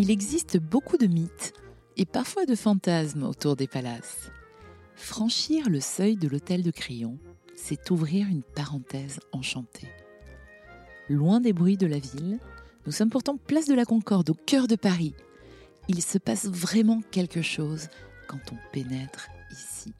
Il 0.00 0.12
existe 0.12 0.58
beaucoup 0.58 0.96
de 0.96 1.08
mythes 1.08 1.54
et 1.96 2.06
parfois 2.06 2.46
de 2.46 2.54
fantasmes 2.54 3.24
autour 3.24 3.56
des 3.56 3.66
palaces. 3.66 4.30
Franchir 4.94 5.68
le 5.68 5.80
seuil 5.80 6.16
de 6.16 6.28
l'hôtel 6.28 6.62
de 6.62 6.70
Crillon, 6.70 7.18
c'est 7.56 7.90
ouvrir 7.90 8.28
une 8.28 8.44
parenthèse 8.44 9.18
enchantée. 9.32 9.88
Loin 11.08 11.40
des 11.40 11.52
bruits 11.52 11.76
de 11.76 11.88
la 11.88 11.98
ville, 11.98 12.38
nous 12.86 12.92
sommes 12.92 13.10
pourtant 13.10 13.38
place 13.38 13.66
de 13.66 13.74
la 13.74 13.84
Concorde, 13.84 14.30
au 14.30 14.34
cœur 14.34 14.68
de 14.68 14.76
Paris. 14.76 15.14
Il 15.88 16.00
se 16.00 16.18
passe 16.18 16.46
vraiment 16.46 17.00
quelque 17.10 17.42
chose 17.42 17.88
quand 18.28 18.52
on 18.52 18.72
pénètre 18.72 19.26
ici. 19.50 19.92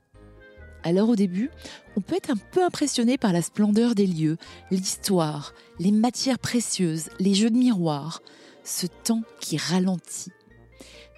Alors 0.85 1.09
au 1.09 1.17
début, 1.17 1.51
on 1.97 2.01
peut 2.01 2.15
être 2.15 2.31
un 2.31 2.37
peu 2.37 2.65
impressionné 2.65 3.19
par 3.19 3.33
la 3.33 3.43
splendeur 3.43 3.97
des 3.97 4.07
lieux, 4.07 4.37
l'histoire, 4.71 5.55
les 5.81 5.91
matières 5.91 6.39
précieuses, 6.39 7.09
les 7.19 7.35
jeux 7.35 7.51
de 7.51 7.59
miroirs, 7.59 8.23
ce 8.69 8.87
temps 8.87 9.23
qui 9.41 9.57
ralentit. 9.57 10.33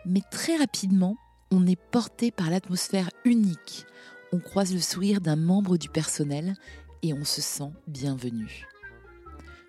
Mais 0.06 0.22
très 0.30 0.56
rapidement, 0.56 1.16
on 1.50 1.66
est 1.66 1.80
porté 1.90 2.30
par 2.30 2.48
l'atmosphère 2.48 3.10
unique. 3.24 3.86
On 4.32 4.38
croise 4.38 4.72
le 4.72 4.80
sourire 4.80 5.20
d'un 5.20 5.36
membre 5.36 5.76
du 5.76 5.88
personnel 5.88 6.54
et 7.02 7.12
on 7.12 7.24
se 7.24 7.40
sent 7.40 7.72
bienvenu. 7.88 8.66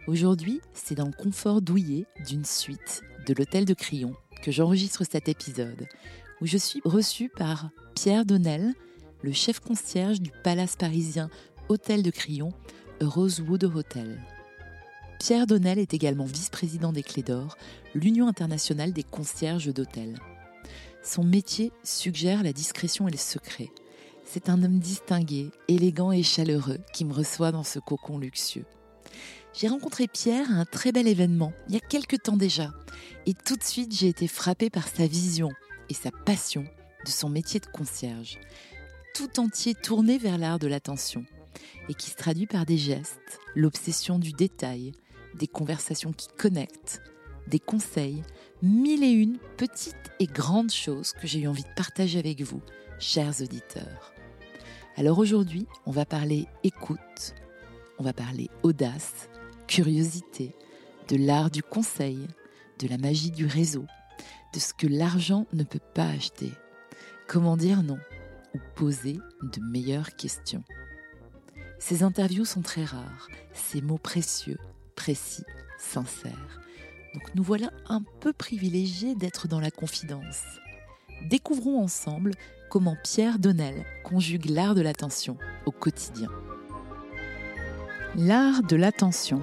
Aujourd'hui, 0.08 0.62
c'est 0.74 0.96
dans 0.96 1.08
le 1.08 1.12
confort 1.12 1.62
douillet 1.62 2.06
d'une 2.28 2.46
suite 2.46 3.02
de 3.28 3.34
l'hôtel 3.34 3.66
de 3.66 3.74
Crillon 3.74 4.14
que 4.44 4.52
j'enregistre 4.52 5.04
cet 5.04 5.28
épisode, 5.28 5.88
où 6.40 6.46
je 6.46 6.58
suis 6.58 6.82
reçue 6.86 7.30
par 7.30 7.70
Pierre 7.96 8.26
Donnel, 8.26 8.74
le 9.24 9.32
chef 9.32 9.60
concierge 9.60 10.22
du 10.22 10.32
palace 10.44 10.76
parisien 10.76 11.30
Hôtel 11.70 12.04
de 12.04 12.12
Crillon, 12.12 12.50
Rosewood 13.02 13.64
Hotel. 13.64 14.20
Pierre 15.22 15.46
Donnel 15.46 15.78
est 15.78 15.94
également 15.94 16.26
vice-président 16.26 16.92
des 16.92 17.04
Clés 17.04 17.22
d'Or, 17.22 17.56
l'Union 17.94 18.28
internationale 18.28 18.92
des 18.92 19.04
concierges 19.04 19.72
d'hôtels. 19.72 20.18
Son 21.04 21.24
métier 21.24 21.72
suggère 21.84 22.42
la 22.42 22.54
discrétion 22.54 23.08
et 23.08 23.12
le 23.12 23.20
secret. 23.20 23.70
C'est 24.26 24.50
un 24.50 24.64
homme 24.64 24.80
distingué, 24.80 25.52
élégant 25.68 26.12
et 26.12 26.24
chaleureux 26.24 26.80
qui 26.92 27.06
me 27.06 27.14
reçoit 27.14 27.52
dans 27.52 27.64
ce 27.64 27.78
cocon 27.78 28.18
luxueux. 28.18 28.66
J'ai 29.54 29.68
rencontré 29.68 30.08
Pierre 30.08 30.50
à 30.50 30.56
un 30.56 30.66
très 30.66 30.92
bel 30.92 31.08
événement, 31.08 31.54
il 31.68 31.76
y 31.76 31.78
a 31.78 31.82
quelques 31.82 32.24
temps 32.24 32.36
déjà, 32.36 32.72
et 33.28 33.36
tout 33.36 33.58
de 33.58 33.64
suite 33.64 33.94
j'ai 33.94 34.08
été 34.08 34.28
frappée 34.28 34.72
par 34.72 34.88
sa 34.88 35.06
vision 35.06 35.52
et 35.90 35.94
sa 35.94 36.10
passion 36.10 36.66
de 37.06 37.12
son 37.12 37.30
métier 37.30 37.60
de 37.60 37.68
concierge, 37.68 38.40
tout 39.14 39.40
entier 39.40 39.76
tourné 39.76 40.18
vers 40.18 40.40
l'art 40.40 40.58
de 40.58 40.68
l'attention, 40.68 41.24
et 41.90 41.94
qui 41.94 42.10
se 42.10 42.16
traduit 42.16 42.48
par 42.48 42.66
des 42.66 42.80
gestes, 42.80 43.40
l'obsession 43.54 44.18
du 44.18 44.32
détail, 44.32 44.94
des 45.36 45.48
conversations 45.48 46.14
qui 46.14 46.28
connectent, 46.38 47.02
des 47.48 47.60
conseils, 47.60 48.24
mille 48.62 49.04
et 49.04 49.12
une 49.12 49.38
petites 49.58 50.12
et 50.20 50.28
grandes 50.28 50.72
choses 50.72 51.14
que 51.14 51.28
j'ai 51.28 51.42
eu 51.42 51.48
envie 51.48 51.64
de 51.64 51.74
partager 51.76 52.20
avec 52.20 52.42
vous, 52.42 52.62
chers 53.00 53.42
auditeurs. 53.42 54.14
Alors 54.98 55.20
aujourd'hui, 55.20 55.68
on 55.86 55.92
va 55.92 56.06
parler 56.06 56.48
écoute, 56.64 57.34
on 57.98 58.04
va 58.04 58.14
parler 58.14 58.50
audace, 58.64 59.30
curiosité, 59.68 60.56
de 61.08 61.16
l'art 61.18 61.50
du 61.50 61.64
conseil, 61.64 62.28
de 62.80 62.88
la 62.88 62.98
magie 62.98 63.32
du 63.32 63.46
réseau, 63.46 63.86
de 64.54 64.60
ce 64.60 64.74
que 64.74 64.88
l'argent 64.88 65.48
ne 65.54 65.64
peut 65.64 65.80
pas 65.94 66.08
acheter, 66.08 66.52
comment 67.28 67.58
dire 67.58 67.84
non 67.84 68.00
ou 68.54 68.60
poser 68.76 69.18
de 69.42 69.62
meilleures 69.62 70.16
questions? 70.16 70.64
Ces 71.80 72.04
interviews 72.04 72.46
sont 72.46 72.62
très 72.62 72.84
rares, 72.84 73.28
ces 73.54 73.82
mots 73.82 73.98
précieux 73.98 74.58
précis, 74.96 75.44
sincère. 75.78 76.62
Donc 77.14 77.24
nous 77.36 77.44
voilà 77.44 77.72
un 77.88 78.02
peu 78.20 78.34
privilégiés 78.34 79.16
d'être 79.16 79.48
dans 79.48 79.60
la 79.60 79.72
confidence. 79.72 80.44
Découvrons 81.30 81.82
ensemble 81.82 82.32
comment 82.70 82.96
Pierre 83.04 83.38
Donnel 83.38 83.86
conjugue 84.04 84.50
l'art 84.50 84.76
de 84.76 84.82
l'attention 84.82 85.38
au 85.66 85.72
quotidien. 85.72 86.30
L'art 88.16 88.64
de 88.64 88.76
l'attention. 88.76 89.42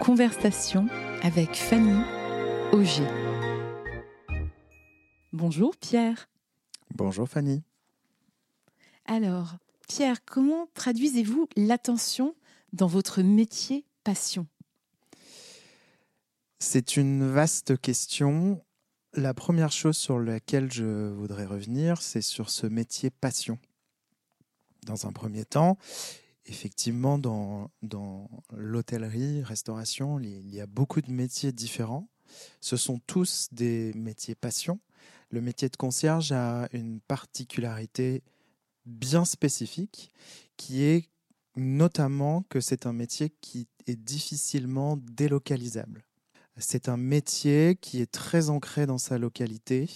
Conversation 0.00 0.88
avec 1.22 1.54
Fanny 1.54 2.00
Auger. 2.72 3.06
Bonjour 5.32 5.76
Pierre. 5.76 6.28
Bonjour 6.94 7.28
Fanny. 7.28 7.62
Alors, 9.06 9.56
Pierre, 9.88 10.24
comment 10.24 10.68
traduisez-vous 10.74 11.48
l'attention 11.56 12.34
dans 12.72 12.86
votre 12.86 13.22
métier? 13.22 13.84
Passion? 14.04 14.46
C'est 16.58 16.96
une 16.96 17.30
vaste 17.30 17.80
question. 17.80 18.62
La 19.14 19.34
première 19.34 19.72
chose 19.72 19.96
sur 19.96 20.18
laquelle 20.18 20.70
je 20.70 21.08
voudrais 21.10 21.46
revenir, 21.46 22.02
c'est 22.02 22.20
sur 22.20 22.50
ce 22.50 22.66
métier 22.66 23.10
passion. 23.10 23.58
Dans 24.86 25.06
un 25.06 25.12
premier 25.12 25.44
temps, 25.44 25.78
effectivement, 26.46 27.18
dans, 27.18 27.70
dans 27.82 28.28
l'hôtellerie, 28.52 29.42
restauration, 29.42 30.20
il 30.20 30.54
y 30.54 30.60
a 30.60 30.66
beaucoup 30.66 31.00
de 31.00 31.10
métiers 31.10 31.52
différents. 31.52 32.08
Ce 32.60 32.76
sont 32.76 33.00
tous 33.06 33.48
des 33.52 33.92
métiers 33.94 34.34
passion. 34.34 34.78
Le 35.30 35.40
métier 35.40 35.68
de 35.68 35.76
concierge 35.76 36.32
a 36.32 36.68
une 36.72 37.00
particularité 37.00 38.22
bien 38.86 39.24
spécifique 39.24 40.12
qui 40.56 40.82
est 40.82 41.08
notamment 41.56 42.42
que 42.48 42.60
c'est 42.60 42.86
un 42.86 42.92
métier 42.92 43.30
qui 43.40 43.68
est 43.86 43.96
difficilement 43.96 44.96
délocalisable. 44.96 46.04
C'est 46.56 46.88
un 46.88 46.96
métier 46.96 47.76
qui 47.80 48.00
est 48.00 48.10
très 48.10 48.50
ancré 48.50 48.86
dans 48.86 48.98
sa 48.98 49.18
localité 49.18 49.88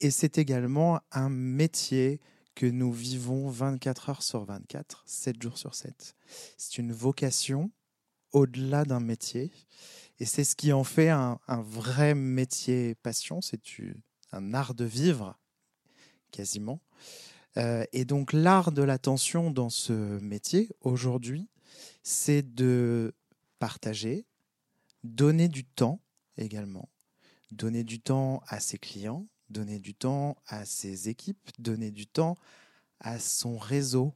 et 0.00 0.10
c'est 0.10 0.38
également 0.38 1.00
un 1.12 1.30
métier 1.30 2.20
que 2.54 2.66
nous 2.66 2.92
vivons 2.92 3.48
24 3.48 4.10
heures 4.10 4.22
sur 4.22 4.44
24, 4.44 5.02
7 5.06 5.42
jours 5.42 5.58
sur 5.58 5.74
7. 5.74 6.14
C'est 6.58 6.78
une 6.78 6.92
vocation 6.92 7.70
au-delà 8.32 8.84
d'un 8.84 9.00
métier 9.00 9.50
et 10.18 10.26
c'est 10.26 10.44
ce 10.44 10.54
qui 10.54 10.72
en 10.72 10.84
fait 10.84 11.08
un, 11.08 11.38
vrai 11.48 12.14
métier 12.14 12.94
passion, 12.96 13.40
c'est 13.40 13.62
un 14.32 14.52
art 14.52 14.74
de 14.74 14.84
vivre 14.84 15.38
quasiment. 16.30 16.80
Euh, 17.56 17.84
et 17.92 18.04
donc 18.04 18.32
l'art 18.32 18.72
de 18.72 18.82
l'attention 18.82 19.50
dans 19.50 19.70
ce 19.70 19.92
métier 20.20 20.68
aujourd'hui, 20.80 21.48
c'est 22.02 22.42
de 22.42 23.14
partager, 23.58 24.24
donner 25.04 25.48
du 25.48 25.64
temps 25.64 26.00
également, 26.36 26.88
donner 27.50 27.84
du 27.84 28.00
temps 28.00 28.42
à 28.46 28.60
ses 28.60 28.78
clients, 28.78 29.26
donner 29.48 29.78
du 29.78 29.94
temps 29.94 30.36
à 30.46 30.64
ses 30.64 31.08
équipes, 31.08 31.50
donner 31.58 31.90
du 31.90 32.06
temps 32.06 32.36
à 33.00 33.18
son 33.18 33.58
réseau 33.58 34.14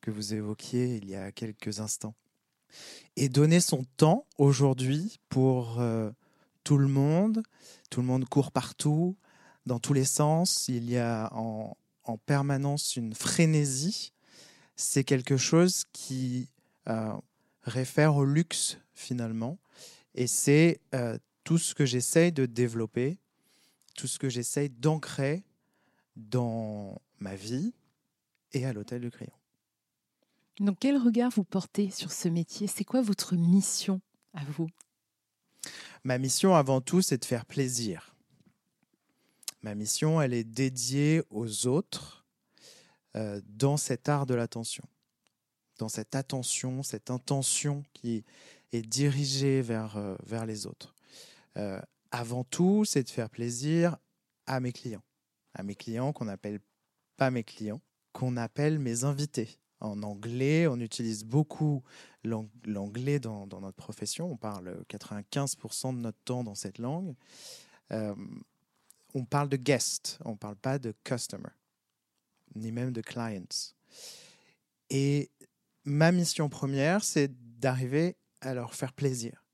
que 0.00 0.10
vous 0.10 0.34
évoquiez 0.34 0.96
il 0.96 1.08
y 1.08 1.16
a 1.16 1.32
quelques 1.32 1.80
instants. 1.80 2.14
Et 3.16 3.28
donner 3.28 3.60
son 3.60 3.84
temps 3.96 4.26
aujourd'hui 4.38 5.20
pour 5.28 5.80
euh, 5.80 6.10
tout 6.64 6.76
le 6.76 6.88
monde. 6.88 7.42
Tout 7.90 8.00
le 8.00 8.06
monde 8.06 8.24
court 8.24 8.50
partout, 8.50 9.16
dans 9.66 9.78
tous 9.78 9.92
les 9.92 10.04
sens. 10.04 10.66
Il 10.68 10.90
y 10.90 10.98
a 10.98 11.30
en, 11.32 11.76
en 12.04 12.18
permanence 12.18 12.96
une 12.96 13.14
frénésie, 13.14 14.12
c'est 14.76 15.04
quelque 15.04 15.36
chose 15.36 15.84
qui 15.92 16.48
euh, 16.88 17.12
réfère 17.62 18.16
au 18.16 18.24
luxe 18.24 18.78
finalement. 18.94 19.58
Et 20.14 20.26
c'est 20.26 20.80
euh, 20.94 21.18
tout 21.44 21.58
ce 21.58 21.74
que 21.74 21.84
j'essaye 21.84 22.32
de 22.32 22.46
développer, 22.46 23.18
tout 23.96 24.06
ce 24.06 24.18
que 24.18 24.28
j'essaye 24.28 24.70
d'ancrer 24.70 25.44
dans 26.16 27.00
ma 27.18 27.34
vie 27.34 27.72
et 28.52 28.64
à 28.66 28.72
l'hôtel 28.72 29.00
de 29.00 29.08
Crayon. 29.08 29.32
Donc 30.60 30.78
quel 30.80 30.96
regard 30.96 31.30
vous 31.30 31.44
portez 31.44 31.90
sur 31.90 32.12
ce 32.12 32.28
métier? 32.28 32.66
C'est 32.68 32.84
quoi 32.84 33.02
votre 33.02 33.34
mission 33.34 34.00
à 34.34 34.44
vous? 34.44 34.68
Ma 36.04 36.18
mission 36.18 36.54
avant 36.54 36.80
tout, 36.80 37.02
c'est 37.02 37.18
de 37.18 37.24
faire 37.24 37.46
plaisir 37.46 38.13
Ma 39.64 39.74
mission, 39.74 40.20
elle 40.20 40.34
est 40.34 40.44
dédiée 40.44 41.22
aux 41.30 41.66
autres 41.66 42.26
euh, 43.16 43.40
dans 43.46 43.78
cet 43.78 44.10
art 44.10 44.26
de 44.26 44.34
l'attention, 44.34 44.84
dans 45.78 45.88
cette 45.88 46.14
attention, 46.14 46.82
cette 46.82 47.10
intention 47.10 47.82
qui 47.94 48.26
est 48.72 48.82
dirigée 48.82 49.62
vers, 49.62 49.96
euh, 49.96 50.16
vers 50.26 50.44
les 50.44 50.66
autres. 50.66 50.94
Euh, 51.56 51.80
avant 52.10 52.44
tout, 52.44 52.84
c'est 52.84 53.04
de 53.04 53.08
faire 53.08 53.30
plaisir 53.30 53.96
à 54.44 54.60
mes 54.60 54.70
clients, 54.70 55.02
à 55.54 55.62
mes 55.62 55.74
clients 55.74 56.12
qu'on 56.12 56.26
n'appelle 56.26 56.60
pas 57.16 57.30
mes 57.30 57.42
clients, 57.42 57.80
qu'on 58.12 58.36
appelle 58.36 58.78
mes 58.78 59.04
invités. 59.04 59.48
En 59.80 60.02
anglais, 60.02 60.66
on 60.66 60.78
utilise 60.78 61.24
beaucoup 61.24 61.82
l'anglais 62.22 63.18
dans, 63.18 63.46
dans, 63.46 63.62
notre 63.62 63.78
profession. 63.78 64.30
On 64.30 64.36
parle 64.36 64.84
95% 64.90 65.96
de 65.96 66.00
notre 66.00 66.20
temps 66.22 66.44
dans 66.44 66.54
cette 66.54 66.76
langue 66.76 67.14
on 69.14 69.24
parle 69.24 69.48
de 69.48 69.56
guest, 69.56 70.18
on 70.24 70.32
ne 70.32 70.36
parle 70.36 70.56
pas 70.56 70.78
de 70.78 70.92
customer, 71.04 71.50
ni 72.56 72.72
même 72.72 72.92
de 72.92 73.00
clients. 73.00 73.74
Et 74.90 75.30
ma 75.84 76.12
mission 76.12 76.48
première, 76.48 77.04
c'est 77.04 77.30
d'arriver 77.60 78.16
à 78.40 78.54
leur 78.54 78.74
faire 78.74 78.92
plaisir. 78.92 79.44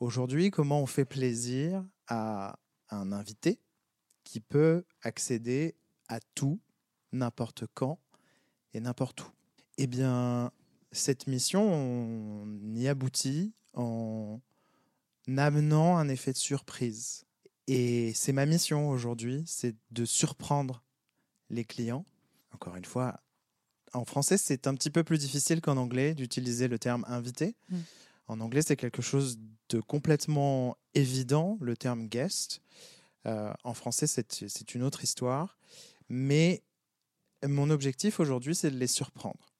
Aujourd'hui, 0.00 0.50
comment 0.50 0.80
on 0.80 0.86
fait 0.86 1.04
plaisir 1.04 1.86
à 2.08 2.58
un 2.90 3.12
invité 3.12 3.60
qui 4.24 4.40
peut 4.40 4.84
accéder 5.02 5.76
à 6.08 6.18
tout, 6.34 6.58
n'importe 7.12 7.64
quand 7.74 8.00
et 8.74 8.80
n'importe 8.80 9.20
où? 9.20 9.30
Eh 9.78 9.86
bien, 9.86 10.50
cette 10.90 11.26
mission, 11.26 11.72
on 11.72 12.74
y 12.74 12.88
aboutit 12.88 13.52
en 13.74 14.40
amenant 15.36 15.96
un 15.96 16.08
effet 16.08 16.32
de 16.32 16.38
surprise. 16.38 17.24
Et 17.68 18.12
c'est 18.14 18.32
ma 18.32 18.46
mission 18.46 18.90
aujourd'hui, 18.90 19.44
c'est 19.46 19.76
de 19.90 20.04
surprendre 20.04 20.82
les 21.50 21.64
clients. 21.64 22.04
Encore 22.52 22.76
une 22.76 22.84
fois, 22.84 23.20
en 23.92 24.04
français, 24.04 24.38
c'est 24.38 24.66
un 24.66 24.74
petit 24.74 24.90
peu 24.90 25.04
plus 25.04 25.18
difficile 25.18 25.60
qu'en 25.60 25.76
anglais 25.76 26.14
d'utiliser 26.14 26.68
le 26.68 26.78
terme 26.78 27.04
invité. 27.08 27.54
Mm. 27.68 27.78
En 28.28 28.40
anglais, 28.40 28.62
c'est 28.62 28.76
quelque 28.76 29.02
chose 29.02 29.38
de 29.68 29.80
complètement 29.80 30.76
évident, 30.94 31.58
le 31.60 31.76
terme 31.76 32.06
guest. 32.08 32.62
Euh, 33.26 33.52
en 33.64 33.74
français, 33.74 34.06
c'est 34.06 34.74
une 34.74 34.82
autre 34.82 35.04
histoire. 35.04 35.58
Mais 36.08 36.62
mon 37.46 37.70
objectif 37.70 38.20
aujourd'hui, 38.20 38.54
c'est 38.54 38.70
de 38.70 38.78
les 38.78 38.86
surprendre. 38.86 39.52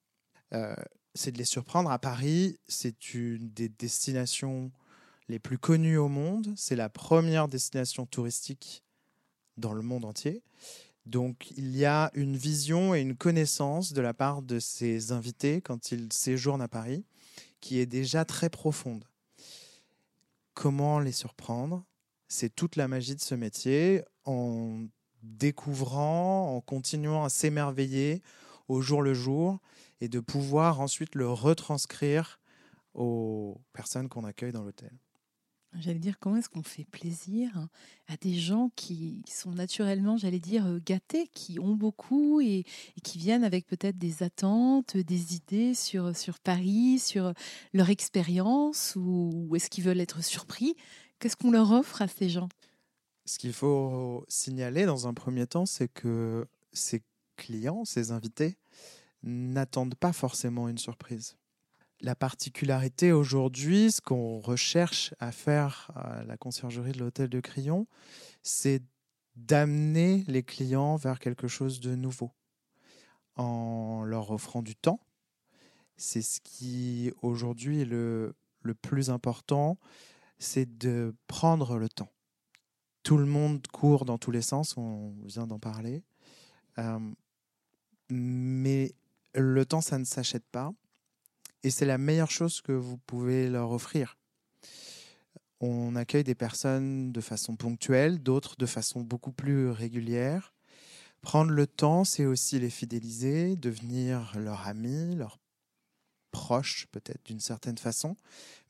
Euh, 0.53 0.75
c'est 1.15 1.31
de 1.31 1.37
les 1.37 1.45
surprendre 1.45 1.91
à 1.91 1.99
Paris. 1.99 2.57
C'est 2.67 3.13
une 3.13 3.49
des 3.51 3.69
destinations 3.69 4.71
les 5.29 5.39
plus 5.39 5.57
connues 5.57 5.97
au 5.97 6.07
monde. 6.07 6.53
C'est 6.55 6.75
la 6.75 6.89
première 6.89 7.47
destination 7.47 8.05
touristique 8.05 8.83
dans 9.57 9.73
le 9.73 9.81
monde 9.81 10.05
entier. 10.05 10.43
Donc 11.05 11.51
il 11.57 11.75
y 11.75 11.85
a 11.85 12.11
une 12.13 12.37
vision 12.37 12.95
et 12.95 13.01
une 13.01 13.15
connaissance 13.15 13.93
de 13.93 14.01
la 14.01 14.13
part 14.13 14.41
de 14.41 14.59
ces 14.59 15.11
invités 15.11 15.61
quand 15.61 15.91
ils 15.91 16.11
séjournent 16.13 16.61
à 16.61 16.67
Paris 16.67 17.05
qui 17.59 17.79
est 17.79 17.85
déjà 17.85 18.25
très 18.25 18.49
profonde. 18.49 19.05
Comment 20.53 20.99
les 20.99 21.11
surprendre? 21.11 21.85
C'est 22.27 22.53
toute 22.55 22.75
la 22.75 22.87
magie 22.87 23.15
de 23.15 23.21
ce 23.21 23.35
métier 23.35 24.03
en 24.25 24.85
découvrant, 25.21 26.55
en 26.55 26.61
continuant 26.61 27.23
à 27.23 27.29
s'émerveiller 27.29 28.21
au 28.67 28.81
jour 28.81 29.01
le 29.01 29.13
jour 29.13 29.59
et 30.01 30.09
de 30.09 30.19
pouvoir 30.19 30.81
ensuite 30.81 31.15
le 31.15 31.29
retranscrire 31.29 32.39
aux 32.93 33.61
personnes 33.71 34.09
qu'on 34.09 34.23
accueille 34.23 34.51
dans 34.51 34.63
l'hôtel. 34.63 34.91
J'allais 35.79 35.99
dire, 35.99 36.19
comment 36.19 36.37
est-ce 36.37 36.49
qu'on 36.49 36.63
fait 36.63 36.85
plaisir 36.85 37.67
à 38.07 38.17
des 38.17 38.35
gens 38.35 38.69
qui 38.75 39.23
sont 39.27 39.51
naturellement, 39.51 40.17
j'allais 40.17 40.39
dire, 40.39 40.67
euh, 40.67 40.79
gâtés, 40.85 41.27
qui 41.33 41.59
ont 41.59 41.75
beaucoup 41.75 42.41
et, 42.41 42.63
qui 43.03 43.17
viennent 43.17 43.43
avec 43.43 43.65
peut-être 43.65 43.97
des 43.97 44.21
attentes, 44.21 44.97
des 44.97 45.35
idées 45.35 45.73
sur, 45.73 46.15
sur 46.15 46.39
Paris, 46.39 46.99
sur 46.99 47.33
leur 47.73 47.89
expérience, 47.89 48.95
ou, 48.95 49.51
est-ce 49.55 49.69
qu'ils 49.69 49.83
veulent 49.83 50.01
être 50.01 50.23
surpris? 50.23 50.75
Qu'est-ce 51.19 51.37
qu'on 51.37 51.51
leur 51.51 51.71
offre 51.71 52.01
à 52.01 52.07
ces 52.07 52.29
gens? 52.29 52.49
Ce 53.25 53.39
qu'il 53.39 53.53
faut 53.53 54.25
signaler 54.27 54.85
dans 54.85 55.07
un 55.07 55.13
premier 55.13 55.47
temps, 55.47 55.65
c'est 55.65 55.87
que 55.87 56.45
ces 56.71 57.01
clients, 57.35 57.85
ces 57.85 58.11
invités, 58.11 58.57
n'attendent 59.23 59.95
pas 59.95 60.13
forcément 60.13 60.67
une 60.67 60.77
surprise. 60.77 61.35
La 62.03 62.15
particularité 62.15 63.13
aujourd'hui, 63.13 63.89
ce 63.89 64.01
qu'on 64.01 64.41
recherche 64.41 65.13
à 65.19 65.31
faire 65.31 65.89
à 65.95 66.25
la 66.25 66.35
conciergerie 66.35 66.91
de 66.91 66.99
l'hôtel 66.99 67.29
de 67.29 67.39
Crillon, 67.39 67.87
c'est 68.41 68.83
d'amener 69.37 70.25
les 70.27 70.43
clients 70.43 70.97
vers 70.97 71.17
quelque 71.17 71.47
chose 71.47 71.79
de 71.79 71.95
nouveau 71.95 72.31
en 73.37 74.03
leur 74.03 74.31
offrant 74.31 74.61
du 74.61 74.75
temps. 74.75 74.99
C'est 75.95 76.21
ce 76.21 76.41
qui 76.41 77.13
aujourd'hui 77.21 77.79
est 77.81 77.85
le, 77.85 78.35
plus 78.81 79.09
important, 79.09 79.77
c'est 80.39 80.77
de 80.77 81.15
prendre 81.27 81.77
le 81.77 81.87
temps. 81.87 82.11
Tout 83.03 83.17
le 83.17 83.25
monde 83.25 83.65
court 83.67 84.03
dans 84.03 84.17
tous 84.17 84.31
les 84.31 84.41
sens, 84.41 84.75
on 84.75 85.15
vient 85.23 85.47
d'en 85.47 85.59
parler. 85.59 86.03
Euh, 86.79 86.99
mais 88.09 88.93
le 89.33 89.65
temps, 89.65 89.79
ça 89.79 89.97
ne 89.97 90.03
s'achète 90.03 90.45
pas. 90.51 90.73
Et 91.63 91.69
c'est 91.69 91.85
la 91.85 91.97
meilleure 91.97 92.31
chose 92.31 92.61
que 92.61 92.73
vous 92.73 92.97
pouvez 92.97 93.49
leur 93.49 93.71
offrir. 93.71 94.17
On 95.61 95.95
accueille 95.95 96.25
des 96.25 96.35
personnes 96.35 97.13
de 97.13 97.21
façon 97.21 97.55
ponctuelle, 97.55 98.21
d'autres 98.21 98.57
de 98.57 98.65
façon 98.65 98.99
beaucoup 98.99 99.31
plus 99.31 99.69
régulière. 99.69 100.53
Prendre 101.21 101.51
le 101.51 101.65
temps, 101.65 102.03
c'est 102.03 102.25
aussi 102.25 102.59
les 102.59 102.69
fidéliser, 102.69 103.55
devenir 103.55 104.33
leur 104.37 104.67
ami, 104.67 105.15
leur 105.15 105.39
proche 106.31 106.87
peut-être 106.91 107.25
d'une 107.25 107.39
certaine 107.39 107.77
façon, 107.77 108.17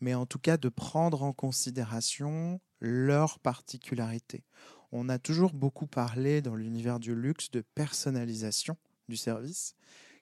mais 0.01 0.13
en 0.13 0.27
tout 0.27 0.37
cas 0.37 0.57
de 0.57 0.69
prendre 0.69 1.23
en 1.23 1.33
considération 1.33 2.61
leurs 2.79 3.39
particularités. 3.39 4.43
On 4.91 5.09
a 5.09 5.17
toujours 5.17 5.53
beaucoup 5.53 5.87
parlé 5.87 6.43
dans 6.43 6.55
l'univers 6.55 6.99
du 6.99 7.15
luxe 7.15 7.49
de 7.49 7.61
personnalisation 7.73 8.77
du 9.09 9.17
service. 9.17 9.73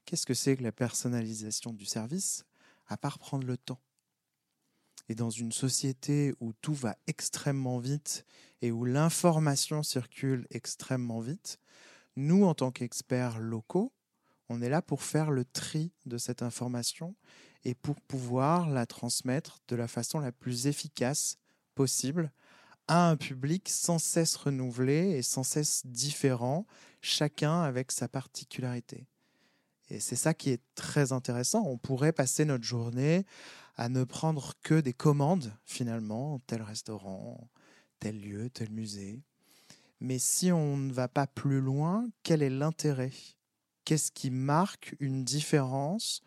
Qu'est-ce 0.06 0.25
que 0.25 0.33
c'est 0.33 0.56
que 0.56 0.63
la 0.63 0.71
personnalisation 0.71 1.74
du 1.74 1.85
service? 1.85 2.45
À 2.91 2.97
part 2.97 3.19
prendre 3.19 3.47
le 3.47 3.57
temps. 3.57 3.79
Et 5.07 5.15
dans 5.15 5.29
une 5.29 5.53
société 5.53 6.33
où 6.41 6.51
tout 6.61 6.73
va 6.73 6.97
extrêmement 7.07 7.79
vite 7.79 8.25
et 8.61 8.71
où 8.71 8.83
l'information 8.83 9.81
circule 9.81 10.45
extrêmement 10.51 11.21
vite, 11.21 11.57
nous, 12.17 12.43
en 12.43 12.53
tant 12.53 12.71
qu'experts 12.71 13.39
locaux, 13.39 13.93
on 14.49 14.61
est 14.61 14.69
là 14.69 14.81
pour 14.81 15.03
faire 15.03 15.31
le 15.31 15.45
tri 15.45 15.93
de 16.05 16.17
cette 16.17 16.41
information 16.41 17.15
et 17.63 17.75
pour 17.75 18.01
pouvoir 18.01 18.69
la 18.69 18.85
transmettre 18.85 19.59
de 19.69 19.77
la 19.77 19.88
façon 19.88 20.19
la 20.19 20.33
plus 20.33 20.67
efficace 20.67 21.38
possible 21.75 22.29
à 22.89 23.09
un 23.09 23.15
public 23.15 23.69
sans 23.69 23.99
cesse 23.99 24.35
renouvelé 24.35 25.11
et 25.11 25.21
sans 25.21 25.43
cesse 25.43 25.85
différent, 25.85 26.65
chacun 26.99 27.61
avec 27.61 27.93
sa 27.93 28.09
particularité. 28.09 29.07
Et 29.91 29.99
c'est 29.99 30.15
ça 30.15 30.33
qui 30.33 30.51
est 30.51 30.61
très 30.73 31.11
intéressant. 31.11 31.63
On 31.65 31.77
pourrait 31.77 32.13
passer 32.13 32.45
notre 32.45 32.63
journée 32.63 33.25
à 33.75 33.89
ne 33.89 34.05
prendre 34.05 34.53
que 34.63 34.79
des 34.79 34.93
commandes, 34.93 35.53
finalement, 35.65 36.39
tel 36.47 36.61
restaurant, 36.61 37.49
tel 37.99 38.21
lieu, 38.21 38.49
tel 38.49 38.71
musée. 38.71 39.21
Mais 39.99 40.17
si 40.17 40.49
on 40.49 40.77
ne 40.77 40.93
va 40.93 41.09
pas 41.09 41.27
plus 41.27 41.59
loin, 41.59 42.09
quel 42.23 42.41
est 42.41 42.49
l'intérêt? 42.49 43.11
Qu'est-ce 43.83 44.13
qui 44.13 44.29
marque 44.29 44.95
une 45.01 45.25
différence 45.25 46.21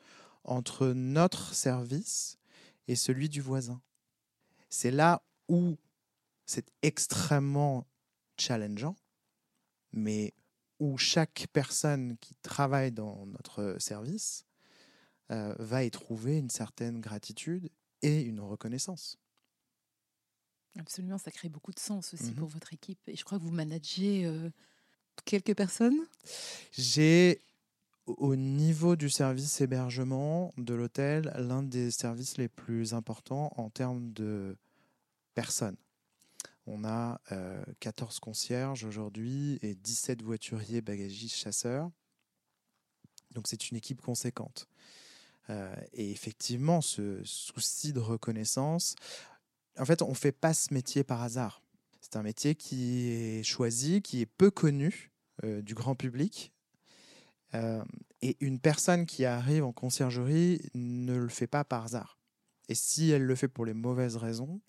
entre 0.44 0.88
notre 0.88 1.54
service 1.54 2.36
et 2.86 2.96
celui 2.96 3.30
du 3.30 3.40
voisin? 3.40 3.80
C'est 4.68 4.90
là 4.90 5.22
où 5.48 5.78
c'est 6.44 6.70
extrêmement 6.82 7.86
challengeant, 8.36 8.96
mais 9.92 10.34
où 10.84 10.98
chaque 10.98 11.46
personne 11.52 12.18
qui 12.18 12.34
travaille 12.42 12.92
dans 12.92 13.24
notre 13.26 13.76
service 13.78 14.44
euh, 15.30 15.54
va 15.58 15.82
y 15.82 15.90
trouver 15.90 16.36
une 16.36 16.50
certaine 16.50 17.00
gratitude 17.00 17.70
et 18.02 18.20
une 18.20 18.40
reconnaissance. 18.40 19.16
Absolument, 20.78 21.16
ça 21.16 21.30
crée 21.30 21.48
beaucoup 21.48 21.72
de 21.72 21.78
sens 21.78 22.12
aussi 22.12 22.32
mhm. 22.32 22.34
pour 22.34 22.48
votre 22.48 22.74
équipe. 22.74 22.98
Et 23.06 23.16
je 23.16 23.24
crois 23.24 23.38
que 23.38 23.44
vous 23.44 23.50
managez 23.50 24.26
euh, 24.26 24.50
quelques 25.24 25.56
personnes? 25.56 25.98
J'ai, 26.72 27.40
au 28.06 28.36
niveau 28.36 28.94
du 28.94 29.08
service 29.08 29.62
hébergement 29.62 30.52
de 30.58 30.74
l'hôtel, 30.74 31.32
l'un 31.38 31.62
des 31.62 31.90
services 31.90 32.36
les 32.36 32.48
plus 32.48 32.92
importants 32.92 33.54
en 33.56 33.70
termes 33.70 34.12
de 34.12 34.54
personnes. 35.34 35.76
On 36.66 36.84
a 36.84 37.20
14 37.80 38.16
euh, 38.16 38.20
concierges 38.20 38.84
aujourd'hui 38.84 39.58
et 39.62 39.74
17 39.74 40.22
voituriers 40.22 40.80
bagagistes 40.80 41.36
chasseurs. 41.36 41.90
Donc 43.32 43.48
c'est 43.48 43.70
une 43.70 43.76
équipe 43.76 44.00
conséquente. 44.00 44.68
Euh, 45.50 45.74
et 45.92 46.10
effectivement, 46.10 46.80
ce 46.80 47.20
souci 47.24 47.92
de 47.92 48.00
reconnaissance, 48.00 48.96
en 49.78 49.84
fait, 49.84 50.00
on 50.00 50.10
ne 50.10 50.14
fait 50.14 50.32
pas 50.32 50.54
ce 50.54 50.72
métier 50.72 51.04
par 51.04 51.22
hasard. 51.22 51.62
C'est 52.00 52.16
un 52.16 52.22
métier 52.22 52.54
qui 52.54 53.08
est 53.10 53.42
choisi, 53.42 54.00
qui 54.00 54.22
est 54.22 54.26
peu 54.26 54.50
connu 54.50 55.12
euh, 55.42 55.60
du 55.60 55.74
grand 55.74 55.94
public. 55.94 56.52
et 58.20 58.36
une 58.40 58.58
personne 58.58 59.06
qui 59.06 59.24
arrive 59.24 59.64
en 59.64 59.72
conciergerie 59.72 60.60
ne 60.74 61.16
le 61.16 61.28
fait 61.28 61.46
pas 61.46 61.62
par 61.62 61.84
hasard. 61.84 62.18
Et 62.68 62.74
si 62.74 63.10
elle 63.10 63.22
le 63.22 63.34
fait 63.36 63.46
pour 63.46 63.64
les 63.64 63.74
mauvaises 63.74 64.16
raisons, 64.16 64.60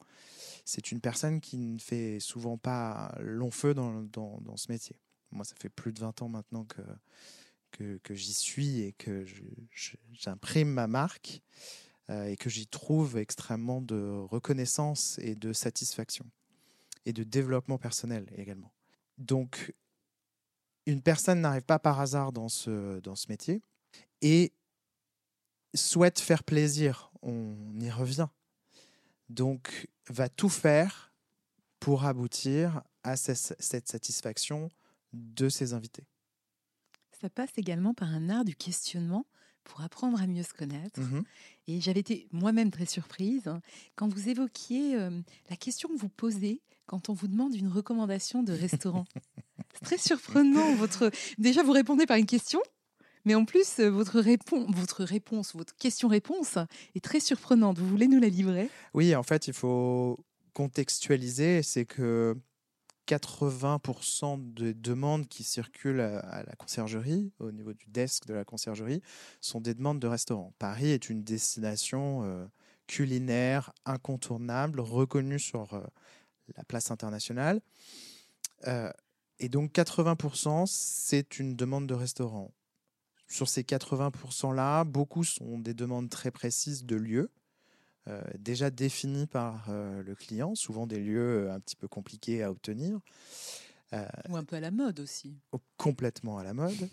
c'est 0.65 0.91
une 0.91 0.99
personne 0.99 1.39
qui 1.39 1.57
ne 1.57 1.79
fait 1.79 2.19
souvent 2.19 2.57
pas 2.57 3.15
long 3.19 3.51
feu 3.51 3.73
dans, 3.75 4.01
dans, 4.01 4.57
ce 4.57 4.71
métier. 4.71 4.95
Moi, 5.31 5.45
ça 5.45 5.55
fait 5.55 5.69
plus 5.69 5.93
de 5.93 5.99
20 5.99 6.23
ans 6.23 6.29
maintenant 6.29 6.65
que, 6.65 6.81
que, 7.71 7.97
que 8.03 8.15
j'y 8.15 8.33
suis 8.33 8.81
et 8.81 8.93
que 8.93 9.25
j'imprime 10.11 10.69
ma 10.69 10.87
marque 10.87 11.41
euh, 12.09 12.25
et 12.25 12.35
que 12.35 12.49
j'y 12.49 12.65
trouve 12.65 13.17
extrêmement 13.17 13.81
de 13.81 14.25
reconnaissance 14.29 15.19
et 15.19 15.35
de 15.35 15.53
satisfaction 15.53 16.25
et 17.05 17.13
de 17.13 17.23
développement 17.23 17.77
personnel 17.77 18.27
également. 18.35 18.71
Donc, 19.19 19.73
une 20.87 21.01
personne 21.01 21.41
n'arrive 21.41 21.63
pas 21.63 21.79
par 21.79 21.99
hasard 21.99 22.31
dans 22.31 22.49
ce, 22.49 22.99
dans 22.99 23.15
ce 23.15 23.27
métier 23.29 23.61
et 24.21 24.51
souhaite 25.75 26.19
faire 26.19 26.43
plaisir. 26.43 27.11
On 27.21 27.55
y 27.79 27.91
revient. 27.91 28.27
Donc, 29.29 29.87
va 30.09 30.29
tout 30.29 30.49
faire 30.49 31.13
pour 31.79 32.05
aboutir 32.05 32.81
à 33.03 33.15
cette 33.15 33.87
satisfaction 33.87 34.69
de 35.13 35.49
ses 35.49 35.73
invités. 35.73 36.07
Ça 37.21 37.29
passe 37.29 37.51
également 37.57 37.93
par 37.93 38.09
un 38.09 38.29
art 38.29 38.45
du 38.45 38.55
questionnement 38.55 39.25
pour 39.63 39.81
apprendre 39.81 40.21
à 40.21 40.27
mieux 40.27 40.43
se 40.43 40.53
connaître. 40.53 40.99
Mmh 40.99 41.23
Et 41.67 41.81
j'avais 41.81 41.99
été 41.99 42.27
moi-même 42.31 42.71
très 42.71 42.85
surprise 42.85 43.47
hein, 43.47 43.61
quand 43.95 44.07
vous 44.07 44.29
évoquiez 44.29 44.95
euh, 44.95 45.21
la 45.49 45.55
question 45.55 45.89
que 45.89 45.97
vous 45.97 46.09
posez 46.09 46.61
quand 46.85 47.09
on 47.09 47.13
vous 47.13 47.27
demande 47.27 47.55
une 47.55 47.67
recommandation 47.67 48.43
de 48.43 48.53
restaurant. 48.53 49.05
C'est 49.73 49.85
très 49.85 49.97
surprenant. 49.97 50.75
Votre... 50.75 51.11
Déjà, 51.37 51.63
vous 51.63 51.71
répondez 51.71 52.05
par 52.05 52.17
une 52.17 52.25
question, 52.25 52.61
mais 53.25 53.35
en 53.35 53.45
plus, 53.45 53.79
euh, 53.79 53.89
votre, 53.89 54.19
répon... 54.19 54.65
votre 54.69 55.03
réponse, 55.03 55.55
votre 55.55 55.75
question-réponse 55.75 56.59
est 56.93 57.03
très 57.03 57.19
surprenante. 57.19 57.79
Vous 57.79 57.87
voulez 57.87 58.07
nous 58.07 58.19
la 58.19 58.29
livrer? 58.29 58.69
Oui, 58.93 59.15
en 59.15 59.23
fait, 59.23 59.47
il 59.47 59.53
faut 59.53 60.19
contextualiser. 60.53 61.63
C'est 61.63 61.85
que 61.85 62.37
80% 63.07 64.53
des 64.53 64.73
demandes 64.73 65.27
qui 65.27 65.43
circulent 65.43 66.01
à 66.01 66.43
la 66.43 66.55
conciergerie, 66.55 67.31
au 67.39 67.51
niveau 67.51 67.73
du 67.73 67.85
desk 67.87 68.25
de 68.27 68.33
la 68.33 68.45
conciergerie, 68.45 69.01
sont 69.41 69.59
des 69.59 69.73
demandes 69.73 69.99
de 69.99 70.07
restaurants. 70.07 70.53
Paris 70.59 70.91
est 70.91 71.09
une 71.09 71.23
destination 71.23 72.23
euh, 72.23 72.45
culinaire 72.87 73.73
incontournable, 73.85 74.79
reconnue 74.79 75.39
sur 75.39 75.73
euh, 75.73 75.81
la 76.55 76.63
place 76.63 76.91
internationale. 76.91 77.61
Et 79.39 79.49
donc 79.49 79.73
80%, 79.73 80.65
c'est 80.65 81.39
une 81.39 81.55
demande 81.55 81.85
de 81.87 81.93
restaurant. 81.93 82.51
Sur 83.27 83.49
ces 83.49 83.63
80%-là, 83.63 84.83
beaucoup 84.83 85.23
sont 85.23 85.59
des 85.59 85.73
demandes 85.73 86.09
très 86.09 86.31
précises 86.31 86.85
de 86.85 86.95
lieux. 86.95 87.31
Euh, 88.07 88.21
déjà 88.37 88.69
définis 88.69 89.25
par 89.25 89.65
euh, 89.69 90.03
le 90.03 90.13
client, 90.13 90.53
souvent 90.53 90.85
des 90.85 90.99
lieux 90.99 91.49
un 91.49 91.59
petit 91.59 91.75
peu 91.75 91.87
compliqués 91.87 92.43
à 92.43 92.51
obtenir. 92.51 92.99
Ou 94.29 94.35
un 94.35 94.43
peu 94.43 94.57
à 94.57 94.59
la 94.59 94.71
mode 94.71 94.99
aussi. 94.99 95.39
Complètement 95.77 96.37
à 96.37 96.43
la 96.43 96.53
mode, 96.53 96.89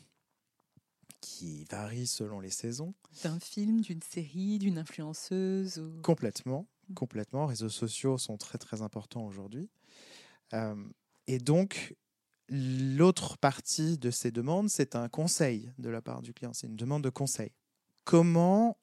qui 1.20 1.64
varie 1.64 2.06
selon 2.06 2.38
les 2.38 2.50
saisons. 2.50 2.94
D'un 3.24 3.40
film, 3.40 3.80
d'une 3.80 4.02
série, 4.02 4.60
d'une 4.60 4.78
influenceuse 4.78 5.82
Complètement, 6.04 6.68
complètement. 6.94 7.42
Les 7.42 7.48
réseaux 7.50 7.70
sociaux 7.70 8.18
sont 8.18 8.36
très 8.36 8.58
très 8.58 8.82
importants 8.82 9.26
aujourd'hui. 9.26 9.68
et 11.26 11.38
donc, 11.38 11.96
l'autre 12.52 13.38
partie 13.38 13.96
de 13.96 14.10
ces 14.10 14.30
demandes, 14.30 14.68
c'est 14.68 14.94
un 14.94 15.08
conseil 15.08 15.72
de 15.78 15.88
la 15.88 16.02
part 16.02 16.20
du 16.20 16.34
client. 16.34 16.52
C'est 16.52 16.66
une 16.66 16.76
demande 16.76 17.02
de 17.02 17.08
conseil. 17.08 17.50
Comment 18.04 18.76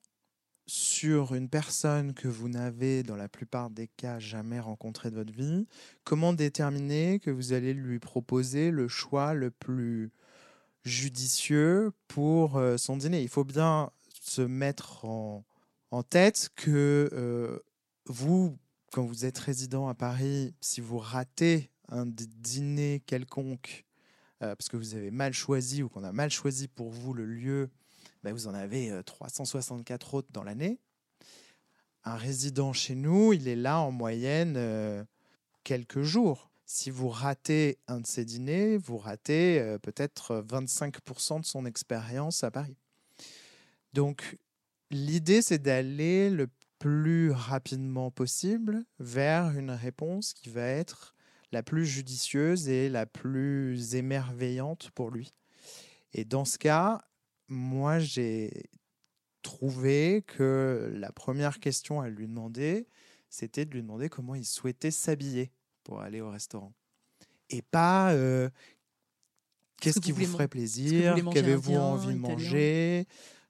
sur 0.65 1.33
une 1.33 1.49
personne 1.49 2.13
que 2.13 2.27
vous 2.27 2.47
n'avez 2.47 3.03
dans 3.03 3.15
la 3.15 3.27
plupart 3.27 3.69
des 3.69 3.87
cas 3.87 4.19
jamais 4.19 4.59
rencontrée 4.59 5.09
de 5.09 5.15
votre 5.15 5.33
vie, 5.33 5.67
comment 6.03 6.31
déterminer 6.31 7.19
que 7.19 7.31
vous 7.31 7.53
allez 7.53 7.73
lui 7.73 7.99
proposer 7.99 8.69
le 8.69 8.87
choix 8.87 9.33
le 9.33 9.49
plus 9.49 10.11
judicieux 10.83 11.91
pour 12.07 12.57
euh, 12.57 12.77
son 12.77 12.97
dîner? 12.97 13.21
Il 13.21 13.29
faut 13.29 13.43
bien 13.43 13.89
se 14.21 14.43
mettre 14.43 15.05
en, 15.05 15.43
tête 16.07 16.49
que 16.55 17.09
euh, 17.13 17.59
vous, 18.05 18.55
quand 18.91 19.03
vous 19.03 19.25
êtes 19.25 19.39
résident 19.39 19.87
à 19.87 19.95
Paris, 19.95 20.53
si 20.61 20.81
vous 20.81 20.99
ratez 20.99 21.71
un 21.89 22.05
dîner 22.05 23.01
quelconque, 23.05 23.85
euh, 24.41 24.55
parce 24.55 24.69
que 24.69 24.77
vous 24.77 24.95
avez 24.95 25.11
mal 25.11 25.33
choisi 25.33 25.83
ou 25.83 25.89
qu'on 25.89 26.03
a 26.03 26.11
mal 26.11 26.29
choisi 26.29 26.67
pour 26.67 26.89
vous 26.89 27.13
le 27.13 27.25
lieu 27.25 27.69
ben, 28.23 28.33
vous 28.33 28.47
en 28.47 28.53
avez 28.53 28.91
364 29.05 30.13
euh, 30.13 30.17
autres 30.17 30.27
dans 30.31 30.43
l'année. 30.43 30.79
Un 32.03 32.15
résident 32.15 32.73
chez 32.73 32.95
nous, 32.95 33.33
il 33.33 33.47
est 33.47 33.55
là 33.55 33.79
en 33.79 33.91
moyenne 33.91 34.55
euh, 34.57 35.03
quelques 35.63 36.01
jours. 36.01 36.49
Si 36.65 36.91
vous 36.91 37.09
ratez 37.09 37.79
un 37.87 38.01
de 38.01 38.07
ces 38.07 38.25
dîners, 38.25 38.77
vous 38.77 38.97
ratez 38.97 39.59
euh, 39.59 39.77
peut-être 39.77 40.45
25% 40.47 41.41
de 41.41 41.45
son 41.45 41.65
expérience 41.65 42.43
à 42.43 42.51
Paris. 42.51 42.77
Donc, 43.93 44.37
l'idée, 44.91 45.41
c'est 45.41 45.59
d'aller 45.59 46.29
le 46.29 46.47
plus 46.77 47.31
rapidement 47.31 48.11
possible 48.11 48.85
vers 48.99 49.57
une 49.57 49.71
réponse 49.71 50.33
qui 50.33 50.49
va 50.49 50.65
être 50.65 51.15
la 51.51 51.63
plus 51.63 51.85
judicieuse 51.85 52.69
et 52.69 52.89
la 52.89 53.05
plus 53.05 53.95
émerveillante 53.95 54.91
pour 54.91 55.09
lui. 55.09 55.33
Et 56.13 56.25
dans 56.25 56.45
ce 56.45 56.57
cas, 56.57 57.01
moi, 57.47 57.99
j'ai 57.99 58.69
trouvé 59.41 60.23
que 60.27 60.91
la 60.95 61.11
première 61.11 61.59
question 61.59 62.01
à 62.01 62.09
lui 62.09 62.27
demander, 62.27 62.87
c'était 63.29 63.65
de 63.65 63.71
lui 63.71 63.81
demander 63.81 64.09
comment 64.09 64.35
il 64.35 64.45
souhaitait 64.45 64.91
s'habiller 64.91 65.51
pour 65.83 66.01
aller 66.01 66.21
au 66.21 66.29
restaurant. 66.29 66.73
Et 67.49 67.61
pas 67.61 68.13
euh, 68.13 68.49
qu'est-ce 69.81 69.99
qui 69.99 70.11
vous 70.11 70.25
ferait 70.25 70.47
plaisir, 70.47 71.15
qu'avez-vous 71.33 71.75
envie 71.75 72.13
de 72.13 72.19
manger, 72.19 73.07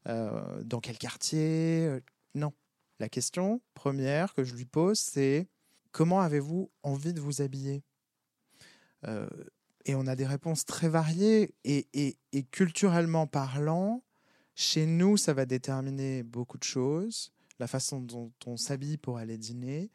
euh, 0.08 0.64
dans 0.64 0.80
quel 0.80 0.98
quartier? 0.98 1.86
Euh, 1.86 2.00
non. 2.36 2.54
La 3.00 3.10
question 3.10 3.62
première 3.74 4.34
que 4.34 4.44
je 4.44 4.56
lui 4.56 4.66
pose, 4.66 5.00
c'est 5.00 5.48
comment 5.92 6.22
avez-vous 6.22 6.72
envie 6.84 7.14
de 7.14 7.22
vous 7.22 7.42
habiller? 7.42 7.84
Et 9.86 9.96
on 9.96 10.08
a 10.08 10.16
des 10.16 10.26
réponses 10.26 10.66
très 10.66 10.90
variées 10.90 11.56
et, 11.64 11.88
et, 11.94 12.44
culturellement 12.44 13.28
parlant, 13.28 14.04
chez 14.56 14.86
nous, 14.86 15.18
ça 15.18 15.34
va 15.34 15.46
déterminer 15.46 16.24
beaucoup 16.24 16.58
de 16.58 16.64
choses, 16.64 17.32
la 17.60 17.68
façon 17.68 18.02
dont 18.02 18.32
on 18.46 18.58
s'habille 18.58 18.98
pour 18.98 19.18
aller 19.18 19.38
dîner. 19.38 19.90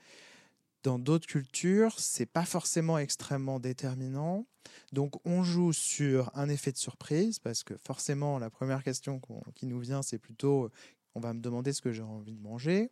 Dans 0.83 0.99
d'autres 0.99 1.27
cultures, 1.27 1.99
c'est 1.99 2.27
pas 2.27 2.45
forcément 2.45 2.99
extrêmement 2.99 3.61
déterminant. 3.61 4.47
Donc, 4.93 5.15
on 5.27 5.43
joue 5.43 5.73
sur 5.73 6.31
un 6.35 6.49
effet 6.49 6.73
de 6.73 6.79
surprise 6.79 7.39
parce 7.39 7.63
que 7.63 7.75
forcément, 7.77 8.39
la 8.39 8.51
première 8.51 8.83
question 8.83 9.21
qui 9.55 9.67
nous 9.67 9.81
vient, 9.81 10.03
c'est 10.03 10.19
plutôt 10.19 10.71
on 11.15 11.21
va 11.21 11.33
me 11.33 11.41
demander 11.41 11.73
ce 11.73 11.81
que 11.81 11.93
j'ai 11.93 12.03
envie 12.03 12.35
de 12.35 12.43
manger. 12.43 12.91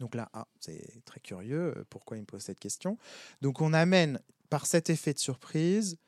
Donc 0.00 0.14
là, 0.14 0.28
ah, 0.32 0.46
c'est 0.60 1.02
très 1.04 1.20
curieux, 1.20 1.86
pourquoi 1.88 2.16
il 2.16 2.20
me 2.20 2.26
pose 2.26 2.42
cette 2.42 2.60
question? 2.60 2.98
Donc 3.40 3.60
on 3.60 3.72
amène 3.72 4.20
par 4.48 4.66
cet 4.66 4.90
effet 4.90 5.12
de 5.12 5.18
surprise, 5.18 5.98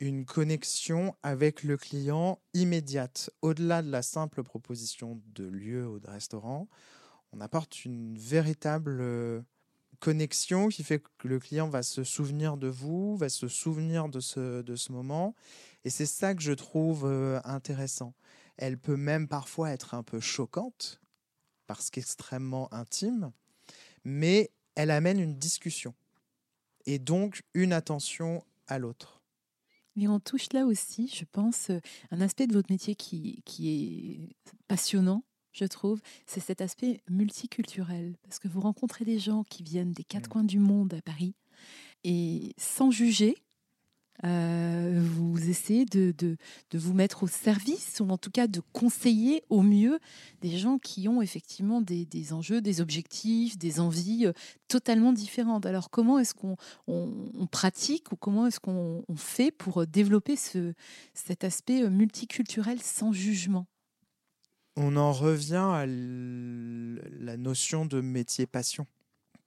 une 0.00 0.24
connexion 0.24 1.14
avec 1.22 1.62
le 1.62 1.76
client 1.76 2.40
immédiate. 2.54 3.30
Au-delà 3.40 3.82
de 3.82 3.90
la 3.90 4.02
simple 4.02 4.42
proposition 4.42 5.20
de 5.34 5.44
lieu 5.44 5.86
ou 5.86 6.00
de 6.00 6.08
restaurant, 6.08 6.68
on 7.32 7.40
apporte 7.40 7.84
une 7.84 8.18
véritable 8.18 9.00
euh, 9.00 9.42
connexion 10.00 10.68
qui 10.68 10.82
fait 10.82 11.00
que 11.18 11.28
le 11.28 11.38
client 11.38 11.68
va 11.68 11.84
se 11.84 12.02
souvenir 12.02 12.56
de 12.56 12.66
vous, 12.66 13.16
va 13.16 13.28
se 13.28 13.46
souvenir 13.46 14.08
de 14.08 14.18
ce, 14.18 14.62
de 14.62 14.74
ce 14.74 14.90
moment. 14.90 15.34
Et 15.84 15.90
c'est 15.90 16.06
ça 16.06 16.34
que 16.34 16.42
je 16.42 16.52
trouve 16.52 17.04
euh, 17.06 17.40
intéressant. 17.44 18.12
Elle 18.56 18.78
peut 18.78 18.96
même 18.96 19.28
parfois 19.28 19.70
être 19.70 19.94
un 19.94 20.02
peu 20.02 20.18
choquante 20.18 21.00
parce 21.68 21.90
qu'extrêmement 21.90 22.72
intime, 22.74 23.32
mais 24.04 24.50
elle 24.74 24.90
amène 24.90 25.20
une 25.20 25.38
discussion 25.38 25.94
et 26.86 26.98
donc 26.98 27.42
une 27.54 27.72
attention 27.72 28.44
à 28.66 28.78
l'autre. 28.78 29.22
Mais 29.96 30.08
on 30.08 30.20
touche 30.20 30.52
là 30.52 30.64
aussi, 30.64 31.12
je 31.14 31.24
pense, 31.30 31.70
euh, 31.70 31.78
un 32.10 32.20
aspect 32.20 32.46
de 32.46 32.54
votre 32.54 32.72
métier 32.72 32.94
qui, 32.94 33.42
qui 33.44 33.68
est 33.70 34.50
passionnant, 34.66 35.22
je 35.52 35.66
trouve, 35.66 36.00
c'est 36.26 36.40
cet 36.40 36.62
aspect 36.62 37.00
multiculturel. 37.10 38.16
Parce 38.22 38.38
que 38.38 38.48
vous 38.48 38.60
rencontrez 38.60 39.04
des 39.04 39.18
gens 39.18 39.44
qui 39.44 39.62
viennent 39.62 39.92
des 39.92 40.04
quatre 40.04 40.28
mmh. 40.28 40.32
coins 40.32 40.44
du 40.44 40.58
monde 40.58 40.94
à 40.94 41.02
Paris 41.02 41.34
et 42.04 42.54
sans 42.56 42.90
juger, 42.90 43.36
euh, 44.24 45.02
vous 45.04 45.50
essayez 45.50 45.84
de, 45.84 46.36
vous 46.72 46.94
mettre 46.94 47.24
au 47.24 47.26
service, 47.26 48.00
ou 48.00 48.08
en 48.08 48.18
tout 48.18 48.30
cas 48.30 48.46
de 48.46 48.60
conseiller 48.72 49.42
au 49.48 49.62
mieux 49.62 49.98
des 50.40 50.56
gens 50.58 50.78
qui 50.78 51.08
ont 51.08 51.20
effectivement 51.22 51.80
des, 51.80 52.32
enjeux, 52.32 52.60
des 52.60 52.80
objectifs, 52.80 53.58
des 53.58 53.80
envies 53.80 54.26
euh, 54.26 54.32
totalement 54.68 55.12
différentes. 55.12 55.66
Alors 55.66 55.90
comment 55.90 56.18
est-ce 56.18 56.34
qu'on 56.34 56.56
on, 56.86 57.46
pratique 57.50 58.12
ou 58.12 58.16
comment 58.16 58.46
est-ce 58.46 58.60
qu'on 58.60 59.04
fait 59.16 59.50
pour 59.50 59.86
développer 59.86 60.36
ce, 60.36 60.72
cet 61.14 61.42
aspect 61.44 61.82
euh, 61.82 61.90
multiculturel 61.90 62.80
sans 62.80 63.12
jugement? 63.12 63.66
On 64.76 64.96
en 64.96 65.12
revient 65.12 65.56
à 65.56 65.84
la 65.84 67.36
notion 67.36 67.84
de 67.84 68.00
métier 68.00 68.46
passion 68.46 68.86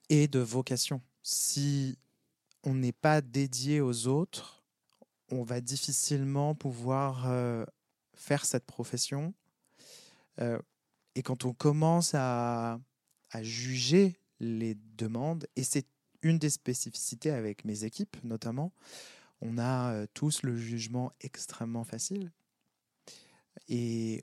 et 0.08 0.28
de 0.28 0.38
vocation. 0.38 1.00
Si 1.22 1.98
on 2.62 2.74
n'est 2.74 2.92
pas 2.92 3.20
dédié 3.20 3.80
aux 3.80 4.06
autres, 4.06 4.55
on 5.30 5.42
va 5.42 5.60
difficilement 5.60 6.54
pouvoir 6.54 7.28
euh, 7.28 7.64
faire 8.14 8.44
cette 8.44 8.66
profession. 8.66 9.34
Euh, 10.40 10.58
et 11.14 11.22
quand 11.22 11.44
on 11.44 11.52
commence 11.52 12.14
à, 12.14 12.78
juger 13.42 14.18
les 14.40 14.74
demandes, 14.96 15.46
et 15.56 15.62
c'est 15.62 15.86
une 16.22 16.38
des 16.38 16.48
spécificités 16.48 17.30
avec 17.30 17.66
mes 17.66 17.84
équipes 17.84 18.16
notamment, 18.24 18.72
on 19.42 19.58
a 19.58 19.92
euh, 19.92 20.06
tous 20.14 20.42
le 20.42 20.56
jugement 20.56 21.12
extrêmement 21.20 21.84
facile. 21.84 22.32
Et 23.68 24.22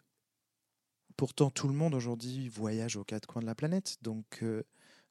pourtant, 1.16 1.52
tout 1.52 1.68
le 1.68 1.76
monde 1.76 1.94
aujourd'hui 1.94 2.50
voyage 2.50 2.96
aux 2.96 3.04
quatre 3.04 3.28
coins 3.28 3.44
de 3.44 3.48
la 3.48 3.54
planète. 3.54 3.98
Donc, 4.02 4.44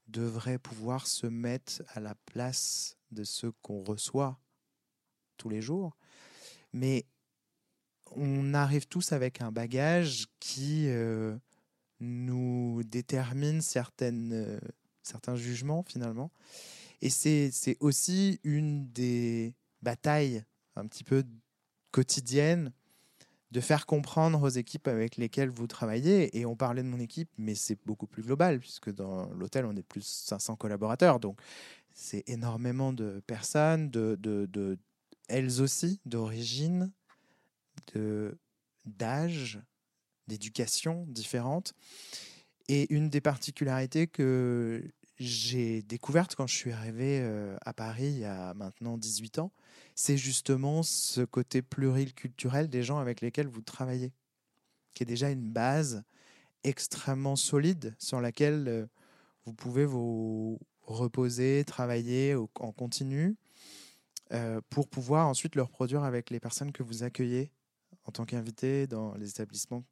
devrait 0.08 0.58
pouvoir 0.58 1.06
se 1.06 1.26
mettre 1.28 1.82
à 1.94 2.00
la 2.00 2.14
place 2.26 2.96
de 3.12 3.22
ceux 3.24 3.52
qu'on 3.62 3.82
reçoit 3.84 4.41
tous 5.36 5.48
les 5.48 5.60
jours. 5.60 5.96
Mais 6.72 7.06
on 8.16 8.54
arrive 8.54 8.86
tous 8.86 9.12
avec 9.12 9.40
un 9.40 9.52
bagage 9.52 10.26
qui 10.40 10.88
euh, 10.88 11.36
nous 12.00 12.82
détermine 12.84 13.60
certaines, 13.60 14.32
euh, 14.32 14.60
certains 15.02 15.36
jugements 15.36 15.82
finalement. 15.82 16.30
Et 17.00 17.10
c'est 17.10 17.76
aussi 17.80 18.38
une 18.44 18.88
des 18.92 19.54
batailles 19.82 20.44
un 20.76 20.86
petit 20.86 21.02
peu 21.02 21.24
quotidiennes 21.90 22.72
de 23.50 23.60
faire 23.60 23.86
comprendre 23.86 24.40
aux 24.42 24.48
équipes 24.48 24.88
avec 24.88 25.16
lesquelles 25.16 25.50
vous 25.50 25.66
travaillez. 25.66 26.38
Et 26.38 26.46
on 26.46 26.56
parlait 26.56 26.82
de 26.82 26.88
mon 26.88 27.00
équipe, 27.00 27.28
mais 27.36 27.54
c'est 27.54 27.78
beaucoup 27.84 28.06
plus 28.06 28.22
global, 28.22 28.58
puisque 28.60 28.90
dans 28.90 29.28
l'hôtel, 29.34 29.66
on 29.66 29.76
est 29.76 29.82
plus 29.82 30.00
de 30.00 30.06
500 30.06 30.56
collaborateurs. 30.56 31.20
Donc, 31.20 31.38
c'est 31.92 32.26
énormément 32.28 32.94
de 32.94 33.20
personnes, 33.26 33.90
de, 33.90 34.16
de, 34.18 34.46
de 34.46 34.78
elles 35.28 35.60
aussi, 35.60 36.00
d'origine, 36.04 36.92
d'âge, 38.84 39.60
d'éducation 40.28 41.06
différentes. 41.08 41.74
Et 42.68 42.92
une 42.94 43.10
des 43.10 43.20
particularités 43.20 44.06
que 44.06 44.82
j'ai 45.18 45.82
découverte 45.82 46.34
quand 46.34 46.46
je 46.46 46.56
suis 46.56 46.72
arrivé 46.72 47.20
euh, 47.20 47.56
à 47.64 47.72
Paris 47.72 48.06
il 48.06 48.18
y 48.18 48.24
a 48.24 48.54
maintenant 48.54 48.96
18 48.96 49.38
ans, 49.38 49.52
c'est 49.94 50.16
justement 50.16 50.82
ce 50.82 51.20
côté 51.20 51.62
pluriculturel 51.62 52.68
des 52.68 52.82
gens 52.82 52.98
avec 52.98 53.20
lesquels 53.20 53.46
vous 53.46 53.62
travaillez, 53.62 54.12
qui 54.94 55.02
est 55.02 55.06
déjà 55.06 55.30
une 55.30 55.50
base 55.50 56.02
extrêmement 56.64 57.36
solide 57.36 57.94
sur 57.98 58.20
laquelle 58.20 58.68
euh, 58.68 58.86
vous 59.44 59.52
pouvez 59.52 59.84
vous 59.84 60.58
reposer, 60.82 61.64
travailler 61.64 62.34
en 62.34 62.72
continu 62.72 63.36
euh, 64.32 64.60
pour 64.70 64.88
pouvoir 64.88 65.28
ensuite 65.28 65.54
le 65.54 65.62
reproduire 65.62 66.04
avec 66.04 66.30
les 66.30 66.40
personnes 66.40 66.72
que 66.72 66.82
vous 66.82 67.02
accueillez 67.02 67.50
en 68.04 68.12
tant 68.12 68.24
qu'invité 68.24 68.86
dans 68.86 69.14
les 69.14 69.30
établissements. 69.30 69.84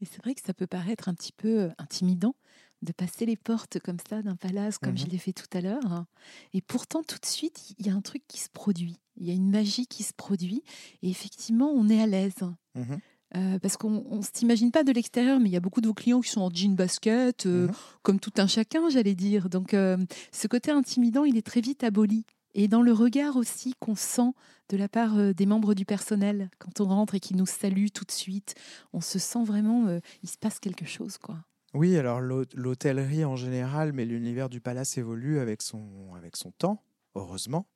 Et 0.00 0.04
c'est 0.04 0.22
vrai 0.22 0.34
que 0.34 0.40
ça 0.44 0.54
peut 0.54 0.66
paraître 0.66 1.08
un 1.08 1.14
petit 1.14 1.32
peu 1.32 1.62
euh, 1.62 1.70
intimidant 1.78 2.34
de 2.82 2.92
passer 2.92 3.26
les 3.26 3.36
portes 3.36 3.80
comme 3.80 3.98
ça 4.08 4.22
d'un 4.22 4.36
palace, 4.36 4.78
comme 4.78 4.96
je 4.96 5.04
mhm. 5.04 5.10
l'ai 5.10 5.18
fait 5.18 5.32
tout 5.32 5.48
à 5.52 5.60
l'heure. 5.60 6.04
Et 6.52 6.60
pourtant, 6.60 7.02
tout 7.02 7.18
de 7.18 7.26
suite, 7.26 7.74
il 7.78 7.86
y 7.86 7.90
a 7.90 7.94
un 7.94 8.00
truc 8.00 8.22
qui 8.28 8.38
se 8.38 8.48
produit. 8.48 9.00
Il 9.16 9.26
y 9.26 9.30
a 9.30 9.34
une 9.34 9.50
magie 9.50 9.88
qui 9.88 10.04
se 10.04 10.12
produit. 10.12 10.62
Et 11.02 11.10
effectivement, 11.10 11.72
on 11.72 11.88
est 11.88 12.00
à 12.00 12.06
l'aise. 12.06 12.34
Mhm. 12.76 13.00
Euh, 13.36 13.58
parce 13.58 13.76
qu'on 13.76 14.16
ne 14.16 14.22
s'imagine 14.22 14.70
pas 14.70 14.84
de 14.84 14.92
l'extérieur, 14.92 15.40
mais 15.40 15.48
il 15.50 15.52
y 15.52 15.56
a 15.56 15.60
beaucoup 15.60 15.80
de 15.80 15.88
vos 15.88 15.92
clients 15.92 16.20
qui 16.20 16.30
sont 16.30 16.40
en 16.40 16.50
jean 16.50 16.76
basket, 16.76 17.46
euh, 17.46 17.66
mhm. 17.66 17.74
comme 18.02 18.20
tout 18.20 18.32
un 18.38 18.46
chacun, 18.46 18.88
j'allais 18.90 19.16
dire. 19.16 19.48
Donc, 19.48 19.72
ce 19.72 20.46
côté 20.46 20.70
intimidant, 20.70 21.24
il 21.24 21.36
est 21.36 21.46
très 21.46 21.60
vite 21.60 21.82
aboli. 21.82 22.24
Et 22.54 22.68
dans 22.68 22.82
le 22.82 22.92
regard 22.92 23.36
aussi 23.36 23.74
qu'on 23.78 23.94
sent 23.94 24.32
de 24.68 24.76
la 24.76 24.88
part 24.88 25.16
euh, 25.16 25.32
des 25.32 25.46
membres 25.46 25.74
du 25.74 25.84
personnel, 25.84 26.50
quand 26.58 26.80
on 26.80 26.86
rentre 26.86 27.14
et 27.14 27.20
qu'ils 27.20 27.36
nous 27.36 27.46
saluent 27.46 27.90
tout 27.90 28.04
de 28.04 28.10
suite, 28.10 28.54
on 28.92 29.00
se 29.00 29.18
sent 29.18 29.44
vraiment, 29.44 29.86
euh, 29.86 30.00
il 30.22 30.28
se 30.28 30.38
passe 30.38 30.58
quelque 30.58 30.86
chose. 30.86 31.18
quoi. 31.18 31.36
Oui, 31.74 31.96
alors 31.96 32.20
l'hôtellerie 32.20 33.24
en 33.24 33.36
général, 33.36 33.92
mais 33.92 34.06
l'univers 34.06 34.48
du 34.48 34.60
palace 34.60 34.96
évolue 34.96 35.38
avec 35.38 35.60
son, 35.60 36.14
avec 36.16 36.36
son 36.36 36.50
temps, 36.50 36.82
heureusement. 37.14 37.66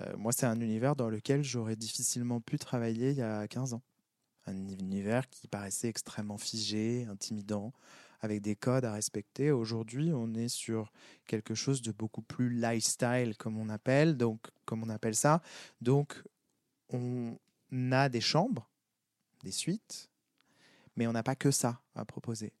Euh, 0.00 0.16
moi, 0.16 0.32
c'est 0.32 0.46
un 0.46 0.60
univers 0.60 0.96
dans 0.96 1.10
lequel 1.10 1.42
j'aurais 1.42 1.76
difficilement 1.76 2.40
pu 2.40 2.58
travailler 2.58 3.10
il 3.10 3.16
y 3.16 3.22
a 3.22 3.46
15 3.46 3.74
ans. 3.74 3.82
Un 4.46 4.68
univers 4.68 5.28
qui 5.28 5.48
paraissait 5.48 5.88
extrêmement 5.88 6.38
figé, 6.38 7.06
intimidant, 7.10 7.72
avec 8.20 8.40
des 8.42 8.56
codes 8.56 8.84
à 8.84 8.92
respecter. 8.92 9.50
Aujourd'hui, 9.50 10.12
on 10.12 10.34
est 10.34 10.48
sur 10.48 10.92
quelque 11.26 11.54
chose 11.54 11.82
de 11.82 11.92
beaucoup 11.92 12.22
plus 12.22 12.50
lifestyle, 12.50 13.34
comme 13.38 13.58
on 13.58 13.68
appelle, 13.68 14.16
donc 14.16 14.40
comme 14.64 14.82
on 14.82 14.88
appelle 14.88 15.16
ça. 15.16 15.42
Donc, 15.80 16.22
on 16.90 17.38
a 17.92 18.08
des 18.08 18.20
chambres, 18.20 18.68
des 19.42 19.52
suites, 19.52 20.10
mais 20.96 21.06
on 21.06 21.12
n'a 21.12 21.22
pas 21.22 21.36
que 21.36 21.50
ça 21.50 21.80
à 21.94 22.04
proposer. 22.04 22.52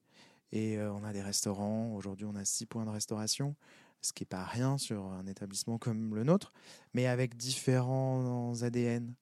Et 0.52 0.78
euh, 0.78 0.92
on 0.92 1.04
a 1.04 1.12
des 1.12 1.22
restaurants. 1.22 1.94
Aujourd'hui, 1.94 2.26
on 2.26 2.34
a 2.34 2.44
six 2.44 2.66
points 2.66 2.84
de 2.84 2.90
restauration, 2.90 3.54
ce 4.00 4.12
qui 4.12 4.22
n'est 4.22 4.28
pas 4.28 4.44
rien 4.44 4.78
sur 4.78 5.04
un 5.04 5.26
établissement 5.26 5.78
comme 5.78 6.14
le 6.14 6.24
nôtre, 6.24 6.52
mais 6.94 7.06
avec 7.06 7.36
différents 7.36 8.54
ADN 8.62 9.14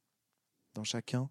dans 0.75 0.85
chacun, 0.85 1.29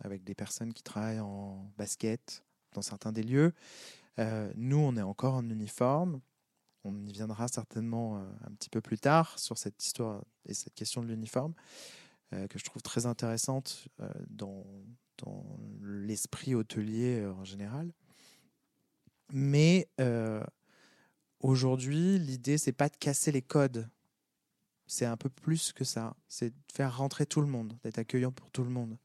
avec 0.00 0.24
des 0.24 0.34
personnes 0.34 0.72
qui 0.72 0.82
travaillent 0.82 1.20
en 1.20 1.70
basket 1.78 2.44
dans 2.74 2.82
certains 2.82 3.12
des 3.12 3.22
lieux, 3.22 3.54
euh, 4.18 4.52
nous, 4.56 4.78
on 4.78 4.96
est 4.96 5.02
encore 5.02 5.34
en 5.34 5.48
uniforme. 5.48 6.20
On 6.84 7.06
y 7.06 7.12
viendra 7.12 7.48
certainement 7.48 8.18
euh, 8.18 8.24
un 8.46 8.52
petit 8.52 8.70
peu 8.70 8.80
plus 8.80 8.98
tard 8.98 9.38
sur 9.38 9.58
cette 9.58 9.82
histoire 9.84 10.24
et 10.46 10.54
cette 10.54 10.74
question 10.74 11.02
de 11.02 11.06
l'uniforme, 11.06 11.54
euh, 12.32 12.48
que 12.48 12.58
je 12.58 12.64
trouve 12.64 12.82
très 12.82 13.06
intéressante 13.06 13.88
dans, 14.28 14.64
l'esprit 15.82 16.56
hôtelier 16.56 17.24
en 17.24 17.44
général. 17.44 17.92
Mais 19.32 19.88
aujourd'hui, 21.38 22.18
l'idée, 22.18 22.58
c'est 22.58 22.72
pas 22.72 22.88
de 22.88 22.96
casser 22.96 23.30
les 23.30 23.42
codes. 23.42 23.88
C'est 24.88 25.06
un 25.06 25.16
peu 25.16 25.28
plus 25.28 25.72
que 25.72 25.84
ça. 25.84 26.16
C'est 26.26 26.50
de 26.50 26.72
faire 26.72 26.96
rentrer 26.96 27.24
tout 27.24 27.40
le 27.40 27.46
monde, 27.46 27.78
d'être 27.84 27.98
accueillant 27.98 28.32
pour 28.32 28.50
tout 28.50 28.64
le 28.64 28.70
monde. 28.70 28.98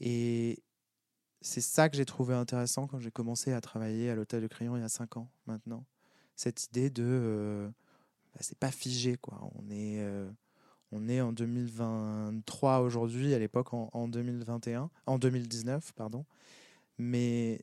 Et 0.00 0.64
c'est 1.42 1.60
ça 1.60 1.88
que 1.88 1.96
j'ai 1.96 2.04
trouvé 2.04 2.34
intéressant 2.34 2.86
quand 2.86 2.98
j'ai 2.98 3.10
commencé 3.10 3.52
à 3.52 3.60
travailler 3.60 4.10
à 4.10 4.14
l'hôtel 4.14 4.42
de 4.42 4.46
Crayon 4.46 4.76
il 4.76 4.80
y 4.80 4.84
a 4.84 4.88
cinq 4.88 5.16
ans 5.16 5.28
maintenant. 5.46 5.84
Cette 6.36 6.64
idée 6.64 6.90
de, 6.90 7.04
euh, 7.04 7.68
bah, 8.34 8.40
c'est 8.40 8.58
pas 8.58 8.70
figé 8.70 9.16
quoi. 9.16 9.40
On 9.56 9.70
est, 9.70 10.00
euh, 10.00 10.30
on 10.90 11.08
est 11.08 11.20
en 11.20 11.32
2023 11.32 12.80
aujourd'hui, 12.80 13.34
à 13.34 13.38
l'époque 13.38 13.74
en, 13.74 13.90
en, 13.92 14.08
2021, 14.08 14.90
en 15.06 15.18
2019 15.18 15.92
pardon. 15.92 16.24
Mais 16.98 17.60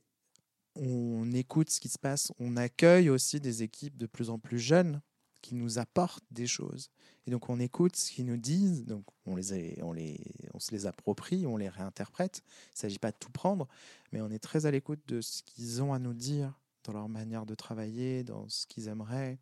on 0.76 1.32
écoute 1.32 1.70
ce 1.70 1.80
qui 1.80 1.90
se 1.90 2.00
passe. 2.00 2.32
On 2.40 2.58
accueille 2.58 3.10
aussi 3.10 3.40
des 3.40 3.64
équipes 3.64 3.98
de 3.98 4.06
plus 4.06 4.30
en 4.30 4.40
plus 4.40 4.60
jeunes 4.60 5.02
qui 5.42 5.56
nous 5.56 5.80
apportent 5.80 6.26
des 6.32 6.48
choses. 6.48 6.90
Et 7.28 7.32
donc 7.32 7.50
on 7.50 7.60
écoute 7.60 7.96
ce 7.96 8.12
qu'ils 8.12 8.26
nous 8.26 8.38
disent, 8.38 8.86
donc 8.86 9.06
on, 9.26 9.36
les, 9.36 9.82
on, 9.84 9.94
les, 9.94 10.20
on 10.54 10.60
se 10.60 10.72
les 10.72 10.86
approprie, 10.86 11.46
on 11.46 11.58
les 11.58 11.70
réinterprète. 11.70 12.42
Il 12.46 12.76
ne 12.76 12.80
s'agit 12.80 13.00
pas 13.00 13.12
de 13.12 13.18
tout 13.20 13.32
prendre, 13.32 13.68
mais 14.12 14.22
on 14.22 14.30
est 14.30 14.40
très 14.40 14.66
à 14.66 14.72
l'écoute 14.72 15.02
de 15.08 15.22
ce 15.22 15.44
qu'ils 15.44 15.82
ont 15.82 15.94
à 15.94 16.00
nous 16.00 16.14
dire 16.14 16.60
dans 16.84 16.94
leur 16.94 17.10
manière 17.10 17.46
de 17.46 17.56
travailler, 17.56 18.24
dans 18.24 18.48
ce 18.50 18.66
qu'ils 18.68 18.88
aimeraient. 18.88 19.38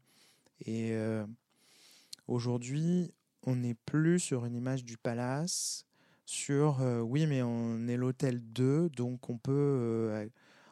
Et 0.66 0.92
euh, 0.94 1.26
aujourd'hui, 2.28 3.14
on 3.44 3.56
n'est 3.56 3.76
plus 3.76 4.20
sur 4.20 4.46
une 4.46 4.56
image 4.56 4.84
du 4.84 4.98
palace, 4.98 5.86
sur 6.26 6.82
euh, 6.82 7.00
oui, 7.00 7.26
mais 7.26 7.42
on 7.42 7.88
est 7.88 7.98
l'hôtel 7.98 8.42
2, 8.42 8.90
donc 8.90 9.30
on 9.30 9.38
peut 9.38 9.54
euh, 9.54 10.28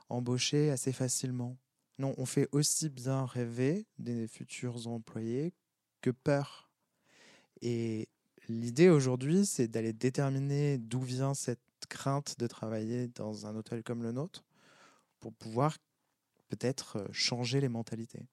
embaucher 0.09 0.69
assez 0.69 0.91
facilement. 0.91 1.55
Non, 1.97 2.13
on 2.17 2.25
fait 2.25 2.49
aussi 2.51 2.89
bien 2.89 3.25
rêver 3.25 3.85
des 3.99 4.27
futurs 4.27 4.87
employés 4.87 5.53
que 6.01 6.09
peur. 6.09 6.69
Et 7.61 8.09
l'idée 8.49 8.89
aujourd'hui, 8.89 9.45
c'est 9.45 9.67
d'aller 9.67 9.93
déterminer 9.93 10.77
d'où 10.77 11.01
vient 11.01 11.33
cette 11.33 11.59
crainte 11.89 12.37
de 12.39 12.47
travailler 12.47 13.07
dans 13.07 13.45
un 13.45 13.55
hôtel 13.55 13.83
comme 13.83 14.03
le 14.03 14.11
nôtre 14.11 14.43
pour 15.19 15.33
pouvoir 15.33 15.77
peut-être 16.49 16.97
euh, 16.97 17.07
changer 17.11 17.61
les 17.61 17.69
mentalités. 17.69 18.25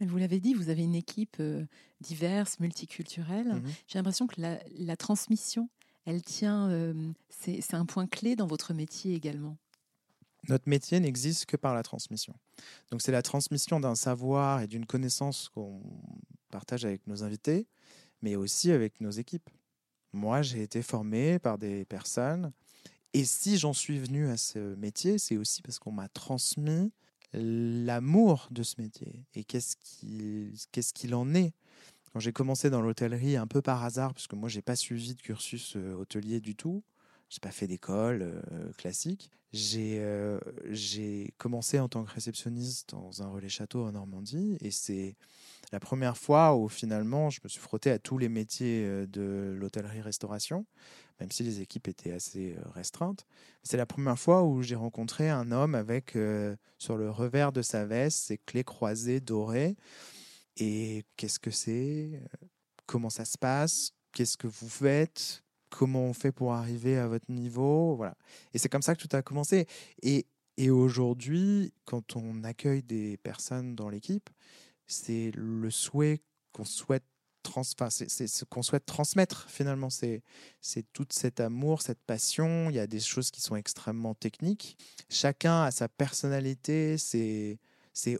Vous 0.00 0.16
l'avez 0.16 0.40
dit, 0.40 0.54
vous 0.54 0.70
avez 0.70 0.82
une 0.82 0.94
équipe 0.94 1.36
euh, 1.40 1.66
diverse, 2.00 2.58
multiculturelle. 2.58 3.54
Mhm. 3.54 3.62
J'ai 3.86 3.98
l'impression 3.98 4.26
que 4.26 4.40
la, 4.40 4.96
transmission, 4.96 5.68
elle 6.06 6.22
tient, 6.22 6.70
euh, 6.70 7.12
c'est 7.28 7.74
un 7.74 7.84
point 7.84 8.06
clé 8.06 8.34
dans 8.34 8.46
votre 8.46 8.72
métier 8.72 9.14
également. 9.14 9.58
Notre 10.48 10.68
métier 10.68 11.00
n'existe 11.00 11.46
que 11.46 11.56
par 11.56 11.74
la 11.74 11.82
transmission. 11.82 12.34
Donc 12.90 13.02
c'est 13.02 13.12
la 13.12 13.22
transmission 13.22 13.80
d'un 13.80 13.94
savoir 13.94 14.62
et 14.62 14.66
d'une 14.66 14.86
connaissance 14.86 15.48
qu'on 15.50 15.82
partage 16.50 16.84
avec 16.84 17.06
nos 17.06 17.22
invités, 17.22 17.66
mais 18.22 18.36
aussi 18.36 18.72
avec 18.72 19.00
nos 19.00 19.10
équipes. 19.10 19.48
Moi, 20.12 20.42
j'ai 20.42 20.62
été 20.62 20.82
formé 20.82 21.38
par 21.38 21.56
des 21.56 21.84
personnes, 21.84 22.52
et 23.12 23.24
si 23.24 23.58
j'en 23.58 23.72
suis 23.72 23.98
venu 23.98 24.28
à 24.28 24.36
ce 24.36 24.74
métier, 24.76 25.18
c'est 25.18 25.36
aussi 25.36 25.62
parce 25.62 25.78
qu'on 25.78 25.92
m'a 25.92 26.08
transmis 26.08 26.92
l'amour 27.32 28.48
de 28.50 28.62
ce 28.62 28.80
métier 28.80 29.24
et 29.34 29.44
qu'est-ce 29.44 29.76
qu'il 30.92 31.14
en 31.14 31.34
est. 31.34 31.52
Quand 32.12 32.20
j'ai 32.20 32.32
commencé 32.32 32.70
dans 32.70 32.80
l'hôtellerie 32.80 33.36
un 33.36 33.46
peu 33.46 33.62
par 33.62 33.84
hasard, 33.84 34.14
parce 34.14 34.26
que 34.26 34.34
moi, 34.34 34.48
j'ai 34.48 34.62
pas 34.62 34.74
suivi 34.74 35.14
de 35.14 35.22
cursus 35.22 35.74
euh, 35.76 35.94
hôtelier 35.94 36.40
du 36.40 36.56
tout, 36.56 36.82
j'ai 37.30 37.38
pas 37.40 37.52
fait 37.52 37.68
d'école 37.68 38.22
euh, 38.22 38.72
classique. 38.76 39.30
Euh, 39.76 40.38
j'ai 40.68 41.32
commencé 41.38 41.80
en 41.80 41.88
tant 41.88 42.04
que 42.04 42.12
réceptionniste 42.12 42.90
dans 42.90 43.22
un 43.22 43.28
relais 43.28 43.48
château 43.48 43.84
en 43.84 43.92
Normandie 43.92 44.58
et 44.60 44.70
c'est 44.70 45.16
la 45.72 45.80
première 45.80 46.16
fois 46.16 46.56
où 46.56 46.68
finalement 46.68 47.30
je 47.30 47.40
me 47.42 47.48
suis 47.48 47.60
frotté 47.60 47.90
à 47.90 47.98
tous 47.98 48.18
les 48.18 48.28
métiers 48.28 48.84
euh, 48.84 49.06
de 49.06 49.56
l'hôtellerie-restauration, 49.58 50.66
même 51.20 51.30
si 51.30 51.44
les 51.44 51.60
équipes 51.60 51.88
étaient 51.88 52.12
assez 52.12 52.56
restreintes. 52.74 53.26
C'est 53.62 53.76
la 53.76 53.86
première 53.86 54.18
fois 54.18 54.42
où 54.42 54.62
j'ai 54.62 54.76
rencontré 54.76 55.28
un 55.30 55.52
homme 55.52 55.74
avec 55.74 56.16
sur 56.78 56.96
le 56.96 57.10
revers 57.10 57.52
de 57.52 57.62
sa 57.62 57.84
veste 57.84 58.18
ses 58.24 58.38
clés 58.38 58.64
croisées 58.64 59.20
dorées 59.20 59.76
Et 60.56 61.04
qu'est-ce 61.16 61.38
que 61.38 61.50
c'est? 61.50 62.22
Comment 62.86 63.10
ça 63.10 63.24
se 63.24 63.36
passe? 63.38 63.92
Qu'est-ce 64.12 64.36
que 64.36 64.46
vous 64.46 64.68
faites? 64.68 65.44
Comment 65.70 66.04
on 66.04 66.12
fait 66.12 66.32
pour 66.32 66.52
arriver 66.52 66.98
à 66.98 67.06
votre 67.08 67.30
niveau 67.30 67.94
Voilà. 67.96 68.16
Et 68.52 68.58
c'est 68.58 68.68
comme 68.68 68.82
ça 68.82 68.94
que 68.94 69.00
tout 69.00 69.16
a 69.16 69.22
commencé. 69.22 69.66
Et, 70.02 70.26
et 70.56 70.70
aujourd'hui, 70.70 71.72
quand 71.84 72.16
on 72.16 72.44
accueille 72.44 72.82
des 72.82 73.16
personnes 73.18 73.74
dans 73.74 73.88
l'équipe, 73.88 74.28
c'est 74.86 75.30
le 75.34 75.70
souhait 75.70 76.20
qu'on 76.52 76.64
souhaite 76.64 77.04
c'est 77.88 78.26
ce 78.26 78.44
qu'on 78.44 78.62
souhaite 78.62 78.86
transmettre 78.86 79.48
finalement. 79.48 79.88
C'est 79.90 80.22
tout 80.92 81.06
cet 81.10 81.40
amour, 81.40 81.82
cette 81.82 82.02
passion. 82.02 82.70
Il 82.70 82.76
y 82.76 82.78
a 82.78 82.86
des 82.86 83.00
choses 83.00 83.30
qui 83.30 83.40
sont 83.40 83.56
extrêmement 83.56 84.14
techniques. 84.14 84.76
Chacun 85.08 85.62
a 85.62 85.70
sa 85.70 85.88
personnalité, 85.88 86.98
ses, 86.98 87.58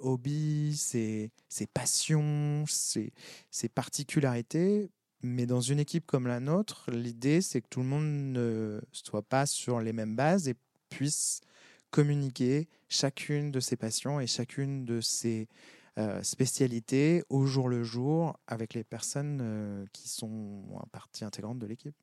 hobbies, 0.00 0.76
ses, 0.76 1.30
passions, 1.72 2.64
ses, 2.66 3.12
particularités. 3.74 4.90
Mais 5.22 5.46
dans 5.46 5.60
une 5.60 5.78
équipe 5.78 6.06
comme 6.06 6.26
la 6.26 6.40
nôtre, 6.40 6.90
l'idée, 6.90 7.42
c'est 7.42 7.60
que 7.60 7.68
tout 7.68 7.80
le 7.80 7.86
monde 7.86 8.32
ne 8.32 8.80
soit 8.92 9.22
pas 9.22 9.46
sur 9.46 9.80
les 9.80 9.92
mêmes 9.92 10.16
bases 10.16 10.48
et 10.48 10.54
puisse 10.88 11.40
communiquer 11.90 12.68
chacune 12.88 13.50
de 13.50 13.60
ses 13.60 13.76
passions 13.76 14.20
et 14.20 14.26
chacune 14.26 14.84
de 14.84 15.00
ses 15.00 15.48
euh, 15.98 16.22
spécialité 16.22 17.24
au 17.28 17.46
jour 17.46 17.68
le 17.68 17.82
jour 17.82 18.38
avec 18.46 18.74
les 18.74 18.84
personnes 18.84 19.40
euh, 19.42 19.84
qui 19.92 20.08
sont 20.08 20.62
partie 20.92 21.24
intégrante 21.24 21.58
de 21.58 21.66
l'équipe. 21.66 21.96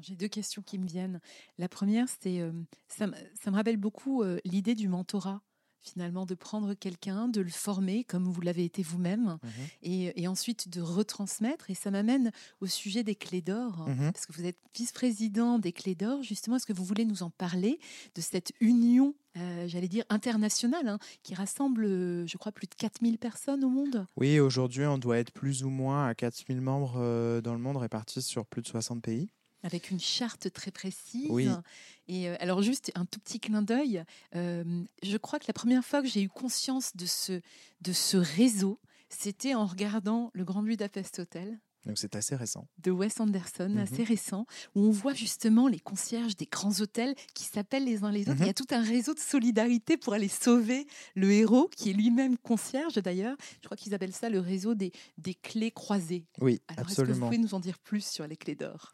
J'ai 0.00 0.16
deux 0.16 0.28
questions 0.28 0.62
qui 0.62 0.78
me 0.78 0.86
viennent. 0.86 1.20
La 1.58 1.68
première, 1.68 2.08
c'est 2.08 2.40
euh, 2.40 2.52
ça, 2.88 3.06
ça, 3.34 3.50
me 3.50 3.56
rappelle 3.56 3.76
beaucoup 3.76 4.24
l'idée 4.44 4.74
du 4.74 4.88
mentorat 4.88 5.42
finalement 5.80 6.26
de 6.26 6.34
prendre 6.34 6.74
quelqu'un, 6.74 7.28
de 7.28 7.40
le 7.40 7.50
former 7.50 8.04
comme 8.04 8.24
vous 8.24 8.40
l'avez 8.40 8.64
été 8.64 8.82
vous-même, 8.82 9.38
mhm. 9.42 10.12
et, 10.16 10.28
ensuite 10.28 10.68
de 10.68 10.80
retransmettre. 10.80 11.70
Et 11.70 11.74
ça 11.74 11.90
m'amène 11.90 12.32
au 12.60 12.66
sujet 12.66 13.04
des 13.04 13.14
clés 13.14 13.42
d'or, 13.42 13.86
mhm. 13.88 14.12
parce 14.12 14.26
que 14.26 14.32
vous 14.32 14.44
êtes 14.44 14.58
vice-président 14.74 15.58
des 15.58 15.72
clés 15.72 15.94
d'or. 15.94 16.22
Justement, 16.22 16.56
est-ce 16.56 16.66
que 16.66 16.72
vous 16.72 16.84
voulez 16.84 17.04
nous 17.04 17.22
en 17.22 17.30
parler 17.30 17.78
de 18.14 18.20
cette 18.20 18.52
union 18.60 19.14
euh, 19.36 19.68
j'allais 19.68 19.88
dire 19.88 20.04
internationale, 20.08 20.88
hein, 20.88 20.98
qui 21.22 21.34
rassemble, 21.34 21.84
euh, 21.84 22.26
je 22.26 22.38
crois, 22.38 22.52
plus 22.52 22.66
de 22.66 22.74
4000 22.74 23.18
personnes 23.18 23.64
au 23.64 23.68
monde? 23.68 24.06
Oui, 24.16 24.40
aujourd'hui, 24.40 24.86
on 24.86 24.98
doit 24.98 25.18
être 25.18 25.30
plus 25.30 25.62
ou 25.62 25.68
moins 25.68 26.06
à 26.06 26.14
4000 26.14 26.60
membres 26.60 26.94
euh, 26.96 27.40
dans 27.42 27.52
le 27.52 27.58
monde 27.58 27.76
répartis 27.76 28.22
sur 28.22 28.46
plus 28.46 28.62
de 28.62 28.66
60 28.66 29.02
pays 29.02 29.28
avec 29.62 29.90
une 29.90 30.00
charte 30.00 30.52
très 30.52 30.70
précise. 30.70 31.60
Et 32.08 32.28
euh, 32.28 32.36
alors 32.40 32.62
juste 32.62 32.92
un 32.94 33.04
tout 33.04 33.18
petit 33.18 33.40
clin 33.40 33.62
d'œil, 33.62 34.04
euh, 34.34 34.84
je 35.02 35.16
crois 35.16 35.38
que 35.38 35.46
la 35.48 35.54
première 35.54 35.84
fois 35.84 36.02
que 36.02 36.08
j'ai 36.08 36.22
eu 36.22 36.28
conscience 36.28 36.94
de 36.96 37.06
ce, 37.06 37.40
de 37.80 37.92
ce 37.92 38.16
réseau, 38.16 38.78
c'était 39.08 39.54
en 39.54 39.66
regardant 39.66 40.30
le 40.34 40.44
Grand 40.44 40.62
Budapest 40.62 41.18
Hotel 41.18 41.58
donc 41.86 41.98
c'est 41.98 42.16
assez 42.16 42.34
récent. 42.34 42.66
De 42.82 42.90
Wes 42.90 43.20
Anderson, 43.20 43.68
mhm. 43.68 43.78
assez 43.78 44.02
récent, 44.02 44.46
où 44.74 44.86
on 44.86 44.90
voit 44.90 45.14
justement 45.14 45.68
les 45.68 45.78
concierges 45.78 46.36
des 46.36 46.46
grands 46.46 46.80
hôtels 46.80 47.14
qui 47.34 47.44
s'appellent 47.44 47.84
les 47.84 48.02
uns 48.04 48.10
les 48.10 48.22
autres. 48.22 48.38
Il 48.40 48.40
y 48.40 48.44
a 48.44 48.46
mhm. 48.48 48.54
tout 48.54 48.66
un 48.72 48.82
réseau 48.82 49.14
de 49.14 49.20
solidarité 49.20 49.96
pour 49.96 50.12
aller 50.12 50.28
sauver 50.28 50.86
le 51.14 51.30
héros, 51.30 51.70
qui 51.76 51.90
est 51.90 51.92
lui-même 51.92 52.36
concierge 52.38 52.94
d'ailleurs. 52.94 53.36
Je 53.62 53.66
crois 53.66 53.76
qu'ils 53.76 53.94
appellent 53.94 54.12
ça 54.12 54.28
le 54.28 54.40
réseau 54.40 54.74
des, 54.74 54.92
des 55.18 55.34
clés 55.34 55.70
croisées. 55.70 56.24
Oui, 56.40 56.60
Alors, 56.68 56.80
absolument. 56.80 56.90
Est-ce 56.90 57.18
que 57.18 57.20
vous 57.20 57.26
pouvez 57.26 57.38
nous 57.38 57.54
en 57.54 57.60
dire 57.60 57.78
plus 57.78 58.04
sur 58.04 58.26
les 58.26 58.36
clés 58.36 58.56
d'or? 58.56 58.90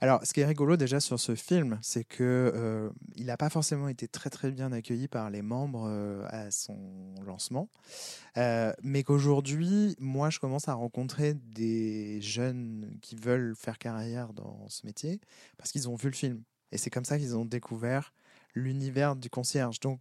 Alors, 0.00 0.24
ce 0.24 0.32
qui 0.32 0.40
est 0.40 0.46
rigolo 0.46 0.76
déjà 0.76 1.00
sur 1.00 1.18
ce 1.18 1.34
film, 1.34 1.78
c'est 1.82 2.04
que 2.04 2.52
euh, 2.54 2.90
il 3.16 3.26
n'a 3.26 3.36
pas 3.36 3.50
forcément 3.50 3.88
été 3.88 4.06
très 4.06 4.30
très 4.30 4.50
bien 4.50 4.70
accueilli 4.72 5.08
par 5.08 5.30
les 5.30 5.42
membres 5.42 5.86
euh, 5.88 6.26
à 6.28 6.50
son 6.50 6.76
lancement, 7.24 7.68
euh, 8.36 8.72
mais 8.82 9.02
qu'aujourd'hui, 9.02 9.96
moi, 9.98 10.30
je 10.30 10.38
commence 10.38 10.68
à 10.68 10.74
rencontrer 10.74 11.34
des 11.34 12.20
jeunes 12.20 12.35
qui 13.02 13.16
veulent 13.16 13.54
faire 13.56 13.78
carrière 13.78 14.32
dans 14.32 14.68
ce 14.68 14.86
métier 14.86 15.20
parce 15.56 15.72
qu'ils 15.72 15.88
ont 15.88 15.96
vu 15.96 16.08
le 16.08 16.14
film. 16.14 16.42
Et 16.72 16.78
c'est 16.78 16.90
comme 16.90 17.04
ça 17.04 17.18
qu'ils 17.18 17.36
ont 17.36 17.44
découvert 17.44 18.12
l'univers 18.54 19.16
du 19.16 19.30
concierge. 19.30 19.80
Donc, 19.80 20.00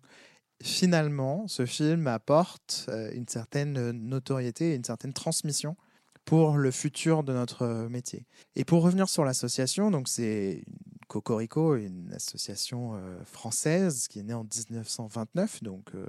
finalement, 0.64 1.48
ce 1.48 1.66
film 1.66 2.08
apporte 2.08 2.86
euh, 2.90 3.12
une 3.14 3.28
certaine 3.28 3.92
notoriété 3.92 4.72
et 4.72 4.76
une 4.76 4.84
certaine 4.84 5.14
transmission 5.14 5.76
pour 6.24 6.58
le 6.58 6.72
futur 6.72 7.24
de 7.24 7.34
notre 7.34 7.88
métier. 7.88 8.26
Et 8.56 8.66
pour 8.66 8.82
revenir 8.82 9.10
sur 9.10 9.24
l'association, 9.24 9.92
donc 9.92 10.08
c'est 10.08 10.64
Cocorico, 11.08 11.76
une 11.76 12.12
association 12.14 12.96
euh, 12.96 13.24
française 13.26 14.08
qui 14.08 14.20
est 14.20 14.24
née 14.24 14.34
en 14.34 14.44
1929, 14.44 15.64
donc 15.64 15.94
euh, 15.94 16.08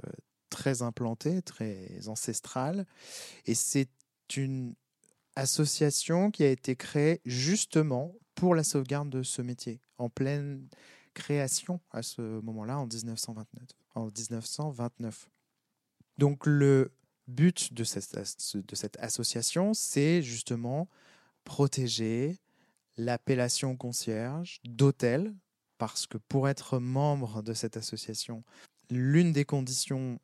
très 0.49 0.81
implantée, 0.81 1.41
très 1.43 2.07
ancestrale. 2.07 2.85
Et 3.45 3.53
c'est 3.53 3.89
une 4.35 4.73
association 5.37 6.31
qui 6.31 6.43
a 6.43 6.49
été 6.49 6.75
créée 6.75 7.21
justement 7.25 8.13
pour 8.35 8.55
la 8.55 8.63
sauvegarde 8.63 9.09
de 9.09 9.23
ce 9.23 9.41
métier, 9.41 9.79
en 9.97 10.09
pleine 10.09 10.67
création 11.13 11.79
à 11.91 12.01
ce 12.03 12.21
moment-là, 12.41 12.77
en 12.79 12.87
1929. 12.87 13.69
En 13.95 14.05
1929. 14.05 15.29
Donc 16.17 16.45
le 16.45 16.91
but 17.27 17.73
de 17.73 17.83
cette, 17.83 18.55
de 18.55 18.75
cette 18.75 18.97
association, 18.99 19.73
c'est 19.73 20.21
justement 20.21 20.87
protéger 21.43 22.37
l'appellation 22.97 23.75
concierge 23.75 24.59
d'hôtel, 24.63 25.33
parce 25.77 26.07
que 26.07 26.17
pour 26.17 26.49
être 26.49 26.79
membre 26.79 27.43
de 27.43 27.53
cette 27.53 27.77
association, 27.77 28.43
l'une 28.89 29.31
des 29.31 29.45
conditions 29.45 30.19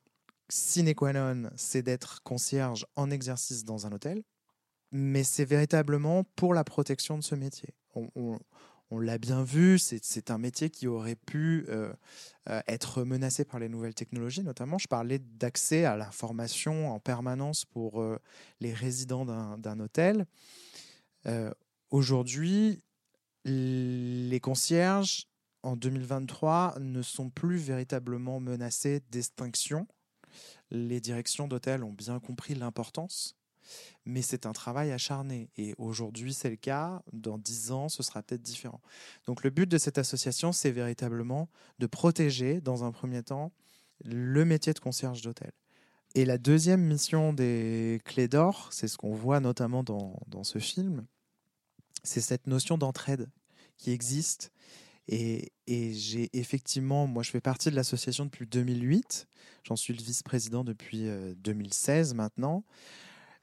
sine 0.49 0.93
qua 0.93 1.13
non, 1.13 1.49
c'est 1.55 1.83
d'être 1.83 2.21
concierge 2.23 2.85
en 2.95 3.11
exercice 3.11 3.63
dans 3.63 3.85
un 3.87 3.91
hôtel 3.91 4.23
mais 4.93 5.23
c'est 5.23 5.43
véritablement 5.43 6.23
pour 6.35 6.53
la 6.53 6.63
protection 6.63 7.17
de 7.17 7.23
ce 7.23 7.33
métier. 7.33 7.69
On, 7.95 8.39
l'a 8.99 9.17
bien 9.17 9.43
vu, 9.43 9.79
c'est 9.79 10.29
un 10.29 10.37
métier 10.37 10.69
qui 10.69 10.85
aurait 10.85 11.15
pu 11.15 11.65
euh, 11.67 11.91
euh, 12.47 12.61
être 12.67 13.03
menacé 13.03 13.43
par 13.43 13.59
les 13.59 13.67
nouvelles 13.67 13.95
technologies, 13.95 14.43
notamment 14.43 14.77
je 14.77 14.87
parlais 14.87 15.17
d'accès 15.17 15.83
à 15.83 15.97
l'information 15.97 16.93
en 16.93 16.99
permanence 16.99 17.65
pour 17.65 18.01
euh, 18.01 18.19
les 18.59 18.71
résidents 18.71 19.25
d'un 19.25 19.79
hôtel. 19.79 20.27
Aujourd'hui, 21.89 22.83
les 23.45 24.39
concierges 24.39 25.27
en 25.63 25.75
2023 25.75 26.75
ne 26.79 27.01
sont 27.01 27.31
plus 27.31 27.57
véritablement 27.57 28.39
menacés 28.39 29.01
d'extinction. 29.09 29.87
Les 30.69 30.99
directions 30.99 31.47
d'hôtels 31.47 31.83
ont 31.83 31.93
bien 31.93 32.19
compris 32.19 32.53
l'importance 32.53 33.35
mais 34.05 34.21
c'est 34.21 34.45
un 34.45 34.53
travail 34.53 34.91
acharné. 34.91 35.49
Et 35.57 35.73
aujourd'hui, 35.77 36.33
c'est 36.33 36.49
le 36.49 36.55
cas. 36.55 37.01
Dans 37.13 37.37
dix 37.37 37.71
ans, 37.71 37.89
ce 37.89 38.03
sera 38.03 38.21
peut-être 38.23 38.41
différent. 38.41 38.81
Donc, 39.27 39.43
le 39.43 39.49
but 39.49 39.69
de 39.69 39.77
cette 39.77 39.97
association, 39.97 40.51
c'est 40.51 40.71
véritablement 40.71 41.49
de 41.79 41.87
protéger, 41.87 42.61
dans 42.61 42.83
un 42.83 42.91
premier 42.91 43.23
temps, 43.23 43.51
le 44.03 44.45
métier 44.45 44.73
de 44.73 44.79
concierge 44.79 45.21
d'hôtel. 45.21 45.51
Et 46.15 46.25
la 46.25 46.37
deuxième 46.37 46.81
mission 46.81 47.33
des 47.33 47.99
clés 48.05 48.27
d'or, 48.27 48.69
c'est 48.71 48.87
ce 48.87 48.97
qu'on 48.97 49.15
voit 49.15 49.39
notamment 49.39 49.83
dans, 49.83 50.43
ce 50.43 50.59
film, 50.59 51.05
c'est 52.03 52.21
cette 52.21 52.45
notion 52.45 52.77
d'entraide 52.77 53.29
qui 53.77 53.91
existe. 53.91 54.51
Et, 55.07 55.51
et 55.67 55.93
j'ai 55.93 56.29
effectivement, 56.37 57.07
moi 57.07 57.23
je 57.23 57.31
fais 57.31 57.41
partie 57.41 57.71
de 57.71 57.75
l'association 57.75 58.25
depuis 58.25 58.45
2008, 58.45 59.27
j'en 59.63 59.75
suis 59.75 59.93
le 59.93 60.01
vice-président 60.01 60.63
depuis 60.63 61.07
2016 61.37 62.11
euh, 62.11 62.15
maintenant. 62.15 62.63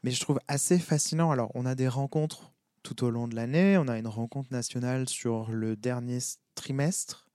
Mais 0.03 0.11
je 0.11 0.21
trouve 0.21 0.41
assez 0.49 0.79
fascinant. 0.79 1.31
Alors, 1.31 1.51
on 1.55 1.67
a 1.67 1.75
des 1.75 1.89
rencontres 1.89 2.53
tout 2.83 3.05
au 3.05 3.11
long 3.11 3.29
de 3.29 3.37
l'année. 3.37 3.77
On 3.79 3.89
a 3.89 3.99
une 3.99 4.07
rencontre 4.07 4.53
nationale 4.53 5.09
sur 5.09 5.51
le 5.51 5.77
dernier 5.77 6.19
trimestre 6.55 7.31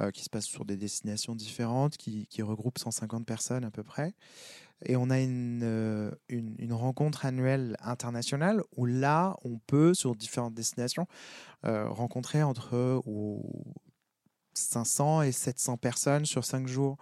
euh, 0.00 0.10
qui 0.10 0.22
se 0.22 0.30
passe 0.30 0.44
sur 0.44 0.66
des 0.66 0.76
destinations 0.76 1.34
différentes, 1.34 1.96
qui, 1.96 2.26
regroupe 2.42 2.78
150 2.78 3.24
personnes 3.24 3.64
à 3.64 3.70
peu 3.70 3.82
près. 3.82 4.14
Et 4.84 4.94
on 4.94 5.08
a 5.08 5.18
une, 5.18 5.62
euh, 5.64 6.10
une, 6.28 6.54
une, 6.58 6.74
rencontre 6.74 7.24
annuelle 7.24 7.78
internationale 7.80 8.62
où 8.76 8.84
là, 8.84 9.36
on 9.42 9.58
peut, 9.58 9.94
sur 9.94 10.14
différentes 10.14 10.52
destinations, 10.52 11.06
euh, 11.64 11.88
rencontrer 11.88 12.42
entre 12.42 13.02
500 14.52 15.22
et 15.22 15.32
700 15.32 15.78
personnes 15.78 16.26
sur 16.26 16.44
5 16.44 16.66
jours. 16.66 16.98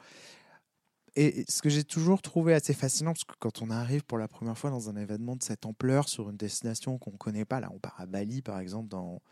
Et 1.17 1.45
ce 1.49 1.63
que 1.63 1.69
j'ai 1.69 1.85
toujours 1.85 2.23
trouvé 2.23 2.55
assez 2.55 2.75
fascinant, 2.75 3.13
parce 3.13 3.25
que 3.25 3.35
quand 3.39 3.63
on 3.63 3.71
arrive 3.71 4.05
pour 4.05 4.19
la 4.19 4.27
première 4.27 4.59
fois 4.59 4.71
dans 4.71 4.91
un 4.91 4.97
événement 4.97 5.37
de 5.37 5.43
cette 5.43 5.65
ampleur 5.65 6.09
sur 6.09 6.29
une 6.29 6.37
destination 6.37 6.99
qu'on 6.99 7.13
ne 7.13 7.17
connaît 7.17 7.45
pas, 7.45 7.61
là 7.61 7.71
on 7.73 7.79
part 7.79 7.95
à 7.99 8.07
Bali 8.07 8.43
par 8.43 8.59
exemple 8.59 8.89
dans 8.89 9.23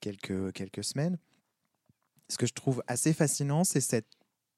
quelques, 0.00 0.52
quelques 0.52 0.84
semaines, 0.84 1.18
ce 2.28 2.38
que 2.38 2.46
je 2.46 2.52
trouve 2.54 2.82
assez 2.86 3.12
fascinant, 3.12 3.64
c'est 3.64 3.80
cette 3.80 4.06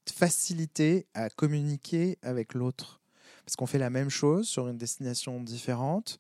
facilité 0.08 1.06
à 1.14 1.30
communiquer 1.30 2.18
avec 2.22 2.54
l'autre. 2.54 3.00
Parce 3.44 3.56
qu'on 3.56 3.66
fait 3.66 3.78
la 3.78 3.90
même 3.90 4.10
chose 4.10 4.46
sur 4.46 4.68
une 4.68 4.78
destination 4.78 5.40
différente. 5.40 6.18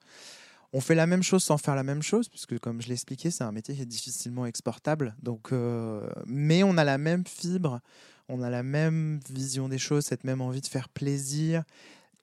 On 0.72 0.80
fait 0.80 0.94
la 0.94 1.06
même 1.06 1.22
chose 1.22 1.44
sans 1.44 1.56
faire 1.56 1.76
la 1.76 1.84
même 1.84 2.02
chose, 2.02 2.28
puisque 2.28 2.58
comme 2.58 2.82
je 2.82 2.88
l'ai 2.88 2.94
expliqué, 2.94 3.30
c'est 3.30 3.44
un 3.44 3.52
métier 3.52 3.74
qui 3.74 3.82
est 3.82 3.86
difficilement 3.86 4.46
exportable. 4.46 5.14
Donc, 5.22 5.52
euh, 5.52 6.10
mais 6.26 6.64
on 6.64 6.76
a 6.76 6.84
la 6.84 6.98
même 6.98 7.24
fibre 7.26 7.80
on 8.28 8.42
a 8.42 8.50
la 8.50 8.62
même 8.62 9.20
vision 9.28 9.68
des 9.68 9.78
choses, 9.78 10.04
cette 10.04 10.24
même 10.24 10.40
envie 10.40 10.60
de 10.60 10.66
faire 10.66 10.88
plaisir 10.88 11.64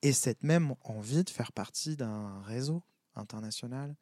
et 0.02 0.12
cette 0.12 0.42
même 0.42 0.74
envie 0.82 1.24
de 1.24 1.30
faire 1.30 1.52
partie 1.52 1.96
d'un 1.96 2.40
réseau 2.42 2.82
international. 3.16 3.94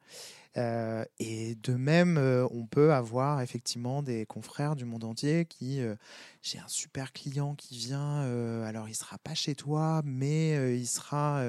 Euh, 0.57 1.05
et 1.19 1.55
de 1.55 1.73
même, 1.73 2.17
euh, 2.17 2.45
on 2.51 2.65
peut 2.65 2.93
avoir 2.93 3.41
effectivement 3.41 4.03
des 4.03 4.25
confrères 4.25 4.75
du 4.75 4.83
monde 4.83 5.03
entier 5.03 5.45
qui, 5.45 5.79
euh, 5.79 5.95
j'ai 6.41 6.59
un 6.59 6.67
super 6.67 7.13
client 7.13 7.55
qui 7.55 7.77
vient, 7.77 8.21
alors 8.65 8.89
il 8.89 8.95
sera 8.95 9.17
pas 9.17 9.33
chez 9.33 9.55
toi, 9.55 10.01
mais 10.03 10.77
il 10.77 10.87
sera 10.87 11.43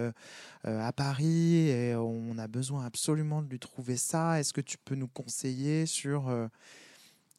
à 0.64 0.92
Paris 0.92 1.68
et 1.68 1.94
on 1.96 2.38
a 2.38 2.46
besoin 2.46 2.84
absolument 2.84 3.42
de 3.42 3.48
lui 3.48 3.58
trouver 3.58 3.96
ça. 3.96 4.38
Est-ce 4.38 4.52
que 4.52 4.60
tu 4.60 4.78
peux 4.78 4.94
nous 4.94 5.08
conseiller 5.08 5.86
sur 5.86 6.30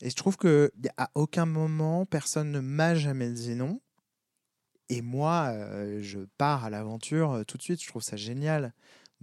Et 0.02 0.10
je 0.10 0.16
trouve 0.16 0.38
que 0.38 0.72
à 0.98 1.10
aucun 1.16 1.46
moment 1.46 2.06
personne 2.06 2.52
ne 2.52 2.60
m'a 2.60 2.96
jamais 2.96 3.32
dit 3.32 3.56
non. 3.56 3.82
Et 4.90 5.02
moi, 5.02 5.54
je 6.02 6.20
pars 6.38 6.66
à 6.66 6.70
l'aventure 6.70 7.44
tout 7.48 7.58
de 7.58 7.64
suite. 7.64 7.82
Je 7.82 7.88
trouve 7.88 8.04
ça 8.04 8.18
génial 8.18 8.74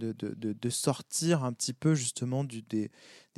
de, 0.01 0.69
sortir 0.69 1.43
un 1.43 1.53
petit 1.53 1.73
peu 1.73 1.95
justement 1.95 2.43
du, 2.43 2.61
des, 2.61 2.89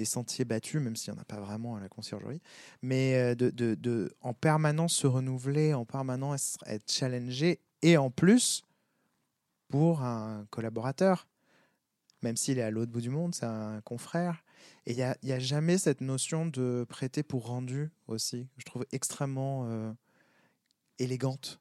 sentiers 0.05 0.45
battus, 0.45 0.81
même 0.81 0.95
s'il 0.95 1.13
n'y 1.13 1.19
en 1.19 1.21
a 1.21 1.25
pas 1.25 1.39
vraiment 1.39 1.75
à 1.75 1.79
la 1.79 1.89
conciergerie, 1.89 2.41
mais 2.81 3.15
euh, 3.15 3.35
de, 3.35 3.49
de, 3.49 4.15
en 4.21 4.33
permanence 4.33 4.93
se 4.93 5.07
renouveler, 5.07 5.73
en 5.73 5.85
permanence 5.85 6.57
être 6.65 6.91
challengé, 6.91 7.59
et 7.81 7.97
en 7.97 8.09
plus, 8.09 8.63
pour 9.69 10.01
un 10.03 10.45
collaborateur, 10.49 11.27
même 12.21 12.37
s'il 12.37 12.57
est 12.59 12.63
à 12.63 12.71
l'autre 12.71 12.91
bout 12.91 13.01
du 13.01 13.09
monde, 13.09 13.35
c'est 13.35 13.45
un 13.45 13.81
confrère. 13.81 14.42
Et 14.85 14.91
il 14.91 14.95
n'y 14.97 15.03
a, 15.03 15.17
y 15.23 15.31
a, 15.31 15.39
jamais 15.39 15.77
cette 15.77 16.01
notion 16.01 16.45
de 16.45 16.85
prêter 16.89 17.23
pour 17.23 17.47
rendu 17.47 17.91
aussi, 18.07 18.47
je 18.57 18.65
trouve 18.65 18.85
extrêmement 18.91 19.65
euh, 19.65 19.91
élégante. 20.99 21.59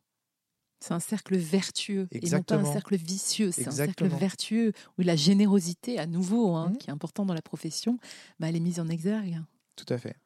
C'est 0.81 0.95
un 0.95 1.01
cercle 1.01 1.37
vertueux 1.37 2.09
et 2.11 2.29
non 2.31 2.43
pas 2.43 2.57
un 2.57 2.73
cercle 2.73 2.97
vicieux. 2.97 3.53
C'est 3.53 3.69
un 3.69 3.71
cercle 3.71 4.09
vertueux 4.09 4.73
où 4.99 5.03
la 5.03 5.15
générosité, 5.15 6.01
à 6.01 6.07
nouveau, 6.07 6.57
hein, 6.57 6.71
mmh. 6.71 6.79
qui 6.79 6.89
est 6.89 6.93
important 6.93 7.25
dans 7.25 7.35
la 7.35 7.43
profession, 7.43 7.99
bah, 8.41 8.49
elle 8.49 8.57
est 8.57 8.61
mise 8.61 8.81
en 8.81 8.89
exergue. 8.89 9.41
Tout 9.77 9.87
à 9.91 9.99
fait. 9.99 10.17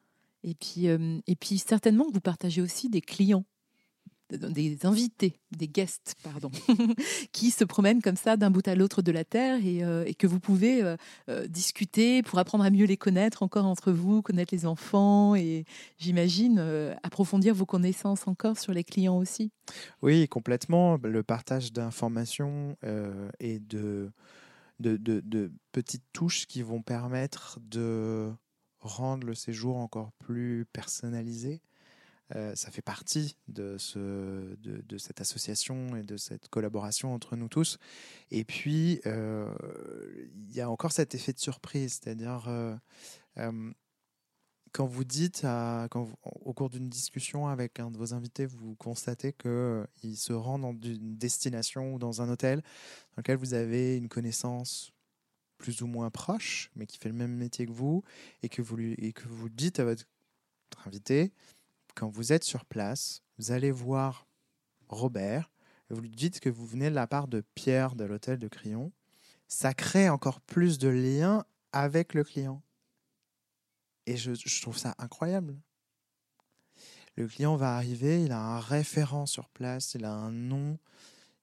Et 0.44 0.54
puis, 0.54 0.88
euh, 0.88 1.18
et 1.26 1.36
puis 1.36 1.58
certainement 1.58 2.06
que 2.06 2.14
vous 2.14 2.20
partagez 2.22 2.62
aussi 2.62 2.88
des 2.88 3.02
clients 3.02 3.44
des 4.30 4.84
invités, 4.84 5.38
des 5.56 5.68
guests, 5.68 6.14
pardon, 6.22 6.50
qui 7.32 7.50
se 7.50 7.64
promènent 7.64 8.02
comme 8.02 8.16
ça 8.16 8.36
d'un 8.36 8.50
bout 8.50 8.66
à 8.66 8.74
l'autre 8.74 9.02
de 9.02 9.12
la 9.12 9.24
Terre 9.24 9.64
et, 9.64 9.84
euh, 9.84 10.10
que 10.18 10.26
vous 10.26 10.40
pouvez 10.40 10.82
euh, 10.82 10.96
euh, 11.28 11.46
discuter 11.46 12.22
pour 12.22 12.38
apprendre 12.38 12.64
à 12.64 12.70
mieux 12.70 12.86
les 12.86 12.96
connaître 12.96 13.42
encore 13.42 13.66
entre 13.66 13.92
vous, 13.92 14.22
connaître 14.22 14.54
les 14.54 14.66
enfants 14.66 15.34
et 15.34 15.64
j'imagine 15.98 16.58
approfondir 17.02 17.54
vos 17.54 17.66
connaissances 17.66 18.26
encore 18.26 18.58
sur 18.58 18.72
les 18.72 18.84
clients 18.84 19.18
aussi. 19.18 19.50
Oui, 20.02 20.26
complètement. 20.28 20.98
Le 21.02 21.22
partage 21.22 21.72
d'informations 21.72 22.76
et 23.40 23.58
de, 23.60 24.10
petites 25.72 26.04
touches 26.12 26.46
qui 26.46 26.62
vont 26.62 26.82
permettre 26.82 27.58
de 27.62 28.30
rendre 28.80 29.26
le 29.26 29.34
séjour 29.34 29.76
encore 29.76 30.12
plus 30.18 30.66
personnalisé. 30.72 31.60
Euh, 32.34 32.54
ça 32.56 32.70
fait 32.70 32.82
partie 32.82 33.36
de, 33.46 33.78
ce, 33.78 33.98
de, 34.56 34.98
cette 34.98 35.20
association 35.20 35.96
et 35.96 36.02
de 36.02 36.16
cette 36.16 36.48
collaboration 36.48 37.14
entre 37.14 37.36
nous 37.36 37.48
tous. 37.48 37.78
Et 38.30 38.44
puis, 38.44 39.00
euh, 39.06 39.48
il 40.34 40.52
y 40.52 40.60
a 40.60 40.68
encore 40.68 40.92
cet 40.92 41.14
effet 41.14 41.32
de 41.32 41.38
surprise, 41.38 42.00
c'est-à-dire 42.02 42.48
euh, 42.48 42.76
quand 44.72 44.86
vous 44.86 45.04
dites, 45.04 45.46
au 46.24 46.52
cours 46.52 46.68
d'une 46.68 46.88
discussion 46.88 47.46
avec 47.46 47.78
un 47.78 47.90
de 47.90 47.96
vos 47.96 48.12
invités, 48.12 48.46
vous 48.46 48.74
constatez 48.74 49.32
qu'il 49.32 50.16
se 50.16 50.32
rend 50.32 50.58
dans 50.58 50.72
une 50.72 51.16
destination 51.16 51.94
ou 51.94 51.98
dans 51.98 52.22
un 52.22 52.28
hôtel 52.28 52.60
dans 52.60 53.18
lequel 53.18 53.36
vous 53.36 53.54
avez 53.54 53.96
une 53.96 54.08
connaissance 54.08 54.92
plus 55.58 55.80
ou 55.80 55.86
moins 55.86 56.10
proche, 56.10 56.70
mais 56.74 56.86
qui 56.86 56.98
fait 56.98 57.08
le 57.08 57.14
même 57.14 57.34
métier 57.34 57.64
que 57.64 57.72
vous, 57.72 58.02
et 58.42 58.50
que 58.50 58.60
vous, 58.60 58.76
lui, 58.76 58.92
et 58.98 59.12
que 59.12 59.26
vous 59.26 59.48
dites 59.48 59.80
à 59.80 59.84
votre 59.84 60.04
invité, 60.84 61.32
quand 61.96 62.08
vous 62.08 62.32
êtes 62.32 62.44
sur 62.44 62.64
place, 62.64 63.22
vous 63.38 63.50
allez 63.50 63.72
voir 63.72 64.28
Robert, 64.88 65.50
vous 65.90 66.00
lui 66.00 66.10
dites 66.10 66.40
que 66.40 66.50
vous 66.50 66.66
venez 66.66 66.90
de 66.90 66.94
la 66.94 67.06
part 67.06 67.26
de 67.26 67.42
Pierre 67.54 67.96
de 67.96 68.04
l'hôtel 68.04 68.38
de 68.38 68.48
Crillon, 68.48 68.92
ça 69.48 69.74
crée 69.74 70.08
encore 70.08 70.40
plus 70.40 70.78
de 70.78 70.88
liens 70.88 71.44
avec 71.72 72.14
le 72.14 72.22
client. 72.22 72.62
Et 74.06 74.16
je, 74.16 74.60
trouve 74.60 74.76
ça 74.76 74.94
incroyable. 74.98 75.56
Le 77.16 77.26
client 77.26 77.56
va 77.56 77.76
arriver, 77.76 78.22
il 78.22 78.32
a 78.32 78.40
un 78.40 78.60
référent 78.60 79.26
sur 79.26 79.48
place, 79.48 79.94
il 79.94 80.04
a 80.04 80.12
un 80.12 80.30
nom, 80.30 80.78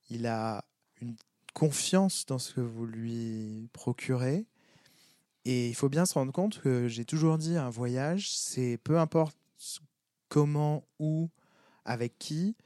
il 0.10 0.28
a 0.28 0.64
une 1.02 1.16
confiance 1.54 2.26
dans 2.26 2.40
ce 2.40 2.54
que 2.54 2.62
vous 2.62 2.86
lui 2.86 3.70
procurez. 3.74 4.46
Et 5.46 5.68
il 5.68 5.76
faut 5.76 5.90
bien 5.90 6.06
se 6.06 6.14
rendre 6.14 6.32
compte 6.32 6.62
que 6.62 6.88
j'ai 6.88 7.06
toujours 7.06 7.38
dit 7.38 7.58
un 7.58 7.70
voyage, 7.70 8.32
c'est 8.38 8.78
peu 8.78 9.00
importe 9.00 9.36
comment, 10.34 10.84
où, 10.98 11.30
avec 11.86 12.18
qui, 12.18 12.58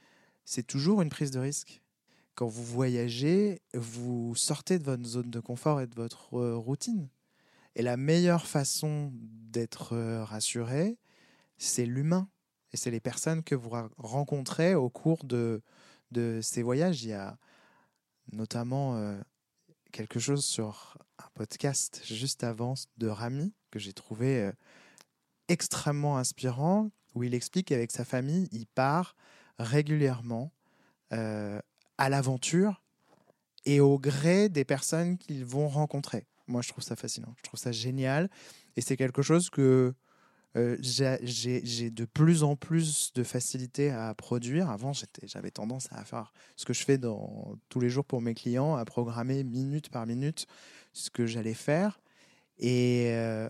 c'est 0.46 0.66
toujours 0.66 1.02
une 1.02 1.10
prise 1.10 1.32
de 1.32 1.40
risque. 1.40 1.84
Quand 2.34 2.48
vous 2.48 2.64
voyagez, 2.64 3.62
vous 3.74 4.34
sortez 4.38 4.80
de 4.80 4.86
votre 4.86 5.04
zone 5.04 5.30
de 5.30 5.42
confort 5.42 5.82
et 5.82 5.88
de 5.88 5.94
votre 5.94 6.36
euh, 6.36 6.56
routine. 6.56 7.10
Et 7.76 7.82
la 7.82 7.98
meilleure 7.98 8.48
façon 8.48 9.12
d'être 9.14 9.92
euh, 9.92 10.24
rassuré, 10.24 10.98
c'est 11.58 11.86
l'humain. 11.86 12.30
Et 12.72 12.78
c'est 12.78 12.90
les 12.90 13.02
personnes 13.02 13.44
que 13.44 13.54
vous 13.54 13.72
rencontrez 13.98 14.74
au 14.74 14.90
cours 14.90 15.26
de, 15.26 15.62
ces 16.42 16.64
voyages. 16.64 17.04
Il 17.04 17.10
y 17.10 17.14
a 17.14 17.38
notamment 18.32 18.96
euh, 18.96 19.20
quelque 19.92 20.22
chose 20.22 20.46
sur 20.46 20.98
un 21.18 21.30
podcast 21.34 22.02
juste 22.06 22.46
avant 22.46 22.76
de 22.96 23.08
Rami 23.08 23.54
que 23.72 23.80
j'ai 23.80 23.92
trouvé 23.92 24.52
extrêmement 25.50 26.18
inspirant, 26.18 26.92
où 27.18 27.24
il 27.24 27.34
explique 27.34 27.68
qu'avec 27.68 27.92
sa 27.92 28.06
famille, 28.06 28.48
il 28.52 28.68
part 28.68 29.16
régulièrement 29.60 30.52
euh, 31.14 31.60
à 31.98 32.10
l'aventure 32.10 32.84
et 33.66 33.80
au 33.80 34.00
gré 34.00 34.50
des 34.50 34.64
personnes 34.64 35.18
qu'ils 35.18 35.46
vont 35.46 35.68
rencontrer. 35.68 36.26
Moi, 36.48 36.62
je 36.62 36.70
trouve 36.70 36.84
ça 36.84 36.96
fascinant, 36.96 37.34
je 37.38 37.44
trouve 37.44 37.60
ça 37.60 37.72
génial. 37.72 38.30
Et 38.76 38.82
c'est 38.82 38.96
quelque 38.96 39.22
chose 39.22 39.50
que 39.50 39.94
euh, 40.56 40.78
j'ai 40.82 41.92
de 41.92 42.06
plus 42.06 42.44
en 42.44 42.56
plus 42.56 43.12
de 43.14 43.24
facilité 43.24 43.92
à 43.92 44.14
produire. 44.14 44.70
Avant, 44.70 44.92
j'avais 45.24 45.52
tendance 45.52 45.88
à 45.92 46.04
faire 46.06 46.32
ce 46.56 46.66
que 46.66 46.74
je 46.74 46.84
fais 46.84 46.98
tous 46.98 47.80
les 47.80 47.90
jours 47.90 48.06
pour 48.06 48.22
mes 48.22 48.34
clients, 48.34 48.76
à 48.76 48.86
programmer 48.86 49.44
minute 49.44 49.90
par 49.90 50.06
minute 50.06 50.48
ce 50.94 51.10
que 51.10 51.26
j'allais 51.26 51.54
faire. 51.54 52.00
Et 52.60 53.10
euh, 53.12 53.50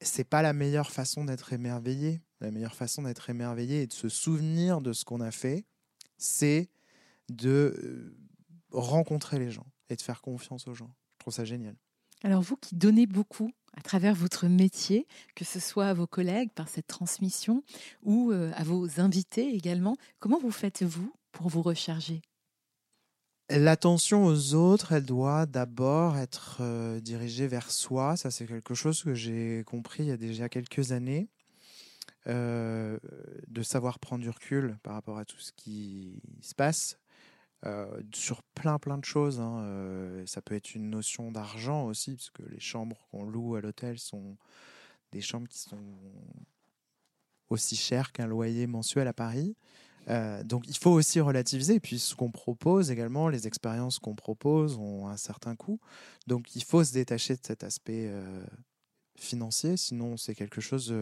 c'est 0.00 0.28
pas 0.28 0.42
la 0.42 0.52
meilleure 0.52 0.90
façon 0.90 1.24
d'être 1.24 1.52
émerveillé. 1.52 2.20
La 2.40 2.50
meilleure 2.50 2.74
façon 2.74 3.02
d'être 3.02 3.30
émerveillé 3.30 3.82
et 3.82 3.86
de 3.86 3.92
se 3.92 4.08
souvenir 4.08 4.80
de 4.80 4.92
ce 4.92 5.04
qu'on 5.04 5.20
a 5.20 5.30
fait, 5.30 5.64
c'est 6.18 6.68
de 7.28 7.74
euh, 7.78 8.16
rencontrer 8.70 9.38
les 9.38 9.50
gens 9.50 9.66
et 9.88 9.96
de 9.96 10.02
faire 10.02 10.20
confiance 10.20 10.68
aux 10.68 10.74
gens. 10.74 10.90
Je 11.14 11.18
trouve 11.20 11.34
ça 11.34 11.44
génial. 11.44 11.76
Alors 12.22 12.42
vous 12.42 12.56
qui 12.56 12.74
donnez 12.74 13.06
beaucoup 13.06 13.50
à 13.76 13.80
travers 13.80 14.14
votre 14.14 14.46
métier, 14.46 15.06
que 15.34 15.44
ce 15.44 15.60
soit 15.60 15.86
à 15.86 15.94
vos 15.94 16.06
collègues 16.06 16.50
par 16.52 16.68
cette 16.68 16.86
transmission 16.86 17.62
ou 18.02 18.30
euh, 18.30 18.52
à 18.54 18.64
vos 18.64 19.00
invités 19.00 19.54
également, 19.54 19.96
comment 20.20 20.38
vous 20.38 20.50
faites-vous 20.50 21.12
pour 21.32 21.48
vous 21.48 21.62
recharger? 21.62 22.22
L'attention 23.50 24.24
aux 24.24 24.54
autres, 24.54 24.92
elle 24.92 25.04
doit 25.04 25.44
d'abord 25.44 26.16
être 26.16 26.58
euh, 26.60 26.98
dirigée 27.00 27.46
vers 27.46 27.70
soi. 27.70 28.16
Ça, 28.16 28.30
c'est 28.30 28.46
quelque 28.46 28.74
chose 28.74 29.02
que 29.02 29.12
j'ai 29.12 29.64
compris 29.66 30.04
il 30.04 30.08
y 30.08 30.12
a 30.12 30.16
déjà 30.16 30.48
quelques 30.48 30.92
années. 30.92 31.28
Euh, 32.26 32.98
de 33.48 33.62
savoir 33.62 33.98
prendre 33.98 34.22
du 34.22 34.30
recul 34.30 34.78
par 34.82 34.94
rapport 34.94 35.18
à 35.18 35.26
tout 35.26 35.38
ce 35.38 35.52
qui 35.52 36.22
se 36.40 36.54
passe 36.54 36.98
euh, 37.66 38.00
sur 38.14 38.42
plein 38.42 38.78
plein 38.78 38.96
de 38.96 39.04
choses. 39.04 39.40
Hein. 39.40 40.24
ça 40.26 40.40
peut 40.40 40.54
être 40.54 40.74
une 40.74 40.88
notion 40.88 41.30
d'argent 41.30 41.84
aussi, 41.84 42.14
parce 42.14 42.30
que 42.30 42.42
les 42.44 42.60
chambres 42.60 43.06
qu'on 43.10 43.24
loue 43.24 43.56
à 43.56 43.60
l'hôtel 43.60 43.98
sont 43.98 44.36
des 45.12 45.20
chambres 45.20 45.48
qui 45.48 45.58
sont 45.58 45.98
aussi 47.50 47.76
chères 47.76 48.12
qu'un 48.12 48.26
loyer 48.26 48.66
mensuel 48.66 49.08
à 49.08 49.12
Paris. 49.12 49.56
Euh, 50.08 50.42
donc 50.44 50.68
il 50.68 50.76
faut 50.76 50.90
aussi 50.90 51.20
relativiser. 51.20 51.80
Puis 51.80 51.98
ce 51.98 52.14
qu'on 52.14 52.30
propose 52.30 52.90
également, 52.90 53.28
les 53.28 53.46
expériences 53.46 53.98
qu'on 53.98 54.14
propose 54.14 54.76
ont 54.76 55.08
un 55.08 55.16
certain 55.16 55.56
coût. 55.56 55.80
Donc 56.26 56.54
il 56.54 56.64
faut 56.64 56.84
se 56.84 56.92
détacher 56.92 57.34
de 57.34 57.40
cet 57.42 57.64
aspect 57.64 58.06
euh, 58.08 58.44
financier, 59.16 59.76
sinon 59.76 60.16
c'est 60.16 60.34
quelque 60.34 60.60
chose... 60.60 60.92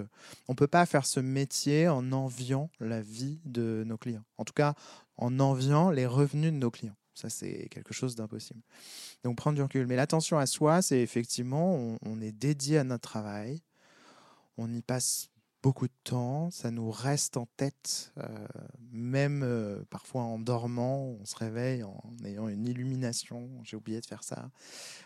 On 0.49 0.53
on 0.53 0.55
peut 0.55 0.67
pas 0.67 0.85
faire 0.85 1.07
ce 1.07 1.19
métier 1.19 1.89
en 1.89 2.13
enviant 2.13 2.71
la 2.79 3.01
vie 3.01 3.41
de 3.45 3.85
nos 3.87 3.97
clients. 3.97 4.25
En 4.37 4.45
tout 4.45 4.53
cas, 4.53 4.75
en 5.17 5.41
enviant 5.41 5.91
les 5.91 6.07
revenus 6.07 6.53
de 6.53 6.59
nos 6.59 6.71
clients. 6.71 6.97
Ça, 7.15 7.31
c'est 7.31 7.69
quelque 7.71 7.95
chose 7.95 8.15
d'impossible. 8.15 8.61
Donc 9.25 9.37
prendre 9.37 9.57
du 9.57 9.63
recul. 9.63 9.87
Mais 9.87 9.97
l'attention 9.97 10.39
à 10.39 10.47
soi, 10.47 10.83
c'est 10.83 11.01
effectivement, 11.01 11.97
on 12.03 12.21
est 12.21 12.33
dédié 12.33 12.79
à 12.79 12.85
notre 12.85 13.09
travail. 13.09 13.63
On 14.59 14.71
y 14.73 14.83
passe 14.83 15.31
beaucoup 15.63 15.87
de 15.87 15.95
temps, 16.05 16.51
ça 16.51 16.71
nous 16.71 16.91
reste 16.91 17.37
en 17.37 17.47
tête, 17.57 18.13
euh, 18.19 18.47
même 18.91 19.43
euh, 19.45 19.83
parfois 19.91 20.23
en 20.23 20.39
dormant, 20.39 21.17
on 21.21 21.25
se 21.25 21.37
réveille 21.37 21.85
en 21.85 22.03
ayant 22.25 22.49
une 22.49 22.67
illumination, 22.67 23.49
j'ai 23.63 23.77
oublié 23.77 24.01
de 24.01 24.07
faire 24.07 24.25
ça. 24.25 24.51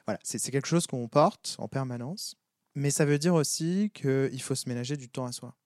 Voilà, 0.07 0.19
c'est 0.23 0.51
quelque 0.51 0.67
chose 0.67 0.87
qu'on 0.87 1.09
porte 1.09 1.57
en 1.59 1.69
permanence, 1.69 2.37
mais 2.77 2.91
ça 2.91 3.05
veut 3.05 3.19
dire 3.19 3.35
aussi 3.35 3.91
qu'il 3.95 4.41
faut 4.41 4.55
se 4.55 4.69
ménager 4.69 4.97
du 4.97 5.09
temps 5.09 5.27
à 5.27 5.33
soi. 5.33 5.57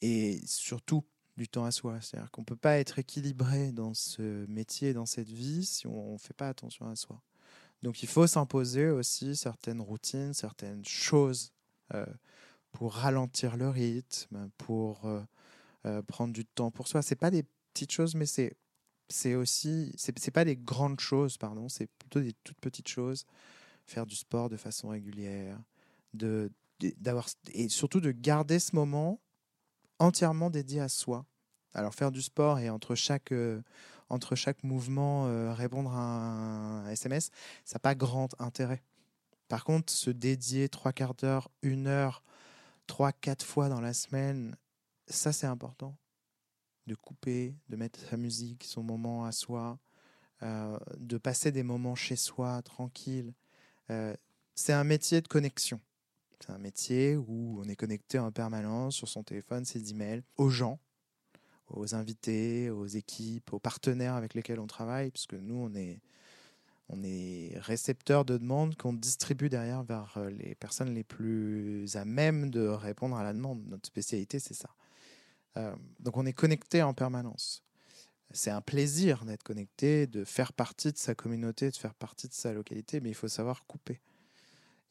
Et 0.00 0.40
surtout 0.46 1.04
du 1.36 1.48
temps 1.48 1.64
à 1.64 1.70
soi, 1.70 2.00
c'est-à-dire 2.00 2.30
qu'on 2.32 2.42
ne 2.42 2.46
peut 2.46 2.56
pas 2.56 2.78
être 2.78 2.98
équilibré 2.98 3.70
dans 3.70 3.94
ce 3.94 4.44
métier, 4.46 4.92
dans 4.92 5.06
cette 5.06 5.28
vie, 5.28 5.64
si 5.64 5.86
on 5.86 6.14
ne 6.14 6.18
fait 6.18 6.34
pas 6.34 6.48
attention 6.48 6.88
à 6.88 6.96
soi. 6.96 7.22
Donc 7.82 8.02
il 8.02 8.08
faut 8.08 8.26
s'imposer 8.26 8.88
aussi 8.88 9.36
certaines 9.36 9.80
routines, 9.80 10.34
certaines 10.34 10.84
choses. 10.84 11.52
Euh, 11.94 12.06
pour 12.72 12.94
ralentir 12.94 13.56
le 13.56 13.68
rythme, 13.68 14.50
pour 14.56 15.04
euh, 15.04 15.20
euh, 15.86 16.02
prendre 16.02 16.32
du 16.32 16.44
temps 16.44 16.70
pour 16.70 16.88
soi. 16.88 17.02
C'est 17.02 17.16
pas 17.16 17.30
des 17.30 17.44
petites 17.72 17.92
choses, 17.92 18.14
mais 18.14 18.26
c'est 18.26 18.56
c'est 19.08 19.34
aussi 19.34 19.92
c'est 19.96 20.30
pas 20.30 20.44
des 20.44 20.56
grandes 20.56 21.00
choses, 21.00 21.36
pardon. 21.36 21.68
C'est 21.68 21.86
plutôt 21.98 22.20
des 22.20 22.32
toutes 22.44 22.60
petites 22.60 22.88
choses. 22.88 23.26
Faire 23.84 24.06
du 24.06 24.16
sport 24.16 24.48
de 24.48 24.56
façon 24.56 24.88
régulière, 24.88 25.60
de 26.14 26.50
d'avoir 26.98 27.28
et 27.52 27.68
surtout 27.68 28.00
de 28.00 28.10
garder 28.10 28.58
ce 28.58 28.74
moment 28.74 29.20
entièrement 30.00 30.50
dédié 30.50 30.80
à 30.80 30.88
soi. 30.88 31.24
Alors 31.74 31.94
faire 31.94 32.10
du 32.10 32.22
sport 32.22 32.58
et 32.58 32.70
entre 32.70 32.94
chaque 32.96 33.30
euh, 33.30 33.62
entre 34.08 34.34
chaque 34.34 34.62
mouvement 34.64 35.54
répondre 35.54 35.90
à 35.92 36.00
un 36.00 36.88
SMS, 36.88 37.30
ça 37.64 37.76
n'a 37.76 37.80
pas 37.80 37.94
grand 37.94 38.28
intérêt. 38.38 38.82
Par 39.48 39.64
contre, 39.64 39.90
se 39.90 40.10
dédier 40.10 40.68
trois 40.68 40.92
quarts 40.92 41.14
d'heure, 41.14 41.50
une 41.62 41.86
heure 41.86 42.22
trois, 42.86 43.12
quatre 43.12 43.44
fois 43.44 43.68
dans 43.68 43.80
la 43.80 43.94
semaine, 43.94 44.56
ça 45.06 45.32
c'est 45.32 45.46
important. 45.46 45.96
De 46.86 46.94
couper, 46.94 47.54
de 47.68 47.76
mettre 47.76 48.00
sa 48.00 48.16
musique, 48.16 48.64
son 48.64 48.82
moment 48.82 49.24
à 49.24 49.32
soi, 49.32 49.78
euh, 50.42 50.78
de 50.98 51.16
passer 51.16 51.52
des 51.52 51.62
moments 51.62 51.94
chez 51.94 52.16
soi, 52.16 52.60
tranquille. 52.62 53.32
Euh, 53.90 54.14
c'est 54.54 54.72
un 54.72 54.84
métier 54.84 55.20
de 55.20 55.28
connexion. 55.28 55.80
C'est 56.44 56.52
un 56.52 56.58
métier 56.58 57.16
où 57.16 57.60
on 57.64 57.68
est 57.68 57.76
connecté 57.76 58.18
en 58.18 58.32
permanence 58.32 58.96
sur 58.96 59.08
son 59.08 59.22
téléphone, 59.22 59.64
ses 59.64 59.90
emails, 59.90 60.22
aux 60.36 60.48
gens, 60.48 60.80
aux 61.68 61.94
invités, 61.94 62.68
aux 62.68 62.86
équipes, 62.86 63.52
aux 63.52 63.60
partenaires 63.60 64.14
avec 64.14 64.34
lesquels 64.34 64.58
on 64.58 64.66
travaille, 64.66 65.12
parce 65.12 65.26
que 65.26 65.36
nous, 65.36 65.54
on 65.54 65.74
est, 65.76 66.00
on 66.88 67.00
est 67.04 67.52
récepteur 67.60 68.24
de 68.24 68.38
demandes 68.38 68.76
qu'on 68.76 68.92
distribue 68.92 69.48
derrière 69.48 69.84
vers 69.84 70.14
euh, 70.16 70.30
les 70.30 70.56
personnes 70.56 70.92
les 70.92 71.04
plus 71.04 71.94
à 71.94 72.04
même 72.04 72.50
de 72.50 72.66
répondre 72.66 73.16
à 73.16 73.22
la 73.22 73.32
demande. 73.32 73.64
Notre 73.68 73.86
spécialité, 73.86 74.40
c'est 74.40 74.54
ça. 74.54 74.70
Euh, 75.56 75.76
donc 76.00 76.16
on 76.16 76.26
est 76.26 76.32
connecté 76.32 76.82
en 76.82 76.92
permanence. 76.92 77.62
C'est 78.32 78.50
un 78.50 78.62
plaisir 78.62 79.24
d'être 79.26 79.44
connecté, 79.44 80.08
de 80.08 80.24
faire 80.24 80.52
partie 80.52 80.90
de 80.90 80.98
sa 80.98 81.14
communauté, 81.14 81.70
de 81.70 81.76
faire 81.76 81.94
partie 81.94 82.26
de 82.26 82.34
sa 82.34 82.52
localité, 82.52 83.00
mais 83.00 83.10
il 83.10 83.14
faut 83.14 83.28
savoir 83.28 83.64
couper. 83.66 84.00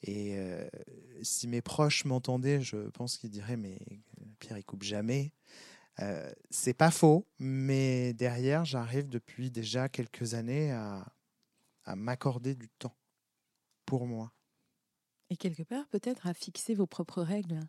Et 0.04 0.38
euh, 0.38 0.68
si 1.22 1.48
mes 1.48 1.62
proches 1.62 2.06
m'entendaient, 2.06 2.62
je 2.62 2.90
pense 2.90 3.18
qu'ils 3.18 3.30
diraient 3.30 3.58
mais 3.58 3.80
Pierre 4.40 4.58
il 4.58 4.64
coupe 4.64 4.84
jamais. 4.84 5.34
c'est 6.50 6.74
pas 6.74 6.90
faux, 6.92 7.28
mais 7.38 8.14
derrière 8.14 8.66
j'arrive 8.66 9.08
depuis 9.08 9.52
déjà 9.52 9.88
quelques 9.90 10.34
années 10.34 10.72
à 10.72 11.06
à 11.86 11.96
m'accorder 11.96 12.56
du 12.56 12.70
temps 12.70 12.96
pour 13.86 14.08
moi. 14.08 14.32
Et 15.30 15.38
quelque 15.38 15.64
part, 15.64 15.88
peut-être 15.88 16.28
à 16.28 16.34
fixer 16.34 16.76
vos 16.76 16.88
propres 16.88 17.22
règles 17.22 17.60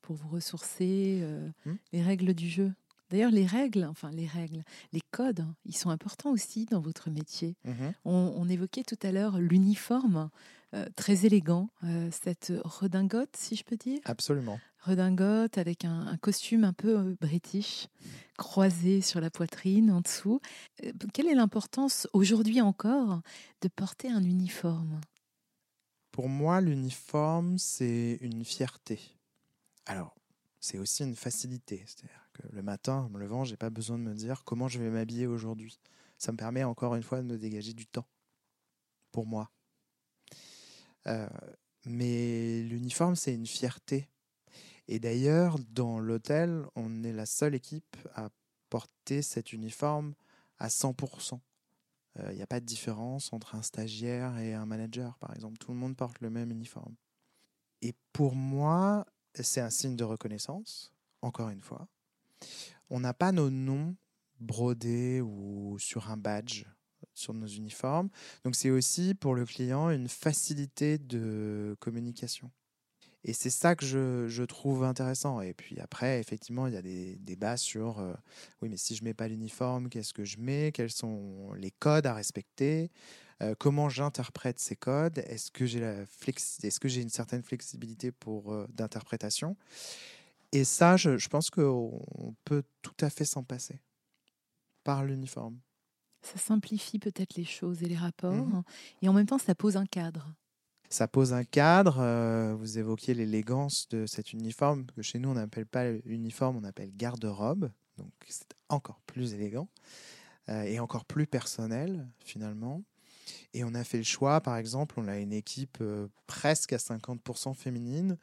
pour 0.00 0.16
vous 0.16 0.28
ressourcer, 0.28 1.20
euh, 1.22 1.48
hmm? 1.66 1.76
les 1.92 2.02
règles 2.02 2.34
du 2.34 2.48
jeu. 2.48 2.72
D'ailleurs, 3.10 3.30
les 3.30 3.44
règles, 3.44 3.84
enfin 3.84 4.10
les 4.10 4.26
règles, 4.26 4.64
les 4.92 5.02
codes, 5.10 5.46
ils 5.66 5.76
sont 5.76 5.90
importants 5.90 6.30
aussi 6.30 6.64
dans 6.64 6.80
votre 6.80 7.10
métier. 7.10 7.56
Mm-hmm. 7.66 7.92
On, 8.06 8.48
évoquait 8.48 8.84
tout 8.84 8.98
à 9.02 9.12
l'heure 9.12 9.38
l'uniforme, 9.38 10.30
euh, 10.74 10.86
très 10.96 11.26
élégant, 11.26 11.68
euh, 11.84 12.08
cette 12.10 12.52
redingote, 12.64 13.36
si 13.36 13.56
je 13.56 13.64
peux 13.64 13.76
dire. 13.76 14.00
Absolument. 14.04 14.58
Redingote 14.80 15.58
avec 15.58 15.84
un, 15.84 16.16
costume 16.16 16.64
un 16.64 16.72
peu 16.72 16.98
euh, 16.98 17.16
british, 17.20 17.88
croisé 18.38 19.02
sur 19.02 19.20
la 19.20 19.30
poitrine 19.30 19.90
en 19.90 20.00
dessous. 20.00 20.40
quelle 21.12 21.26
est 21.26 21.34
l'importance 21.34 22.08
aujourd'hui 22.14 22.62
encore 22.62 23.20
de 23.60 23.68
porter 23.68 24.10
un 24.10 24.24
uniforme? 24.24 25.00
Pour 26.10 26.30
moi, 26.30 26.62
l'uniforme, 26.62 27.58
c'est 27.58 28.18
une 28.22 28.44
fierté. 28.44 28.98
Alors, 29.84 30.14
c'est 30.58 30.78
aussi 30.78 31.04
une 31.04 31.16
facilité. 31.16 31.84
C'est-à-dire 31.86 32.30
que 32.32 32.42
le 32.50 32.62
matin, 32.62 32.94
en 32.94 33.10
me 33.10 33.18
levant, 33.18 33.44
j'ai 33.44 33.58
pas 33.58 33.70
besoin 33.70 33.98
de 33.98 34.04
me 34.04 34.14
dire 34.14 34.42
comment 34.44 34.68
je 34.68 34.78
vais 34.78 34.88
m'habiller 34.88 35.26
aujourd'hui. 35.26 35.78
Ça 36.16 36.32
me 36.32 36.38
permet 36.38 36.64
encore 36.64 36.94
une 36.94 37.02
fois 37.02 37.18
de 37.18 37.26
me 37.26 37.36
dégager 37.36 37.74
du 37.74 37.86
temps 37.86 38.06
pour 39.10 39.26
moi. 39.26 39.50
Euh, 41.06 41.28
mais 41.84 42.62
l'uniforme, 42.62 43.16
c'est 43.16 43.34
une 43.34 43.46
fierté. 43.46 44.08
Et 44.88 44.98
d'ailleurs, 44.98 45.58
dans 45.70 45.98
l'hôtel, 45.98 46.64
on 46.74 47.04
est 47.04 47.12
la 47.12 47.26
seule 47.26 47.54
équipe 47.54 47.96
à 48.14 48.30
porter 48.68 49.22
cet 49.22 49.52
uniforme 49.52 50.14
à 50.58 50.68
100%. 50.68 51.40
Il 52.28 52.36
n'y 52.36 52.42
a 52.42 52.46
pas 52.46 52.60
de 52.60 52.66
différence 52.66 53.32
entre 53.32 53.54
un 53.54 53.62
stagiaire 53.62 54.38
et 54.38 54.52
un 54.52 54.66
manager, 54.66 55.16
par 55.16 55.34
exemple. 55.34 55.56
Tout 55.56 55.72
le 55.72 55.78
monde 55.78 55.96
porte 55.96 56.20
le 56.20 56.28
même 56.28 56.50
uniforme. 56.50 56.94
Et 57.80 57.94
pour 58.12 58.34
moi, 58.34 59.06
c'est 59.34 59.60
un 59.60 59.70
signe 59.70 59.96
de 59.96 60.04
reconnaissance, 60.04 60.92
encore 61.22 61.48
une 61.48 61.62
fois. 61.62 61.88
On 62.90 63.00
n'a 63.00 63.14
pas 63.14 63.32
nos 63.32 63.50
noms 63.50 63.96
brodés 64.40 65.20
ou 65.20 65.76
sur 65.78 66.10
un 66.10 66.16
badge 66.16 66.66
sur 67.14 67.34
nos 67.34 67.46
uniformes. 67.46 68.08
Donc 68.44 68.56
c'est 68.56 68.70
aussi 68.70 69.14
pour 69.14 69.34
le 69.34 69.44
client 69.44 69.90
une 69.90 70.08
facilité 70.08 70.98
de 70.98 71.76
communication. 71.80 72.50
Et 73.24 73.32
c'est 73.32 73.50
ça 73.50 73.76
que 73.76 73.86
je, 73.86 74.42
trouve 74.44 74.82
intéressant. 74.82 75.40
Et 75.40 75.54
puis 75.54 75.78
après, 75.78 76.18
effectivement, 76.18 76.66
il 76.66 76.74
y 76.74 76.76
a 76.76 76.82
des 76.82 77.16
débats 77.16 77.56
sur 77.56 78.00
euh, 78.00 78.12
oui, 78.60 78.68
mais 78.68 78.76
si 78.76 78.96
je 78.96 79.04
mets 79.04 79.14
pas 79.14 79.28
l'uniforme, 79.28 79.88
qu'est-ce 79.88 80.12
que 80.12 80.24
je 80.24 80.38
mets? 80.38 80.72
Quels 80.72 80.90
sont 80.90 81.52
les 81.54 81.70
codes 81.70 82.06
à 82.06 82.14
respecter? 82.14 82.90
Euh, 83.40 83.54
Comment 83.58 83.88
j'interprète 83.88 84.58
ces 84.58 84.74
codes? 84.74 85.18
Est-ce 85.18 85.52
que 85.52 85.66
j'ai 85.66 85.80
est-ce 86.64 87.00
une 87.00 87.10
certaine 87.10 87.42
flexibilité 87.44 88.10
pour 88.10 88.52
euh, 88.52 88.66
d'interprétation? 88.72 89.56
Et 90.50 90.64
ça, 90.64 90.96
je, 90.96 91.16
je 91.16 91.28
pense 91.28 91.48
qu'on 91.48 92.34
peut 92.44 92.64
tout 92.82 92.96
à 93.00 93.08
fait 93.08 93.24
s'en 93.24 93.44
passer 93.44 93.80
par 94.82 95.04
l'uniforme. 95.04 95.58
Ça 96.22 96.38
simplifie 96.38 96.98
peut-être 96.98 97.34
les 97.34 97.44
choses 97.44 97.82
et 97.82 97.86
les 97.86 97.96
rapports, 97.96 98.32
mmh 98.32 98.62
et 99.02 99.08
en 99.08 99.12
même 99.12 99.26
temps, 99.26 99.38
ça 99.38 99.54
pose 99.54 99.76
un 99.76 99.86
cadre 99.86 100.34
ça 100.92 101.08
pose 101.08 101.32
un 101.32 101.44
cadre. 101.44 101.98
Euh, 101.98 102.54
vous 102.54 102.78
évoquiez 102.78 103.14
l'élégance 103.14 103.88
de 103.88 104.06
cet 104.06 104.32
uniforme, 104.32 104.86
que 104.94 105.02
chez 105.02 105.18
nous, 105.18 105.30
on 105.30 105.34
n'appelle 105.34 105.66
pas 105.66 105.90
uniforme, 106.04 106.56
on 106.56 106.64
appelle 106.64 106.90
garde-robe. 106.94 107.70
Donc, 107.96 108.12
c'est 108.28 108.54
encore 108.68 109.00
plus 109.06 109.34
élégant 109.34 109.68
euh, 110.48 110.62
et 110.62 110.78
encore 110.80 111.04
plus 111.04 111.26
personnel, 111.26 112.06
finalement. 112.24 112.82
Et 113.54 113.64
on 113.64 113.74
a 113.74 113.84
fait 113.84 113.98
le 113.98 114.04
choix, 114.04 114.40
par 114.40 114.56
exemple, 114.56 114.96
on 114.98 115.08
a 115.08 115.18
une 115.18 115.32
équipe 115.32 115.78
euh, 115.80 116.08
presque 116.26 116.72
à 116.72 116.78
50% 116.78 117.54
féminine, 117.54 118.18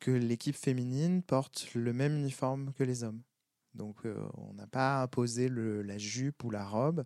que 0.00 0.10
l'équipe 0.10 0.56
féminine 0.56 1.22
porte 1.22 1.68
le 1.74 1.92
même 1.92 2.16
uniforme 2.16 2.72
que 2.72 2.84
les 2.84 3.04
hommes. 3.04 3.22
Donc, 3.74 4.04
on 4.36 4.54
n'a 4.54 4.68
pas 4.68 5.02
imposé 5.02 5.48
le, 5.48 5.82
la 5.82 5.98
jupe 5.98 6.44
ou 6.44 6.50
la 6.50 6.64
robe. 6.64 7.04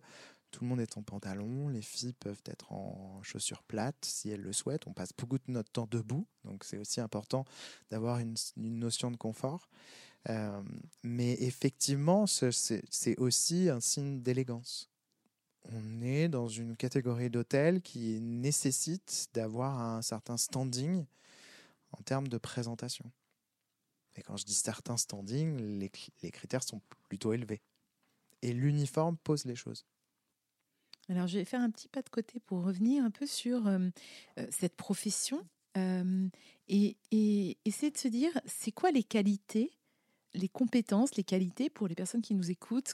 Tout 0.51 0.63
le 0.63 0.69
monde 0.69 0.79
est 0.79 0.97
en 0.97 1.03
pantalon, 1.03 1.69
les 1.69 1.81
filles 1.81 2.13
peuvent 2.13 2.41
être 2.45 2.71
en 2.71 3.21
chaussures 3.21 3.61
plates 3.63 4.03
si 4.03 4.29
elles 4.29 4.41
le 4.41 4.53
souhaitent. 4.53 4.87
On 4.87 4.93
passe 4.93 5.11
beaucoup 5.15 5.37
de 5.37 5.43
notre 5.51 5.71
temps 5.71 5.87
debout, 5.89 6.25
donc 6.43 6.63
c'est 6.63 6.77
aussi 6.77 7.01
important 7.01 7.45
d'avoir 7.91 8.19
une, 8.19 8.35
notion 8.57 9.11
de 9.11 9.17
confort. 9.17 9.69
Euh, 10.27 10.61
mais 11.03 11.33
effectivement, 11.41 12.25
c'est 12.27 13.19
aussi 13.19 13.69
un 13.69 13.79
signe 13.79 14.21
d'élégance. 14.21 14.89
On 15.65 16.01
est 16.01 16.29
dans 16.29 16.47
une 16.47 16.75
catégorie 16.75 17.29
d'hôtel 17.29 17.81
qui 17.81 18.19
nécessite 18.19 19.27
d'avoir 19.33 19.79
un 19.79 20.01
certain 20.01 20.37
standing 20.37 21.05
en 21.91 22.01
termes 22.01 22.27
de 22.27 22.37
présentation. 22.37 23.11
Et 24.15 24.23
quand 24.23 24.35
je 24.35 24.45
dis 24.45 24.55
certain 24.55 24.97
standing, 24.97 25.79
les 25.79 26.31
critères 26.31 26.63
sont 26.63 26.81
plutôt 27.07 27.33
élevés. 27.33 27.61
Et 28.41 28.53
l'uniforme 28.53 29.17
pose 29.17 29.45
les 29.45 29.55
choses. 29.55 29.85
Alors, 31.09 31.25
je 31.25 31.39
vais 31.39 31.45
faire 31.45 31.61
un 31.61 31.71
petit 31.71 31.87
pas 31.87 32.03
de 32.03 32.09
côté 32.09 32.39
pour 32.39 32.63
revenir 32.63 33.03
un 33.03 33.09
peu 33.09 33.25
sur 33.25 33.65
euh, 33.65 33.79
euh, 34.37 34.45
cette 34.51 34.75
profession 34.75 35.43
euh, 35.75 36.27
et, 36.67 36.97
essayer 37.65 37.91
de 37.91 37.97
se 37.97 38.07
dire, 38.07 38.29
c'est 38.45 38.71
quoi 38.71 38.91
les 38.91 39.01
qualités, 39.01 39.71
les 40.35 40.49
compétences, 40.49 41.15
les 41.15 41.23
qualités 41.23 41.71
pour 41.71 41.87
les 41.87 41.95
personnes 41.95 42.21
qui 42.21 42.35
nous 42.35 42.51
écoutent, 42.51 42.93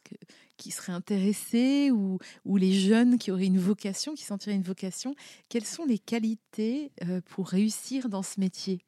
qui 0.56 0.72
seraient 0.72 0.94
intéressées 0.94 1.92
ou, 1.92 2.18
les 2.46 2.72
jeunes 2.72 3.18
qui 3.18 3.32
auraient 3.32 3.48
une 3.48 3.60
vocation, 3.60 4.14
qui 4.14 4.24
sentiraient 4.24 4.56
une 4.56 4.62
vocation? 4.62 5.14
Quelles 5.50 5.66
sont 5.66 5.84
les 5.84 6.00
qualités 6.00 6.94
pour 7.26 7.50
réussir 7.50 8.08
dans 8.08 8.24
ce 8.24 8.40
métier? 8.40 8.80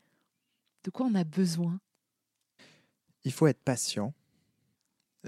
De 0.86 0.90
quoi 0.90 1.06
on 1.06 1.16
a 1.16 1.26
besoin? 1.26 1.82
Il 3.26 3.34
faut 3.34 3.48
être 3.48 3.62
patient. 3.62 4.14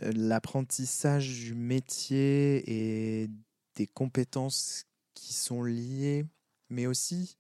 L'apprentissage 0.02 1.28
du 1.40 1.56
métier 1.56 2.64
et 2.66 3.30
des 3.80 3.88
compétences 3.88 4.88
qui 5.14 5.32
sont 5.32 5.64
liées, 5.64 6.26
mais 6.70 6.86
aussi 6.86 7.38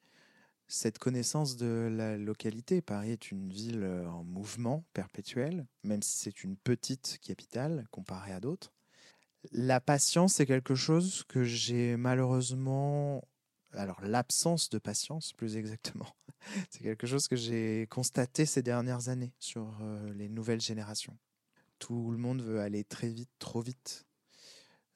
cette 0.70 0.98
connaissance 0.98 1.58
de 1.58 1.90
la 1.92 2.18
localité. 2.18 2.82
Paris 2.82 3.12
est 3.12 3.32
une 3.32 3.50
ville 3.50 3.84
euh, 3.84 4.08
en 4.08 4.24
mouvement 4.24 4.86
perpétuel, 4.94 5.68
même 5.84 6.02
si 6.02 6.18
c'est 6.18 6.46
une 6.46 6.56
petite 6.56 7.20
capitale 7.22 7.86
comparée 7.92 8.32
à 8.32 8.40
d'autres. 8.40 8.72
La 9.52 9.82
patience, 9.82 10.36
c'est 10.36 10.46
quelque 10.46 10.76
chose 10.76 11.26
que 11.28 11.44
j'ai 11.44 11.98
malheureusement... 11.98 13.22
Alors 13.74 14.00
l'absence 14.02 14.70
de 14.70 14.80
patience, 14.80 15.34
plus 15.34 15.58
exactement, 15.58 16.16
c'est 16.70 16.84
quelque 16.84 17.06
chose 17.06 17.28
que 17.28 17.36
j'ai 17.36 17.86
constaté 17.90 18.46
ces 18.46 18.64
dernières 18.64 19.10
années 19.10 19.34
sur 19.40 19.78
euh, 19.82 20.14
les 20.14 20.30
nouvelles 20.30 20.62
générations. 20.62 21.18
Tout 21.80 22.12
le 22.12 22.18
monde 22.18 22.42
veut 22.42 22.62
aller 22.62 22.86
très 22.86 23.10
vite, 23.10 23.30
trop 23.40 23.62
vite. 23.62 24.06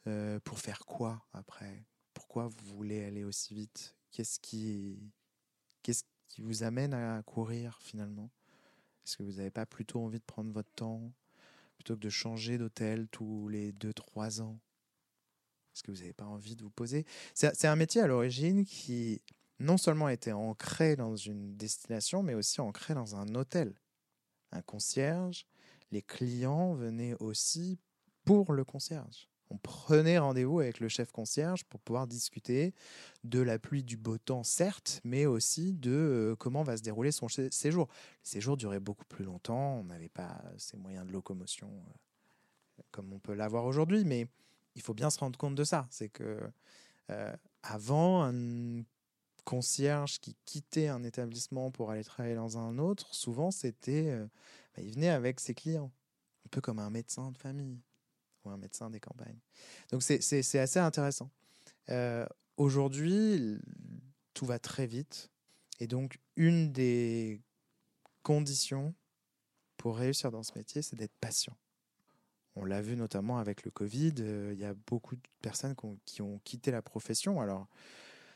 Euh, 0.08 0.40
pour 0.42 0.60
faire 0.60 0.86
quoi 0.86 1.26
après? 1.34 1.86
Pourquoi 2.14 2.48
vous 2.48 2.76
voulez 2.76 3.04
aller 3.04 3.24
aussi 3.24 3.54
vite? 3.54 3.96
Qu'est-ce 4.12 4.40
qui, 4.40 5.00
qu'est-ce 5.82 6.04
qui 6.28 6.42
vous 6.42 6.64
amène 6.64 6.94
à 6.94 7.24
courir 7.24 7.80
finalement? 7.82 8.30
Est-ce 9.06 9.18
que 9.18 9.24
vous 9.24 9.34
n'avez 9.34 9.52
pas 9.52 9.66
plutôt 9.66 10.02
envie 10.02 10.20
de 10.20 10.26
prendre 10.26 10.52
votre 10.52 10.72
temps 10.76 11.12
plutôt 11.76 11.96
que 11.96 12.02
de 12.02 12.10
changer 12.10 12.58
d'hôtel 12.58 13.08
tous 13.10 13.48
les 13.48 13.72
2-3 13.74 14.42
ans? 14.42 14.60
Est-ce 15.74 15.84
que 15.84 15.92
vous 15.92 16.00
n'avez 16.00 16.14
pas 16.14 16.26
envie 16.26 16.56
de 16.56 16.64
vous 16.64 16.70
poser? 16.70 17.06
C'est 17.34 17.66
un 17.66 17.76
métier 17.76 18.02
à 18.02 18.08
l'origine 18.08 18.66
qui 18.66 19.22
non 19.60 19.78
seulement 19.78 20.10
était 20.10 20.32
ancré 20.32 20.96
dans 20.96 21.16
une 21.16 21.56
destination, 21.56 22.22
mais 22.22 22.34
aussi 22.34 22.62
ancré 22.62 22.94
dans 22.94 23.16
un 23.16 23.34
hôtel. 23.36 23.74
Un 24.52 24.62
concierge, 24.62 25.48
les 25.92 26.02
clients 26.02 26.74
venaient 26.74 27.16
aussi 27.20 27.80
pour 28.26 28.54
le 28.54 28.64
concierge. 28.64 29.30
On 29.50 29.58
prenait 29.58 30.18
rendez-vous 30.18 30.62
avec 30.62 30.80
le 30.80 30.88
chef 30.88 31.12
concierge 31.12 31.64
pour 31.66 31.80
pouvoir 31.80 32.08
discuter 32.08 32.74
de 33.24 33.40
la 33.40 33.60
pluie, 33.60 33.84
du 33.84 33.98
beau 33.98 34.18
temps, 34.18 34.44
certes, 34.44 35.00
mais 35.04 35.26
aussi 35.26 35.74
de 35.74 35.92
euh, 35.92 36.36
comment 36.36 36.64
va 36.64 36.78
se 36.78 36.82
dérouler 36.82 37.12
son 37.12 37.28
séjour. 37.28 37.88
Le 37.88 38.28
séjour 38.28 38.58
durait 38.58 38.80
beaucoup 38.80 39.06
plus 39.06 39.24
longtemps, 39.24 39.76
on 39.80 39.84
n'avait 39.84 40.10
pas 40.10 40.42
ces 40.58 40.78
moyens 40.78 41.06
de 41.06 41.12
locomotion 41.12 41.68
euh, 41.68 42.82
comme 42.92 43.14
on 43.14 43.20
peut 43.20 43.34
l'avoir 43.34 43.66
aujourd'hui, 43.66 44.04
mais 44.06 44.28
il 44.76 44.82
faut 44.82 44.96
bien 44.96 45.10
se 45.10 45.20
rendre 45.20 45.38
compte 45.38 45.56
de 45.56 45.64
ça. 45.64 45.88
C'est 45.92 46.10
que 46.10 46.40
euh, 47.12 47.36
avant, 47.62 48.24
un 48.24 48.84
concierge 49.46 50.20
qui 50.20 50.36
quittait 50.46 50.88
un 50.88 51.04
établissement 51.04 51.70
pour 51.70 51.92
aller 51.92 52.04
travailler 52.04 52.36
dans 52.36 52.58
un 52.58 52.80
autre, 52.80 53.14
souvent 53.14 53.52
c'était 53.52 54.18
bah, 54.76 54.82
il 54.82 54.94
venait 54.94 55.10
avec 55.10 55.40
ses 55.42 55.54
clients, 55.54 55.92
un 56.46 56.50
peu 56.50 56.62
comme 56.62 56.80
un 56.80 56.90
médecin 56.90 57.32
de 57.32 57.38
famille 57.38 57.82
ou 58.46 58.50
un 58.50 58.58
médecin 58.58 58.90
des 58.90 59.00
campagnes. 59.00 59.40
Donc 59.92 60.04
c'est 60.04 60.60
assez 60.60 60.80
intéressant. 60.80 61.30
Euh, 61.90 62.26
aujourd'hui, 62.58 63.60
tout 64.34 64.46
va 64.46 64.60
très 64.60 64.88
vite. 64.88 65.30
Et 65.80 65.88
donc, 65.88 66.20
une 66.36 66.72
des 66.72 67.42
conditions 68.22 68.94
pour 69.78 69.98
réussir 69.98 70.32
dans 70.32 70.44
ce 70.44 70.58
métier, 70.58 70.82
c'est 70.82 70.96
d'être 70.96 71.16
patient. 71.20 71.58
On 72.56 72.66
l'a 72.66 72.82
vu 72.82 72.96
notamment 72.96 73.40
avec 73.40 73.66
le 73.66 73.72
Covid, 73.72 74.14
euh, 74.20 74.52
il 74.54 74.60
y 74.60 74.66
a 74.66 74.76
beaucoup 74.88 75.16
de 75.16 75.22
personnes 75.42 75.76
qui 75.76 75.86
ont, 75.86 76.00
qui 76.06 76.22
ont 76.22 76.40
quitté 76.44 76.70
la 76.70 76.84
profession. 76.84 77.42
Alors, 77.42 77.68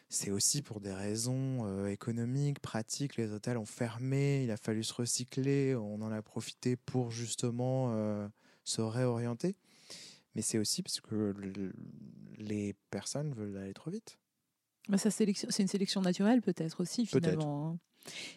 c'est 0.10 0.32
aussi 0.32 0.64
pour 0.64 0.82
des 0.82 0.94
raisons 0.94 1.66
euh, 1.66 1.88
économiques, 1.88 2.60
pratiques. 2.60 3.16
Les 3.16 3.32
hôtels 3.32 3.58
ont 3.58 3.66
fermé, 3.66 4.44
il 4.44 4.52
a 4.52 4.58
fallu 4.58 4.84
se 4.84 4.94
recycler, 4.94 5.76
on 5.76 6.02
en 6.02 6.12
a 6.12 6.22
profité 6.24 6.76
pour 6.76 7.12
justement 7.12 8.30
se 8.64 8.82
réorienter. 8.82 9.56
Mais 10.38 10.44
c'est 10.44 10.60
aussi 10.60 10.84
parce 10.84 11.02
que 11.02 11.34
les 12.38 12.76
personnes 12.92 13.34
veulent 13.34 13.58
aller 13.58 13.74
trop 13.74 13.90
vite. 13.90 14.20
Bah, 14.88 15.00
c'est 15.00 15.26
une 15.60 15.68
sélection 15.68 16.00
naturelle 16.00 16.44
peut-être 16.44 16.80
aussi 16.80 17.08
finalement. 17.08 17.72
Hein. 17.72 17.80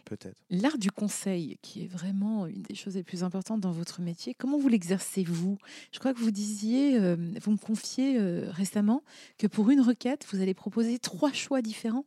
Peut-être. 0.07 0.41
L'art 0.49 0.79
du 0.79 0.91
conseil, 0.91 1.59
qui 1.61 1.85
est 1.85 1.87
vraiment 1.89 2.47
une 2.47 2.63
des 2.63 2.75
choses 2.75 2.97
les 2.97 3.03
plus 3.03 3.23
importantes 3.23 3.61
dans 3.61 3.71
votre 3.71 4.01
métier, 4.01 4.33
comment 4.35 4.59
vous 4.59 4.69
l'exercez-vous? 4.69 5.59
Je 5.93 5.99
crois 5.99 6.15
que 6.15 6.21
vous 6.21 6.31
disiez, 6.31 6.99
euh, 6.99 7.17
vous 7.43 7.51
me 7.51 7.59
confiez 7.59 8.19
euh, 8.19 8.51
récemment 8.51 9.05
que 9.37 9.47
pour 9.47 9.69
une 9.69 9.83
requête, 9.83 10.27
vous 10.33 10.41
allez 10.41 10.55
proposer 10.55 10.99
trois 10.99 11.35
choix 11.35 11.61
différents? 11.61 12.07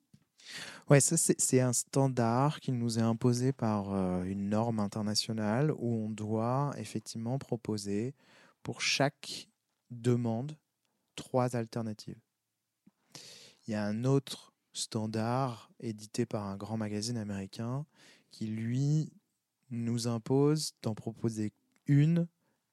Ouais, 0.89 1.01
ça 1.01 1.17
c'est 1.17 1.61
un 1.61 1.71
standard 1.71 2.61
qui 2.61 2.71
nous 2.71 2.97
est 2.97 3.03
imposé 3.03 3.53
par 3.53 3.93
euh, 3.93 4.23
une 4.23 4.49
norme 4.49 4.79
internationale 4.79 5.71
où 5.77 6.05
on 6.05 6.09
doit 6.09 6.71
effectivement 6.79 7.37
proposer 7.37 8.15
pour 8.63 8.81
chaque 8.81 9.47
demande 10.01 10.57
trois 11.15 11.55
alternatives. 11.55 12.19
Il 13.67 13.71
y 13.71 13.75
a 13.75 13.85
un 13.85 14.03
autre 14.03 14.53
standard 14.73 15.71
édité 15.79 16.25
par 16.25 16.45
un 16.45 16.57
grand 16.57 16.77
magazine 16.77 17.17
américain 17.17 17.85
qui, 18.31 18.47
lui, 18.47 19.13
nous 19.69 20.07
impose 20.07 20.73
d'en 20.81 20.95
proposer 20.95 21.53
une 21.87 22.27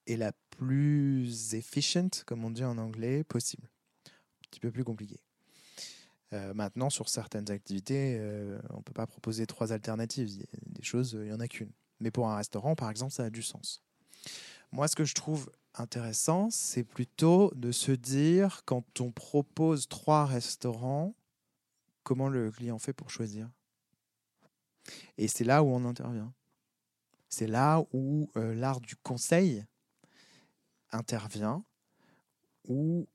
et 0.07 0.17
la 0.17 0.33
plus 0.51 1.55
efficient, 1.55 2.11
comme 2.27 2.45
on 2.45 2.51
dit 2.51 2.65
en 2.65 2.79
anglais, 2.79 3.25
possible. 3.25 3.71
Un 4.07 4.49
petit 4.51 4.61
peu 4.61 4.71
plus 4.71 4.85
compliqué. 4.85 5.21
Euh, 6.33 6.55
maintenant, 6.55 6.91
sur 6.91 7.09
certaines 7.09 7.51
activités, 7.51 8.17
euh, 8.19 8.59
on 8.71 8.79
ne 8.79 8.83
peut 8.83 8.93
pas 8.93 9.07
proposer 9.07 9.47
trois 9.47 9.73
alternatives. 9.73 10.31
Il 10.31 10.41
y 10.41 10.43
a 10.43 10.47
des 10.67 10.83
choses, 10.83 11.13
il 11.13 11.27
n'y 11.27 11.33
en 11.33 11.41
a 11.41 11.49
qu'une. 11.49 11.73
Mais 12.01 12.11
pour 12.11 12.29
un 12.29 12.37
restaurant, 12.37 12.75
par 12.75 12.91
exemple, 12.91 13.13
ça 13.13 13.25
a 13.25 13.31
du 13.31 13.43
sens. 13.43 13.83
Moi, 14.73 14.87
ce 14.89 14.97
que 14.97 15.05
je 15.05 15.15
trouve 15.15 15.51
intéressant, 15.75 16.51
c'est 16.51 16.85
plutôt 16.85 17.53
de 17.55 17.73
se 17.73 17.93
dire, 17.93 18.63
quand 18.65 19.01
on 19.01 19.13
propose 19.13 19.89
trois 19.89 20.27
restaurants, 20.27 21.15
comment 22.03 22.29
le 22.29 22.51
client 22.51 22.79
fait 22.79 22.93
pour 22.93 23.11
choisir. 23.11 23.49
Et 25.19 25.29
c'est 25.29 25.45
là 25.45 25.63
où 25.63 25.69
on 25.69 25.85
intervient. 25.85 26.33
C'est 27.29 27.47
là 27.47 27.85
où 27.93 28.29
euh, 28.37 28.55
l'art 28.55 28.81
du 28.81 28.97
conseil 28.97 29.65
intervient, 30.91 31.65
où 32.69 33.07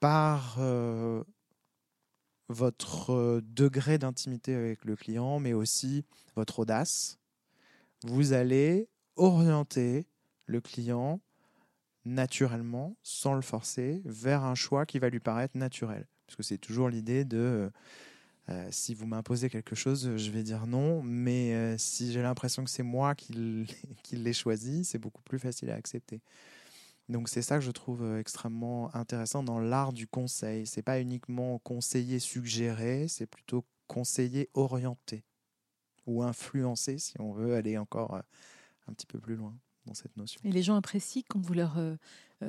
par 0.00 0.56
euh, 0.58 1.24
votre 2.48 3.12
euh, 3.12 3.40
degré 3.42 3.98
d'intimité 3.98 4.54
avec 4.54 4.84
le 4.84 4.96
client, 4.96 5.40
mais 5.40 5.54
aussi 5.54 6.04
votre 6.36 6.58
audace, 6.58 7.18
vous 8.04 8.32
allez 8.32 8.88
orienter 9.16 10.06
le 10.46 10.60
client 10.60 11.20
naturellement, 12.04 12.96
sans 13.02 13.34
le 13.34 13.42
forcer, 13.42 14.02
vers 14.04 14.44
un 14.44 14.54
choix 14.54 14.86
qui 14.86 14.98
va 14.98 15.08
lui 15.08 15.20
paraître 15.20 15.56
naturel. 15.56 16.06
Parce 16.26 16.36
que 16.36 16.42
c'est 16.42 16.58
toujours 16.58 16.88
l'idée 16.88 17.24
de 17.24 17.70
euh, 18.48 18.68
si 18.70 18.94
vous 18.94 19.06
m'imposez 19.06 19.48
quelque 19.48 19.76
chose, 19.76 20.16
je 20.16 20.30
vais 20.30 20.42
dire 20.42 20.66
non. 20.66 21.02
Mais 21.02 21.54
euh, 21.54 21.76
si 21.78 22.12
j'ai 22.12 22.22
l'impression 22.22 22.64
que 22.64 22.70
c'est 22.70 22.82
moi 22.82 23.14
qui 23.14 23.32
l'ai 24.12 24.32
choisi, 24.32 24.84
c'est 24.84 24.98
beaucoup 24.98 25.22
plus 25.22 25.38
facile 25.38 25.70
à 25.70 25.74
accepter. 25.74 26.20
Donc 27.08 27.28
c'est 27.28 27.42
ça 27.42 27.56
que 27.56 27.64
je 27.64 27.70
trouve 27.70 28.02
euh, 28.02 28.18
extrêmement 28.18 28.94
intéressant 28.94 29.42
dans 29.42 29.60
l'art 29.60 29.92
du 29.92 30.06
conseil. 30.06 30.66
C'est 30.66 30.82
pas 30.82 31.00
uniquement 31.00 31.58
conseiller 31.60 32.18
suggérer, 32.18 33.06
c'est 33.08 33.26
plutôt 33.26 33.64
conseiller 33.86 34.48
orienter 34.54 35.24
ou 36.06 36.22
influencer 36.22 36.98
si 36.98 37.20
on 37.20 37.32
veut 37.32 37.54
aller 37.54 37.78
encore 37.78 38.14
un 38.88 38.92
petit 38.92 39.06
peu 39.06 39.20
plus 39.20 39.36
loin 39.36 39.54
dans 39.86 39.94
cette 39.94 40.16
notion. 40.16 40.40
Et 40.44 40.52
les 40.52 40.62
gens 40.62 40.76
apprécient 40.76 41.22
quand 41.28 41.40
vous 41.40 41.54
leur 41.54 41.76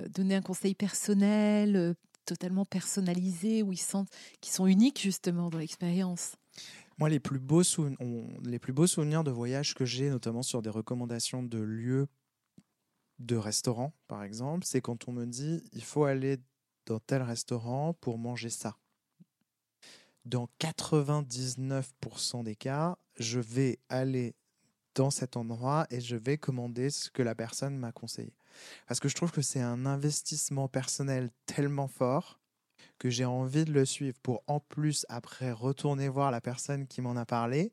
donnez 0.10 0.36
un 0.36 0.42
conseil 0.42 0.76
personnel, 0.76 1.96
totalement 2.26 2.66
personnalisés, 2.66 3.64
où 3.64 3.72
ils 3.72 3.78
sentent 3.78 4.10
qu'ils 4.42 4.54
sont 4.54 4.68
uniques 4.68 5.02
justement 5.02 5.50
dans 5.50 5.58
l'expérience 5.58 6.34
moi, 7.00 7.10
les 7.10 7.20
plus, 7.20 7.40
beaux 7.40 7.64
les 8.44 8.60
plus 8.60 8.74
beaux 8.74 8.88
souvenirs 8.88 9.24
de 9.24 9.32
voyage 9.32 9.74
que 9.74 9.86
j'ai, 9.86 10.10
notamment 10.10 10.44
sur 10.44 10.62
des 10.62 10.70
recommandations 10.70 11.42
de 11.44 11.58
lieux 11.58 12.08
de 13.20 13.36
restaurants, 13.36 13.94
par 14.08 14.24
exemple, 14.24 14.66
c'est 14.66 14.82
quand 14.82 15.08
on 15.08 15.12
me 15.12 15.26
dit 15.26 15.64
il 15.72 15.84
faut 15.84 16.04
aller 16.04 16.38
dans 16.86 17.00
tel 17.00 17.22
restaurant 17.22 17.94
pour 17.94 18.18
manger 18.18 18.50
ça. 18.50 18.78
Dans 20.26 20.50
99% 20.60 22.44
des 22.44 22.56
cas, 22.56 22.98
je 23.18 23.40
vais 23.40 23.80
aller 23.90 24.36
dans 24.96 25.10
cet 25.10 25.38
endroit 25.38 25.88
et 25.90 26.02
je 26.02 26.16
vais 26.16 26.38
commander 26.38 26.90
ce 26.90 27.10
que 27.10 27.22
la 27.22 27.36
personne 27.36 27.78
m'a 27.78 27.92
conseillé. 27.92 28.34
Parce 28.88 29.00
que 29.00 29.10
je 29.10 29.16
trouve 29.16 29.32
que 29.32 29.42
c'est 29.42 29.62
un 29.62 29.86
investissement 29.86 30.68
personnel 30.68 31.30
tellement 31.46 31.88
fort 31.88 32.40
que 33.00 33.10
j'ai 33.10 33.26
envie 33.26 33.66
de 33.66 33.74
le 33.74 33.86
suivre 33.86 34.18
pour 34.22 34.44
en 34.48 34.60
plus 34.60 35.06
après 35.10 35.52
retourner 35.52 36.08
voir 36.10 36.32
la 36.32 36.42
personne 36.42 36.88
qui 36.88 37.02
m'en 37.02 37.16
a 37.16 37.26
parlé 37.26 37.72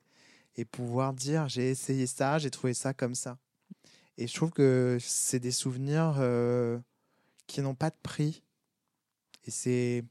et 0.56 0.64
pouvoir 0.64 1.12
dire 1.12 1.48
j'ai 1.48 1.70
essayé 1.70 2.06
ça, 2.06 2.38
j'ai 2.38 2.50
trouvé 2.50 2.74
ça 2.74 2.94
comme 2.94 3.14
ça. 3.14 3.38
Et 4.18 4.26
je 4.26 4.34
trouve 4.34 4.50
que 4.50 4.98
c'est 5.00 5.40
des 5.40 5.52
souvenirs 5.52 6.16
euh, 6.18 6.78
qui 7.46 7.62
n'ont 7.62 7.74
pas 7.74 7.90
de 7.90 7.96
prix. 8.02 8.42
Et 9.44 9.50
c'est 9.50 10.04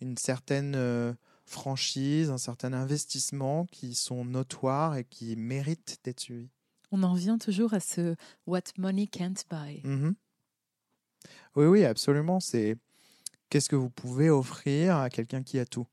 une 0.00 0.18
certaine 0.18 0.74
euh, 0.74 1.14
franchise, 1.52 2.30
un 2.30 2.38
certain 2.38 2.72
investissement 2.72 3.66
qui 3.66 3.94
sont 3.94 4.24
notoires 4.24 4.96
et 4.96 5.04
qui 5.04 5.36
méritent 5.36 5.98
d'être 6.04 6.20
suivis. 6.20 6.50
On 6.90 7.02
en 7.02 7.12
revient 7.12 7.38
toujours 7.40 7.74
à 7.74 7.80
ce 7.80 8.16
what 8.46 8.62
money 8.78 9.06
can't 9.06 9.34
buy. 9.50 9.80
Mhm. 9.84 10.14
Oui, 11.56 11.66
oui, 11.66 11.84
absolument. 11.84 12.40
C'est 12.40 12.76
qu'est-ce 13.48 13.68
que 13.68 13.76
vous 13.76 13.90
pouvez 13.90 14.30
offrir 14.30 14.96
à 14.96 15.10
quelqu'un 15.10 15.42
qui 15.42 15.58
a 15.58 15.64
tout? 15.66 15.86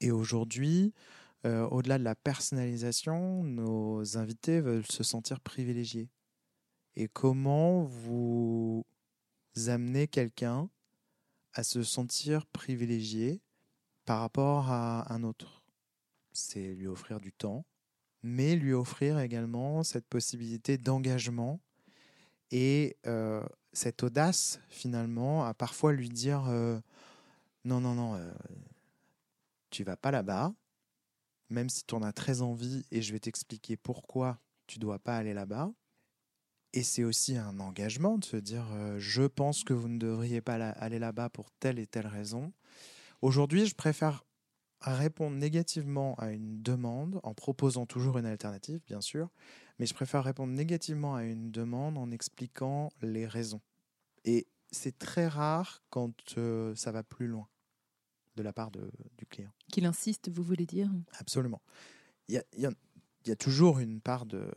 Et 0.00 0.10
aujourd'hui, 0.10 0.92
euh, 1.46 1.66
au-delà 1.68 1.98
de 1.98 2.04
la 2.04 2.14
personnalisation, 2.14 3.44
nos 3.44 4.16
invités 4.16 4.60
veulent 4.60 4.86
se 4.86 5.02
sentir 5.02 5.40
privilégiés. 5.40 6.08
Et 6.96 7.08
comment 7.08 7.82
vous 7.82 8.84
amenez 9.66 10.08
quelqu'un 10.08 10.68
à 11.52 11.62
se 11.62 11.82
sentir 11.82 12.46
privilégié 12.46 13.40
par 14.04 14.20
rapport 14.20 14.70
à 14.70 15.12
un 15.12 15.22
autre 15.22 15.62
C'est 16.32 16.74
lui 16.74 16.86
offrir 16.86 17.20
du 17.20 17.32
temps, 17.32 17.64
mais 18.22 18.56
lui 18.56 18.72
offrir 18.72 19.18
également 19.18 19.82
cette 19.82 20.06
possibilité 20.06 20.78
d'engagement 20.78 21.60
et 22.50 22.96
euh, 23.06 23.42
cette 23.72 24.02
audace 24.02 24.60
finalement 24.68 25.44
à 25.44 25.54
parfois 25.54 25.92
lui 25.92 26.08
dire 26.08 26.46
euh, 26.48 26.78
non, 27.64 27.80
non, 27.80 27.94
non, 27.94 28.14
euh, 28.14 28.32
tu 29.70 29.84
vas 29.84 29.96
pas 29.96 30.10
là-bas, 30.10 30.54
même 31.48 31.68
si 31.68 31.84
tu 31.84 31.94
en 31.94 32.02
as 32.02 32.12
très 32.12 32.42
envie 32.42 32.84
et 32.90 33.02
je 33.02 33.12
vais 33.12 33.20
t'expliquer 33.20 33.76
pourquoi 33.76 34.38
tu 34.66 34.78
dois 34.78 34.98
pas 34.98 35.16
aller 35.16 35.34
là-bas. 35.34 35.72
Et 36.72 36.82
c'est 36.82 37.04
aussi 37.04 37.36
un 37.36 37.60
engagement 37.60 38.18
de 38.18 38.24
se 38.24 38.36
dire 38.36 38.66
euh, 38.72 38.98
je 38.98 39.22
pense 39.22 39.62
que 39.64 39.72
vous 39.72 39.88
ne 39.88 39.98
devriez 39.98 40.40
pas 40.40 40.54
aller 40.54 40.98
là-bas 40.98 41.30
pour 41.30 41.50
telle 41.52 41.78
et 41.78 41.86
telle 41.86 42.06
raison. 42.08 42.52
Aujourd'hui, 43.22 43.66
je 43.66 43.74
préfère 43.74 44.24
répondre 44.80 45.36
négativement 45.36 46.14
à 46.16 46.30
une 46.30 46.62
demande 46.62 47.20
en 47.22 47.34
proposant 47.34 47.86
toujours 47.86 48.18
une 48.18 48.26
alternative, 48.26 48.80
bien 48.86 49.00
sûr, 49.00 49.30
mais 49.78 49.86
je 49.86 49.94
préfère 49.94 50.24
répondre 50.24 50.52
négativement 50.52 51.14
à 51.14 51.24
une 51.24 51.50
demande 51.50 51.96
en 51.96 52.10
expliquant 52.10 52.90
les 53.00 53.26
raisons. 53.26 53.60
Et 54.24 54.46
c'est 54.70 54.98
très 54.98 55.26
rare 55.28 55.82
quand 55.90 56.38
euh, 56.38 56.74
ça 56.74 56.92
va 56.92 57.02
plus 57.02 57.26
loin 57.26 57.48
de 58.36 58.42
la 58.42 58.52
part 58.52 58.70
de, 58.70 58.90
du 59.16 59.26
client. 59.26 59.52
Qu'il 59.72 59.86
insiste, 59.86 60.28
vous 60.28 60.42
voulez 60.42 60.66
dire? 60.66 60.90
Absolument. 61.18 61.62
Il 62.28 62.34
y 62.34 62.38
a, 62.38 62.44
y, 62.56 62.66
a, 62.66 62.70
y 63.26 63.30
a, 63.30 63.36
toujours 63.36 63.78
une 63.78 64.00
part 64.00 64.26
de... 64.26 64.50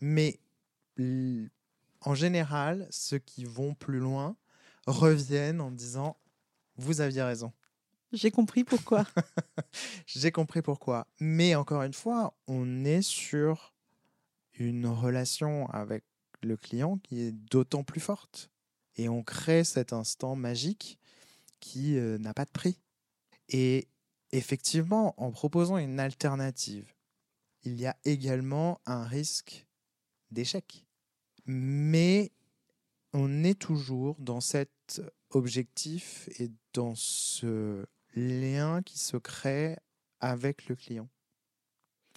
Mais 0.00 0.38
en 2.00 2.14
général, 2.14 2.86
ceux 2.90 3.18
qui 3.18 3.44
vont 3.44 3.74
plus 3.74 3.98
loin 3.98 4.36
reviennent 4.86 5.60
en 5.60 5.70
disant 5.70 6.16
Vous 6.76 7.00
aviez 7.00 7.22
raison. 7.22 7.52
J'ai 8.12 8.30
compris 8.30 8.64
pourquoi. 8.64 9.06
J'ai 10.06 10.32
compris 10.32 10.62
pourquoi. 10.62 11.06
Mais 11.20 11.54
encore 11.54 11.82
une 11.82 11.92
fois, 11.92 12.34
on 12.46 12.84
est 12.84 13.02
sur 13.02 13.74
une 14.58 14.86
relation 14.86 15.68
avec 15.70 16.04
le 16.42 16.56
client 16.56 16.98
qui 16.98 17.20
est 17.20 17.32
d'autant 17.32 17.84
plus 17.84 18.00
forte. 18.00 18.50
Et 18.96 19.08
on 19.08 19.22
crée 19.22 19.64
cet 19.64 19.92
instant 19.92 20.36
magique 20.36 20.98
qui 21.60 21.96
euh, 21.96 22.18
n'a 22.18 22.34
pas 22.34 22.44
de 22.44 22.50
prix. 22.50 22.80
Et 23.48 23.88
effectivement, 24.32 25.14
en 25.16 25.30
proposant 25.30 25.78
une 25.78 26.00
alternative, 26.00 26.92
il 27.62 27.78
y 27.78 27.86
a 27.86 27.96
également 28.04 28.80
un 28.86 29.04
risque 29.04 29.66
d'échec 30.30 30.84
mais 31.48 32.30
on 33.14 33.42
est 33.42 33.58
toujours 33.58 34.16
dans 34.20 34.40
cet 34.40 35.02
objectif 35.30 36.28
et 36.38 36.50
dans 36.74 36.94
ce 36.94 37.86
lien 38.14 38.82
qui 38.82 38.98
se 38.98 39.16
crée 39.16 39.76
avec 40.20 40.68
le 40.68 40.76
client. 40.76 41.08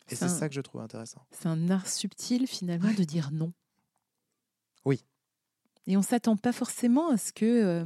Et 0.10 0.16
c'est 0.16 0.28
ça 0.28 0.50
que 0.50 0.56
je 0.56 0.62
trouve 0.62 0.82
intéressant. 0.82 1.26
C'est 1.32 1.48
un 1.48 1.70
art 1.70 1.88
subtil 1.88 2.48
finalement 2.48 2.92
de 2.94 3.04
dire 3.04 3.32
non. 3.32 3.54
Oui. 4.84 5.06
Et 5.88 5.98
on 5.98 6.02
s'attend 6.02 6.36
pas 6.36 6.52
forcément 6.52 7.10
à 7.10 7.18
ce 7.18 7.32
que 7.32 7.46
euh, 7.46 7.86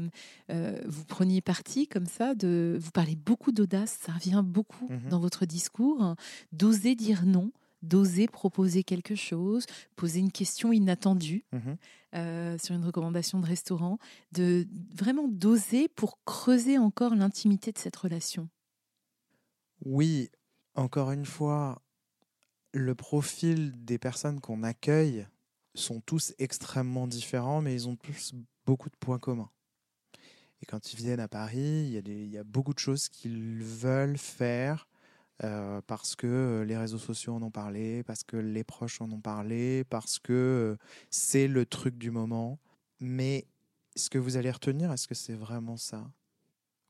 euh, 0.49 0.81
vous 0.85 1.05
preniez 1.05 1.41
parti 1.41 1.87
comme 1.87 2.07
ça. 2.07 2.35
De, 2.35 2.77
vous 2.79 2.91
parlez 2.91 3.15
beaucoup 3.15 3.51
d'audace, 3.51 3.99
ça 4.01 4.11
revient 4.13 4.43
beaucoup 4.43 4.87
mmh 4.89 5.09
dans 5.09 5.19
votre 5.19 5.45
discours, 5.45 6.01
hein, 6.01 6.15
d'oser 6.51 6.95
dire 6.95 7.25
non, 7.25 7.51
d'oser 7.87 8.27
proposer 8.27 8.83
quelque 8.83 9.15
chose, 9.15 9.65
poser 9.95 10.19
une 10.19 10.31
question 10.31 10.71
inattendue 10.71 11.45
mmh 11.51 11.73
euh, 12.15 12.57
sur 12.57 12.73
une 12.73 12.85
recommandation 12.85 13.41
de 13.41 13.45
restaurant, 13.45 13.97
de 14.31 14.65
vraiment 14.93 15.27
d'oser 15.27 15.89
pour 15.89 16.23
creuser 16.23 16.77
encore 16.77 17.13
l'intimité 17.13 17.73
de 17.73 17.77
cette 17.77 17.97
relation. 17.97 18.47
Oui, 19.83 20.29
encore 20.75 21.11
une 21.11 21.25
fois, 21.25 21.81
le 22.71 22.95
profil 22.95 23.73
des 23.83 23.97
personnes 23.97 24.39
qu'on 24.39 24.63
accueille 24.63 25.27
sont 25.73 25.99
tous 25.99 26.33
extrêmement 26.37 27.05
différents, 27.05 27.61
mais 27.61 27.73
ils 27.73 27.89
ont 27.89 27.97
tous 27.97 28.33
beaucoup 28.65 28.89
de 28.89 28.95
points 28.95 29.19
communs. 29.19 29.51
Et 30.61 30.65
quand 30.65 30.93
ils 30.93 30.97
viennent 30.97 31.19
à 31.19 31.27
Paris, 31.27 31.87
il 31.87 31.89
y 31.89 31.97
a, 31.97 32.01
il 32.05 32.29
y 32.29 32.37
a 32.37 32.45
beaucoup 32.45 32.73
de 32.73 32.79
choses 32.79 33.09
qu'ils 33.09 33.61
veulent 33.61 34.17
faire 34.17 34.87
euh, 35.43 35.81
parce 35.85 36.15
que 36.15 36.27
euh, 36.27 36.65
les 36.65 36.77
réseaux 36.77 36.97
sociaux 36.97 37.33
en 37.33 37.41
ont 37.41 37.51
parlé, 37.51 38.03
parce 38.03 38.23
que 38.23 38.37
les 38.37 38.63
proches 38.63 39.01
en 39.01 39.11
ont 39.11 39.19
parlé, 39.19 39.83
parce 39.85 40.17
que 40.19 40.33
euh, 40.33 40.77
c'est 41.09 41.47
le 41.47 41.65
truc 41.65 41.97
du 41.97 42.09
moment. 42.09 42.59
Mais 43.01 43.45
ce 43.95 44.09
que 44.09 44.17
vous 44.17 44.37
allez 44.37 44.51
retenir, 44.51 44.91
est-ce 44.93 45.07
que 45.07 45.15
c'est 45.15 45.33
vraiment 45.33 45.77
ça? 45.77 46.09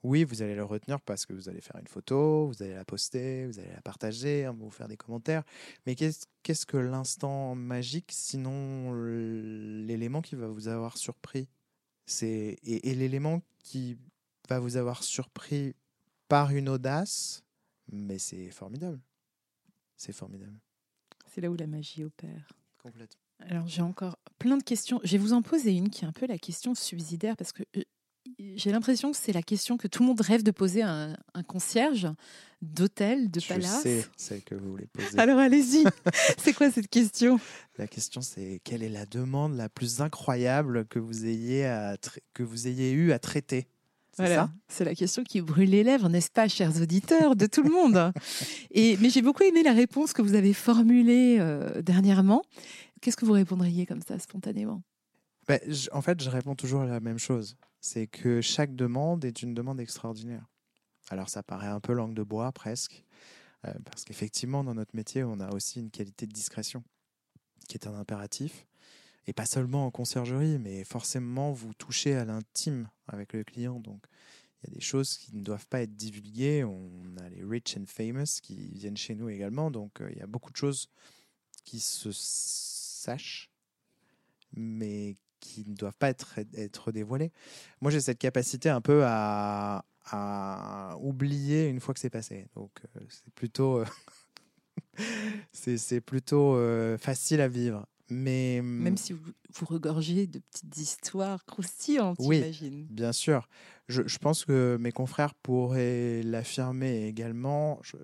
Oui, 0.03 0.23
vous 0.23 0.43
allez 0.43 0.53
le 0.53 0.63
retenir 0.63 1.01
parce 1.01 1.25
que 1.25 1.33
vous 1.33 1.49
allez 1.49 1.61
faire 1.61 1.77
une 1.79 1.87
photo, 1.87 2.45
vous 2.45 2.61
allez 2.61 2.75
la 2.75 2.85
poster, 2.85 3.47
vous 3.47 3.57
allez 3.57 3.71
la 3.73 3.81
partager, 3.81 4.45
hein, 4.45 4.55
vous 4.55 4.69
faire 4.69 4.87
des 4.87 4.97
commentaires. 4.97 5.43
Mais 5.87 5.95
qu'est-ce 5.95 6.65
que 6.67 6.77
l'instant 6.77 7.55
magique 7.55 8.11
sinon 8.11 8.93
l'élément 8.93 10.21
qui 10.21 10.35
va 10.35 10.47
vous 10.47 10.67
avoir 10.67 10.97
surpris? 10.97 11.47
Et, 12.21 12.89
et 12.91 12.93
l'élément 12.93 13.41
qui 13.63 13.97
va 14.47 14.59
vous 14.59 14.77
avoir 14.77 15.03
surpris 15.03 15.73
par 16.27 16.51
une 16.51 16.69
audace 16.69 17.44
mais 17.91 18.19
c'est 18.19 18.49
formidable. 18.49 18.99
C'est 19.97 20.13
formidable. 20.13 20.57
C'est 21.27 21.41
là 21.41 21.49
où 21.49 21.55
la 21.55 21.67
magie 21.67 22.03
opère. 22.03 22.47
Complètement. 22.81 23.21
Alors 23.39 23.67
j'ai 23.67 23.81
encore 23.81 24.17
plein 24.39 24.57
de 24.57 24.63
questions. 24.63 24.99
Je 25.03 25.11
vais 25.13 25.17
vous 25.17 25.33
en 25.33 25.41
poser 25.41 25.71
une 25.71 25.89
qui 25.89 26.05
est 26.05 26.07
un 26.07 26.13
peu 26.13 26.25
la 26.25 26.37
question 26.37 26.73
subsidiaire 26.75 27.35
parce 27.35 27.51
que 27.51 27.63
euh, 27.75 27.83
j'ai 28.55 28.71
l'impression 28.71 29.11
que 29.11 29.17
c'est 29.17 29.33
la 29.33 29.43
question 29.43 29.77
que 29.77 29.87
tout 29.87 30.01
le 30.01 30.07
monde 30.07 30.21
rêve 30.21 30.43
de 30.43 30.51
poser 30.51 30.81
à 30.81 31.15
un, 31.33 31.43
concierge 31.43 32.07
d'hôtel, 32.61 33.29
de 33.29 33.39
palace. 33.39 33.77
Je 33.77 33.81
sais 33.81 34.05
celle 34.17 34.43
que 34.43 34.55
vous 34.55 34.71
voulez 34.71 34.87
poser. 34.87 35.19
Alors 35.19 35.37
allez-y. 35.39 35.83
c'est 36.37 36.53
quoi 36.53 36.71
cette 36.71 36.89
question? 36.89 37.39
La 37.77 37.87
question 37.87 38.21
c'est 38.21 38.61
quelle 38.63 38.83
est 38.83 38.89
la 38.89 39.05
demande 39.05 39.55
la 39.55 39.69
plus 39.69 40.01
incroyable 40.01 40.85
que 40.85 40.99
vous 40.99 41.25
ayez, 41.25 41.65
à 41.65 41.97
que 42.33 42.43
vous 42.43 42.67
ayez 42.67 42.91
eu 42.91 43.11
à 43.11 43.19
traiter? 43.19 43.67
Voilà, 44.17 44.49
c'est 44.67 44.85
la 44.85 44.95
question 44.95 45.23
qui 45.23 45.41
brûle 45.41 45.69
les 45.69 45.83
lèvres, 45.83 46.07
n'est-ce 46.09 46.31
pas, 46.31 46.47
chers 46.47 46.81
auditeurs, 46.81 47.35
de 47.35 47.45
tout 47.45 47.63
le 47.63 47.69
monde? 47.69 48.13
Et, 48.71 48.97
Mais 48.97 49.09
j'ai 49.09 49.21
beaucoup 49.21 49.43
aimé 49.43 49.63
la 49.63 49.73
réponse 49.73 50.13
que 50.13 50.21
vous 50.21 50.35
avez 50.35 50.53
formulée 50.53 51.37
euh, 51.39 51.81
dernièrement. 51.81 52.41
Qu'est-ce 53.01 53.17
que 53.17 53.25
vous 53.25 53.33
répondriez 53.33 53.85
comme 53.85 54.01
ça, 54.01 54.17
spontanément? 54.19 54.81
Ben, 55.47 55.59
En 55.91 56.01
fait, 56.01 56.23
je 56.23 56.29
réponds 56.29 56.55
toujours 56.55 56.81
à 56.81 56.85
la 56.85 56.99
même 56.99 57.19
chose. 57.19 57.57
C'est 57.81 58.07
que 58.07 58.41
chaque 58.41 58.75
demande 58.75 59.25
est 59.25 59.41
une 59.41 59.53
demande 59.53 59.79
extraordinaire. 59.79 60.45
Alors, 61.09 61.29
ça 61.29 61.43
paraît 61.43 61.67
un 61.67 61.79
peu 61.79 61.93
langue 61.93 62.15
de 62.15 62.23
bois, 62.23 62.51
presque, 62.51 63.03
euh, 63.67 63.73
parce 63.83 64.05
qu'effectivement, 64.05 64.63
dans 64.63 64.73
notre 64.73 64.95
métier, 64.95 65.23
on 65.23 65.39
a 65.39 65.51
aussi 65.53 65.79
une 65.79 65.91
qualité 65.91 66.25
de 66.25 66.31
discrétion 66.31 66.83
qui 67.67 67.77
est 67.77 67.87
un 67.87 67.95
impératif 67.95 68.65
et 69.27 69.33
pas 69.33 69.45
seulement 69.45 69.85
en 69.85 69.91
conciergerie, 69.91 70.59
mais 70.59 70.83
forcément 70.83 71.51
vous 71.51 71.73
touchez 71.73 72.15
à 72.15 72.25
l'intime 72.25 72.89
avec 73.07 73.33
le 73.33 73.43
client. 73.43 73.79
Donc 73.79 74.05
il 74.61 74.69
y 74.69 74.71
a 74.71 74.75
des 74.75 74.81
choses 74.81 75.17
qui 75.17 75.35
ne 75.35 75.41
doivent 75.41 75.67
pas 75.67 75.81
être 75.81 75.95
divulguées. 75.95 76.63
On 76.63 77.17
a 77.19 77.29
les 77.29 77.43
rich 77.43 77.77
and 77.77 77.85
famous 77.87 78.39
qui 78.41 78.71
viennent 78.73 78.97
chez 78.97 79.15
nous 79.15 79.29
également. 79.29 79.71
Donc 79.71 80.01
euh, 80.01 80.09
il 80.11 80.17
y 80.17 80.21
a 80.21 80.27
beaucoup 80.27 80.51
de 80.51 80.57
choses 80.57 80.89
qui 81.63 81.79
se 81.79 82.09
sachent, 82.11 83.49
mais 84.53 85.15
qui 85.39 85.65
ne 85.67 85.75
doivent 85.75 85.97
pas 85.97 86.09
être, 86.09 86.91
dévoilées. 86.91 87.31
Moi 87.81 87.91
j'ai 87.91 88.01
cette 88.01 88.19
capacité 88.19 88.69
un 88.69 88.81
peu 88.81 89.03
à, 89.05 89.85
à 90.05 90.97
oublier 90.99 91.67
une 91.67 91.79
fois 91.79 91.93
que 91.93 91.99
c'est 91.99 92.09
passé. 92.09 92.47
Donc 92.55 92.71
euh, 92.95 92.99
c'est 93.09 93.33
plutôt... 93.33 93.79
Euh, 93.79 93.85
c'est 95.51 96.01
plutôt 96.01 96.57
facile 96.97 97.41
à 97.41 97.47
vivre. 97.47 97.85
Mais 98.09 98.61
même 98.61 98.93
mmh, 98.93 98.97
si 98.97 99.13
vous, 99.13 99.31
vous 99.53 99.65
regorgez 99.65 100.27
de 100.27 100.39
petites 100.39 100.77
histoires 100.77 101.43
croustillantes, 101.45 102.17
oui, 102.19 102.43
bien 102.89 103.11
sûr. 103.11 103.49
Je, 103.87 104.07
je, 104.07 104.17
pense 104.19 104.45
que 104.45 104.77
mes 104.79 104.91
confrères 104.91 105.33
pourraient 105.33 106.21
l'affirmer 106.23 107.07
également. 107.07 107.79
Je, 107.83 107.97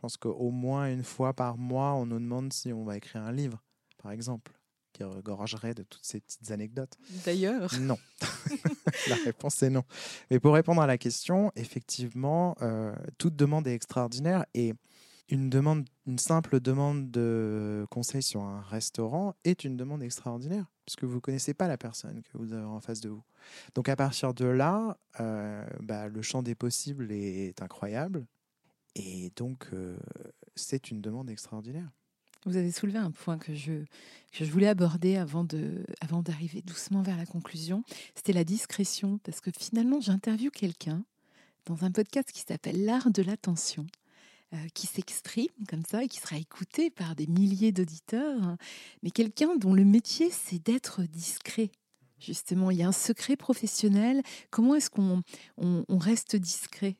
pense 0.00 0.16
qu'au 0.18 0.50
moins 0.50 0.92
une 0.92 1.02
fois 1.02 1.32
par 1.32 1.56
mois, 1.56 1.94
on 1.94 2.06
nous 2.06 2.18
demande 2.18 2.52
si 2.52 2.72
on 2.72 2.84
va 2.84 2.96
écrire 2.96 3.22
un 3.22 3.32
livre, 3.32 3.62
par 4.02 4.12
exemple, 4.12 4.52
qui 4.92 5.02
regorgerait 5.04 5.74
de 5.74 5.82
toutes 5.82 6.04
ces 6.04 6.20
petites 6.20 6.50
anecdotes. 6.50 6.96
D'ailleurs. 7.24 7.72
Non. 7.80 7.98
la 9.08 9.16
réponse 9.24 9.62
est 9.62 9.70
non. 9.70 9.84
Mais 10.30 10.38
pour 10.38 10.54
répondre 10.54 10.80
à 10.82 10.86
la 10.86 10.98
question, 10.98 11.50
effectivement, 11.56 12.56
euh, 12.62 12.94
toute 13.18 13.36
demande 13.36 13.66
est 13.66 13.74
extraordinaire 13.74 14.44
et 14.54 14.74
une, 15.28 15.50
demande, 15.50 15.86
une 16.06 16.18
simple 16.18 16.60
demande 16.60 17.10
de 17.10 17.86
conseil 17.90 18.22
sur 18.22 18.42
un 18.42 18.60
restaurant 18.60 19.34
est 19.44 19.64
une 19.64 19.76
demande 19.76 20.02
extraordinaire, 20.02 20.66
puisque 20.84 21.04
vous 21.04 21.16
ne 21.16 21.20
connaissez 21.20 21.54
pas 21.54 21.68
la 21.68 21.76
personne 21.76 22.22
que 22.22 22.38
vous 22.38 22.52
avez 22.52 22.64
en 22.64 22.80
face 22.80 23.00
de 23.00 23.08
vous. 23.08 23.22
Donc 23.74 23.88
à 23.88 23.96
partir 23.96 24.34
de 24.34 24.44
là, 24.44 24.98
euh, 25.20 25.66
bah, 25.80 26.08
le 26.08 26.22
champ 26.22 26.42
des 26.42 26.54
possibles 26.54 27.10
est 27.10 27.60
incroyable, 27.60 28.26
et 28.94 29.32
donc 29.36 29.68
euh, 29.72 29.96
c'est 30.54 30.90
une 30.90 31.00
demande 31.00 31.28
extraordinaire. 31.28 31.90
Vous 32.44 32.56
avez 32.56 32.70
soulevé 32.70 32.98
un 32.98 33.10
point 33.10 33.38
que 33.38 33.54
je, 33.54 33.72
que 34.30 34.44
je 34.44 34.52
voulais 34.52 34.68
aborder 34.68 35.16
avant, 35.16 35.44
avant 36.00 36.22
d'arriver 36.22 36.62
doucement 36.62 37.02
vers 37.02 37.16
la 37.16 37.26
conclusion. 37.26 37.82
C'était 38.14 38.32
la 38.32 38.44
discrétion, 38.44 39.18
parce 39.24 39.40
que 39.40 39.50
finalement, 39.50 40.00
j'interviewe 40.00 40.50
quelqu'un 40.52 41.04
dans 41.64 41.84
un 41.84 41.90
podcast 41.90 42.30
qui 42.30 42.42
s'appelle 42.42 42.84
L'art 42.84 43.10
de 43.10 43.22
l'attention. 43.22 43.84
Euh, 44.54 44.68
qui 44.74 44.86
s'exprime 44.86 45.48
comme 45.68 45.84
ça 45.84 46.04
et 46.04 46.06
qui 46.06 46.20
sera 46.20 46.36
écouté 46.36 46.88
par 46.88 47.16
des 47.16 47.26
milliers 47.26 47.72
d'auditeurs, 47.72 48.56
mais 49.02 49.10
quelqu'un 49.10 49.56
dont 49.56 49.74
le 49.74 49.84
métier 49.84 50.30
c'est 50.30 50.64
d'être 50.64 51.02
discret. 51.02 51.72
Justement, 52.20 52.70
il 52.70 52.76
y 52.76 52.84
a 52.84 52.86
un 52.86 52.92
secret 52.92 53.34
professionnel. 53.34 54.22
Comment 54.50 54.76
est-ce 54.76 54.88
qu'on 54.88 55.22
on, 55.56 55.98
reste 55.98 56.36
discret? 56.36 56.96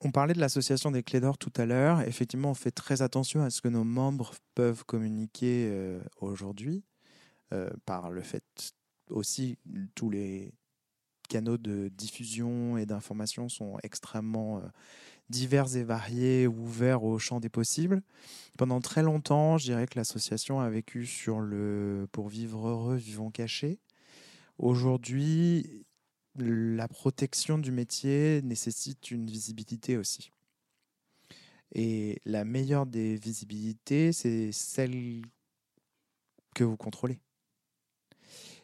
On 0.00 0.10
parlait 0.10 0.32
de 0.32 0.40
l'association 0.40 0.90
des 0.90 1.02
clés 1.02 1.20
d'or 1.20 1.36
tout 1.36 1.52
à 1.56 1.66
l'heure. 1.66 2.00
Effectivement, 2.00 2.52
on 2.52 2.54
fait 2.54 2.70
très 2.70 3.02
attention 3.02 3.42
à 3.42 3.50
ce 3.50 3.60
que 3.60 3.68
nos 3.68 3.84
membres 3.84 4.36
peuvent 4.54 4.84
communiquer 4.86 5.68
euh, 5.70 6.00
aujourd'hui, 6.16 6.82
euh, 7.52 7.68
par 7.84 8.10
le 8.10 8.22
fait 8.22 8.72
aussi 9.10 9.58
tous 9.94 10.08
les 10.08 10.54
canaux 11.28 11.58
de 11.58 11.88
diffusion 11.88 12.76
et 12.76 12.86
d'information 12.86 13.48
sont 13.48 13.78
extrêmement 13.82 14.58
euh, 14.58 14.62
divers 15.30 15.76
et 15.76 15.84
variés, 15.84 16.46
ouverts 16.46 17.04
au 17.04 17.18
champ 17.18 17.40
des 17.40 17.48
possibles. 17.48 18.02
Pendant 18.56 18.80
très 18.80 19.02
longtemps, 19.02 19.58
je 19.58 19.64
dirais 19.64 19.86
que 19.86 19.98
l'association 19.98 20.60
a 20.60 20.68
vécu 20.70 21.06
sur 21.06 21.40
le 21.40 22.08
pour 22.12 22.28
vivre 22.28 22.68
heureux, 22.68 22.96
vivons 22.96 23.30
cachés. 23.30 23.78
Aujourd'hui, 24.58 25.84
la 26.36 26.88
protection 26.88 27.58
du 27.58 27.70
métier 27.70 28.40
nécessite 28.42 29.10
une 29.10 29.26
visibilité 29.26 29.96
aussi. 29.96 30.30
Et 31.74 32.20
la 32.24 32.44
meilleure 32.44 32.86
des 32.86 33.16
visibilités, 33.16 34.12
c'est 34.12 34.52
celle 34.52 35.22
que 36.54 36.64
vous 36.64 36.76
contrôlez. 36.76 37.18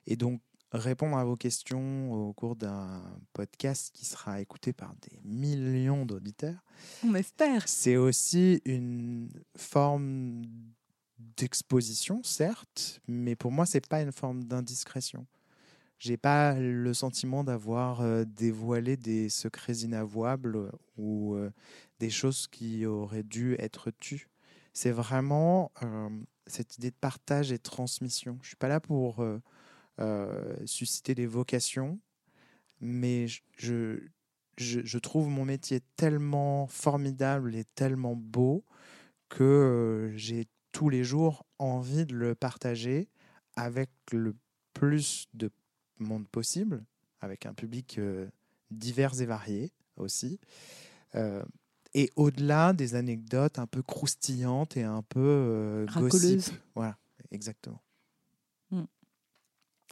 Et 0.07 0.17
donc, 0.17 0.41
répondre 0.75 1.17
à 1.17 1.25
vos 1.25 1.37
questions 1.37 2.13
au 2.13 2.33
cours 2.33 2.57
d'un 2.57 3.03
podcast 3.33 3.91
qui 3.95 4.05
sera 4.05 4.41
écouté 4.41 4.73
par 4.73 4.95
des 5.03 5.21
millions 5.25 6.05
d'auditeurs. 6.05 6.63
On 7.05 7.15
espère. 7.15 7.69
C'est 7.69 7.97
aussi 7.97 8.61
une 8.65 9.31
forme 9.57 10.43
d'exposition, 11.37 12.23
certes, 12.23 13.01
mais 13.07 13.37
pour 13.37 13.53
moi, 13.53 13.67
c'est 13.67 13.87
pas 13.87 14.03
une 14.03 14.13
forme 14.13 14.45
d'indiscrétion. 14.45 15.27
J'ai 15.99 16.17
pas 16.17 16.55
le 16.59 16.93
sentiment 16.93 17.45
d'avoir 17.45 18.01
euh, 18.01 18.25
dévoilé 18.25 18.97
des 18.97 19.29
secrets 19.29 19.77
inavouables 19.77 20.71
ou 20.99 21.35
euh, 21.35 21.51
des 22.01 22.11
choses 22.11 22.49
qui 22.49 22.85
auraient 22.85 23.23
dû 23.23 23.55
être 23.59 23.91
tues. 23.91 24.29
C'est 24.73 24.91
vraiment 24.91 25.71
euh, 25.83 26.11
cette 26.47 26.77
idée 26.77 26.91
de 26.91 26.97
partage 27.01 27.53
et 27.53 27.59
de 27.59 27.63
transmission. 27.63 28.39
Je 28.43 28.49
suis 28.49 28.57
pas 28.57 28.69
là 28.69 28.81
pour 28.81 29.25
susciter 30.67 31.15
des 31.15 31.27
vocations, 31.27 31.99
mais 32.81 33.27
je, 33.57 33.99
je, 34.57 34.99
trouve 34.99 35.29
mon 35.29 35.45
métier 35.45 35.81
tellement 35.97 36.67
formidable 36.67 37.55
et 37.55 37.65
tellement 37.75 38.17
beau 38.17 38.65
que 39.29 39.43
euh, 39.43 40.17
j'ai 40.17 40.47
tous 40.73 40.89
les 40.89 41.05
jours 41.05 41.47
envie 41.59 42.05
de 42.05 42.15
le 42.15 42.35
partager 42.35 43.09
avec 43.57 43.91
le 44.13 44.35
plus 44.73 45.29
de 45.35 45.51
monde 45.99 46.29
possible, 46.29 46.85
avec 47.21 47.47
un 47.47 47.55
public 47.55 47.99
euh, 47.99 48.29
divers 48.71 49.21
et 49.21 49.27
varié 49.27 49.73
aussi. 49.97 50.41
et 51.95 52.11
au-delà 52.17 52.73
des 52.73 52.97
anecdotes 52.97 53.61
un 53.61 53.69
peu 53.69 53.83
croustillantes 53.83 54.77
et 54.77 54.83
un 54.83 55.03
peu 55.03 55.87
gossip. 55.97 56.53
Voilà, 56.75 56.99
exactement. 57.31 57.84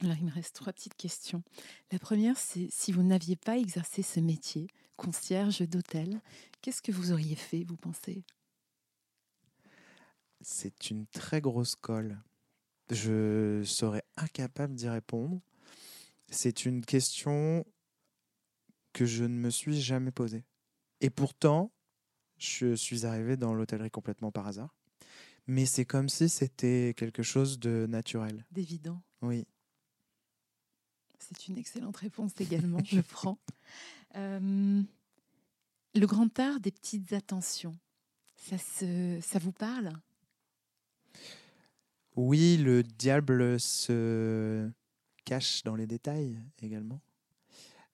Alors, 0.00 0.16
il 0.16 0.24
me 0.24 0.32
reste 0.32 0.54
trois 0.54 0.72
petites 0.72 0.96
questions. 0.96 1.42
La 1.92 1.98
première, 1.98 2.36
c'est 2.38 2.68
si 2.70 2.92
vous 2.92 3.02
n'aviez 3.02 3.36
pas 3.36 3.58
exercé 3.58 4.02
ce 4.02 4.20
métier, 4.20 4.66
concierge 4.96 5.62
d'hôtel, 5.68 6.20
qu'est-ce 6.60 6.82
que 6.82 6.92
vous 6.92 7.12
auriez 7.12 7.36
fait, 7.36 7.64
vous 7.64 7.76
pensez? 7.76 8.24
C'est 10.40 10.90
une 10.90 11.06
très 11.06 11.40
grosse 11.40 11.76
colle. 11.76 12.20
Je 12.90 13.62
serais 13.64 14.04
incapable 14.16 14.74
d'y 14.74 14.88
répondre. 14.88 15.40
C'est 16.28 16.64
une 16.64 16.84
question 16.84 17.64
que 18.92 19.06
je 19.06 19.24
ne 19.24 19.34
me 19.34 19.50
suis 19.50 19.80
jamais 19.80 20.10
posée. 20.10 20.44
Et 21.00 21.10
pourtant, 21.10 21.72
je 22.38 22.74
suis 22.74 23.06
arrivé 23.06 23.36
dans 23.36 23.54
l'hôtellerie 23.54 23.90
complètement 23.90 24.32
par 24.32 24.46
hasard. 24.46 24.74
Mais 25.46 25.66
c'est 25.66 25.84
comme 25.84 26.08
si 26.08 26.28
c'était 26.28 26.94
quelque 26.96 27.22
chose 27.22 27.58
de 27.58 27.86
naturel. 27.88 28.46
D'évident. 28.50 29.02
Oui. 29.20 29.46
C'est 31.28 31.48
une 31.48 31.58
excellente 31.58 31.96
réponse 31.96 32.32
également, 32.40 32.78
je 32.84 33.00
prends. 33.00 33.38
Euh, 34.16 34.82
le 35.94 36.06
grand 36.06 36.38
art 36.38 36.60
des 36.60 36.70
petites 36.70 37.12
attentions, 37.12 37.76
ça, 38.36 38.58
se, 38.58 39.18
ça 39.22 39.38
vous 39.38 39.52
parle? 39.52 39.92
Oui, 42.16 42.56
le 42.58 42.82
diable 42.82 43.58
se 43.58 44.70
cache 45.24 45.62
dans 45.62 45.76
les 45.76 45.86
détails 45.86 46.38
également. 46.60 47.00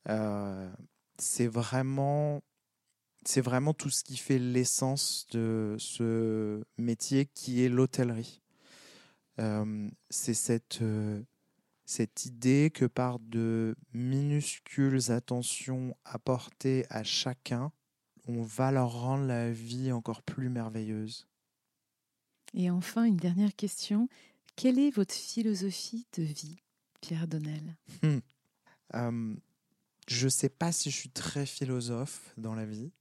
Euh, 0.08 0.72
c'est 1.18 1.46
vraiment, 1.46 2.42
c'est 3.24 3.40
vraiment 3.40 3.74
tout 3.74 3.90
ce 3.90 4.02
qui 4.02 4.16
fait 4.16 4.38
l'essence 4.38 5.26
de 5.30 5.76
ce 5.78 6.64
métier 6.78 7.26
qui 7.26 7.62
est 7.62 7.68
l'hôtellerie. 7.68 8.40
Euh, 9.38 9.88
c'est 10.10 10.34
cette 10.34 10.82
cette 11.88 12.26
idée 12.26 12.70
que 12.72 12.84
par 12.84 13.18
de 13.18 13.74
minuscules 13.94 15.10
attentions 15.10 15.96
apportées 16.04 16.84
à 16.90 17.02
chacun, 17.02 17.72
on 18.26 18.42
va 18.42 18.70
leur 18.70 18.92
rendre 18.92 19.24
la 19.24 19.50
vie 19.50 19.90
encore 19.90 20.22
plus 20.22 20.50
merveilleuse. 20.50 21.26
Et 22.52 22.68
enfin, 22.68 23.04
une 23.04 23.16
dernière 23.16 23.56
question. 23.56 24.10
Quelle 24.54 24.78
est 24.78 24.90
votre 24.90 25.14
philosophie 25.14 26.06
de 26.12 26.22
vie, 26.24 26.58
Pierre 27.00 27.26
Donnel? 27.26 27.78
Hmm. 28.02 28.18
euh, 28.94 29.34
Je 30.08 30.24
ne 30.26 30.30
sais 30.30 30.50
pas 30.50 30.72
si 30.72 30.90
je 30.90 30.96
suis 30.96 31.10
très 31.10 31.46
philosophe 31.46 32.34
dans 32.36 32.54
la 32.54 32.66
vie. 32.66 32.92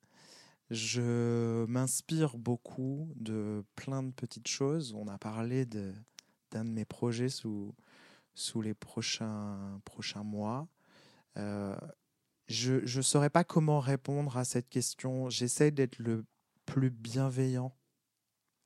Je 0.70 1.66
m'inspire 1.66 2.38
beaucoup 2.38 3.12
de 3.18 3.66
plein 3.76 4.02
de 4.02 4.12
petites 4.12 4.48
choses. 4.48 4.94
On 4.94 5.10
a 5.10 5.18
parlé 5.18 5.66
d'un 5.66 6.64
de 6.64 6.70
mes 6.70 6.86
projets 6.86 7.30
sous, 7.30 7.76
sous 8.38 8.62
les 8.62 8.76
prochains, 8.76 9.82
prochains 9.84 10.24
mois. 10.24 10.68
Euh, 11.38 11.76
je 12.48 12.98
ne 12.98 13.02
saurais 13.02 13.32
pas 13.32 13.44
comment 13.44 13.80
répondre 13.80 14.38
à 14.38 14.46
cette 14.46 14.70
question. 14.70 15.28
J'essaie 15.32 15.72
d'être 15.72 15.98
le 15.98 16.24
plus 16.68 16.92
bienveillant 16.92 17.76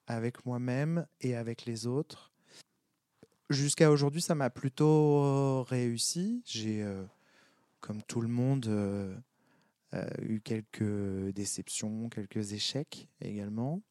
avec 0.07 0.45
moi-même 0.45 1.07
et 1.21 1.37
avec 1.37 1.65
les 1.65 1.87
autres. 1.87 2.33
Jusqu'à 3.49 3.91
aujourd'hui, 3.91 4.21
ça 4.21 4.35
m'a 4.35 4.49
plutôt 4.49 5.63
réussi. 5.63 6.43
J'ai, 6.45 6.83
euh, 6.83 7.05
comme 7.79 8.03
tout 8.03 8.19
le 8.19 8.27
monde, 8.27 8.67
euh, 8.67 9.15
eu 10.21 10.41
quelques 10.41 11.31
déceptions, 11.33 12.09
quelques 12.09 12.51
échecs 12.51 13.07
également. 13.21 13.81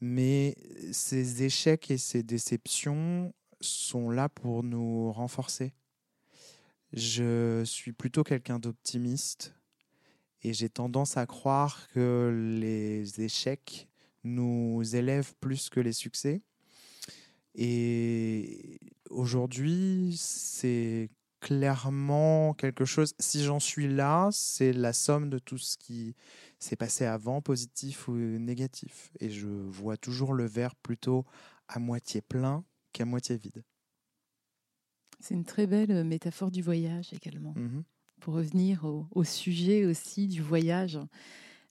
Mais 0.00 0.56
ces 0.92 1.42
échecs 1.42 1.90
et 1.90 1.98
ces 1.98 2.22
déceptions 2.22 3.34
sont 3.60 4.10
là 4.10 4.28
pour 4.28 4.62
nous 4.62 5.12
renforcer. 5.12 5.72
Je 6.92 7.62
suis 7.64 7.92
plutôt 7.92 8.24
quelqu'un 8.24 8.58
d'optimiste 8.58 9.54
et 10.42 10.52
j'ai 10.52 10.68
tendance 10.68 11.16
à 11.16 11.26
croire 11.26 11.88
que 11.88 12.58
les 12.60 13.20
échecs 13.20 13.88
nous 14.24 14.82
élèvent 14.94 15.34
plus 15.40 15.68
que 15.68 15.80
les 15.80 15.92
succès. 15.92 16.42
Et 17.54 18.78
aujourd'hui, 19.10 20.14
c'est 20.18 21.10
clairement 21.40 22.54
quelque 22.54 22.84
chose, 22.84 23.14
si 23.18 23.44
j'en 23.44 23.60
suis 23.60 23.88
là, 23.88 24.28
c'est 24.32 24.72
la 24.72 24.92
somme 24.92 25.30
de 25.30 25.38
tout 25.38 25.58
ce 25.58 25.76
qui 25.76 26.14
s'est 26.58 26.76
passé 26.76 27.04
avant, 27.04 27.40
positif 27.40 28.08
ou 28.08 28.14
négatif. 28.14 29.10
Et 29.20 29.30
je 29.30 29.46
vois 29.46 29.96
toujours 29.96 30.34
le 30.34 30.46
verre 30.46 30.74
plutôt 30.76 31.24
à 31.68 31.78
moitié 31.78 32.20
plein 32.20 32.64
à 33.00 33.04
moitié 33.04 33.36
vide. 33.36 33.62
C'est 35.20 35.34
une 35.34 35.44
très 35.44 35.66
belle 35.66 35.90
euh, 35.90 36.04
métaphore 36.04 36.50
du 36.50 36.62
voyage 36.62 37.12
également. 37.12 37.54
Mhm. 37.56 37.84
Pour 38.20 38.34
revenir 38.34 38.84
au, 38.84 39.24
sujet 39.24 39.84
aussi 39.84 40.26
du 40.26 40.40
voyage. 40.40 40.98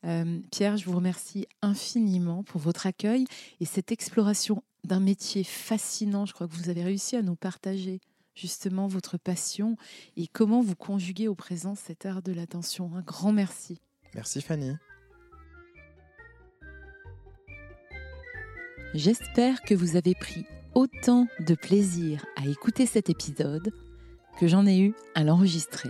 Euh, 0.05 0.39
Pierre, 0.51 0.78
je 0.78 0.86
vous 0.86 0.95
remercie 0.95 1.47
infiniment 1.63 2.43
pour 2.43 2.61
votre 2.61 2.86
accueil 2.86 3.26
et 3.59 3.65
cette 3.65 3.91
exploration 3.91 4.63
d'un 4.84 4.99
métier 4.99 5.43
fascinant. 5.43 6.28
Je 6.28 6.34
crois 6.34 6.47
que 6.47 6.53
vous 6.53 6.69
avez 6.69 6.84
réussi 6.84 7.15
à 7.15 7.23
nous 7.23 7.36
partager 7.36 7.99
justement 8.36 8.88
votre 8.88 9.17
passion 9.17 9.76
et 10.17 10.28
comment 10.28 10.61
vous 10.61 10.76
conjuguez 10.76 11.28
au 11.28 11.36
présent 11.36 11.73
cet 11.73 12.05
art 12.05 12.21
de 12.21 12.32
l'attention. 12.32 12.93
Un 12.95 13.01
grand 13.01 13.32
merci. 13.32 13.80
Merci 14.13 14.41
Fanny. 14.41 14.73
J'espère 18.93 19.61
que 19.61 19.73
vous 19.73 19.95
avez 19.95 20.13
pris 20.13 20.45
autant 20.76 21.28
de 21.39 21.55
plaisir 21.55 22.26
à 22.36 22.47
écouter 22.47 22.86
cet 22.86 23.09
épisode 23.09 23.71
que 24.39 24.47
j'en 24.47 24.65
ai 24.65 24.78
eu 24.78 24.93
à 25.15 25.23
l'enregistrer. 25.23 25.89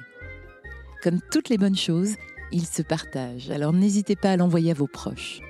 Comme 1.03 1.19
toutes 1.31 1.49
les 1.49 1.57
bonnes 1.57 1.75
choses, 1.75 2.15
il 2.51 2.65
se 2.65 2.83
partage, 2.83 3.49
alors 3.49 3.73
n'hésitez 3.73 4.15
pas 4.15 4.31
à 4.31 4.37
l'envoyer 4.37 4.71
à 4.71 4.75
vos 4.75 4.87
proches. 4.87 5.41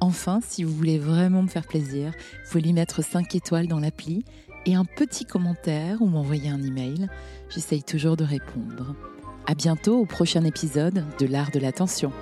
Enfin, 0.00 0.40
si 0.46 0.62
vous 0.62 0.74
voulez 0.74 0.98
vraiment 0.98 1.42
me 1.42 1.48
faire 1.48 1.66
plaisir, 1.66 2.10
vous 2.10 2.50
pouvez 2.50 2.62
lui 2.62 2.72
mettre 2.74 3.02
5 3.02 3.34
étoiles 3.34 3.66
dans 3.66 3.80
l'appli 3.80 4.24
et 4.66 4.74
un 4.74 4.84
petit 4.84 5.24
commentaire 5.24 6.02
ou 6.02 6.06
m'envoyer 6.06 6.50
un 6.50 6.62
email. 6.62 7.08
J'essaye 7.48 7.82
toujours 7.82 8.16
de 8.16 8.24
répondre. 8.24 8.94
À 9.46 9.54
bientôt 9.54 9.98
au 9.98 10.06
prochain 10.06 10.44
épisode 10.44 11.04
de 11.18 11.26
l'art 11.26 11.50
de 11.50 11.60
l'attention. 11.60 12.12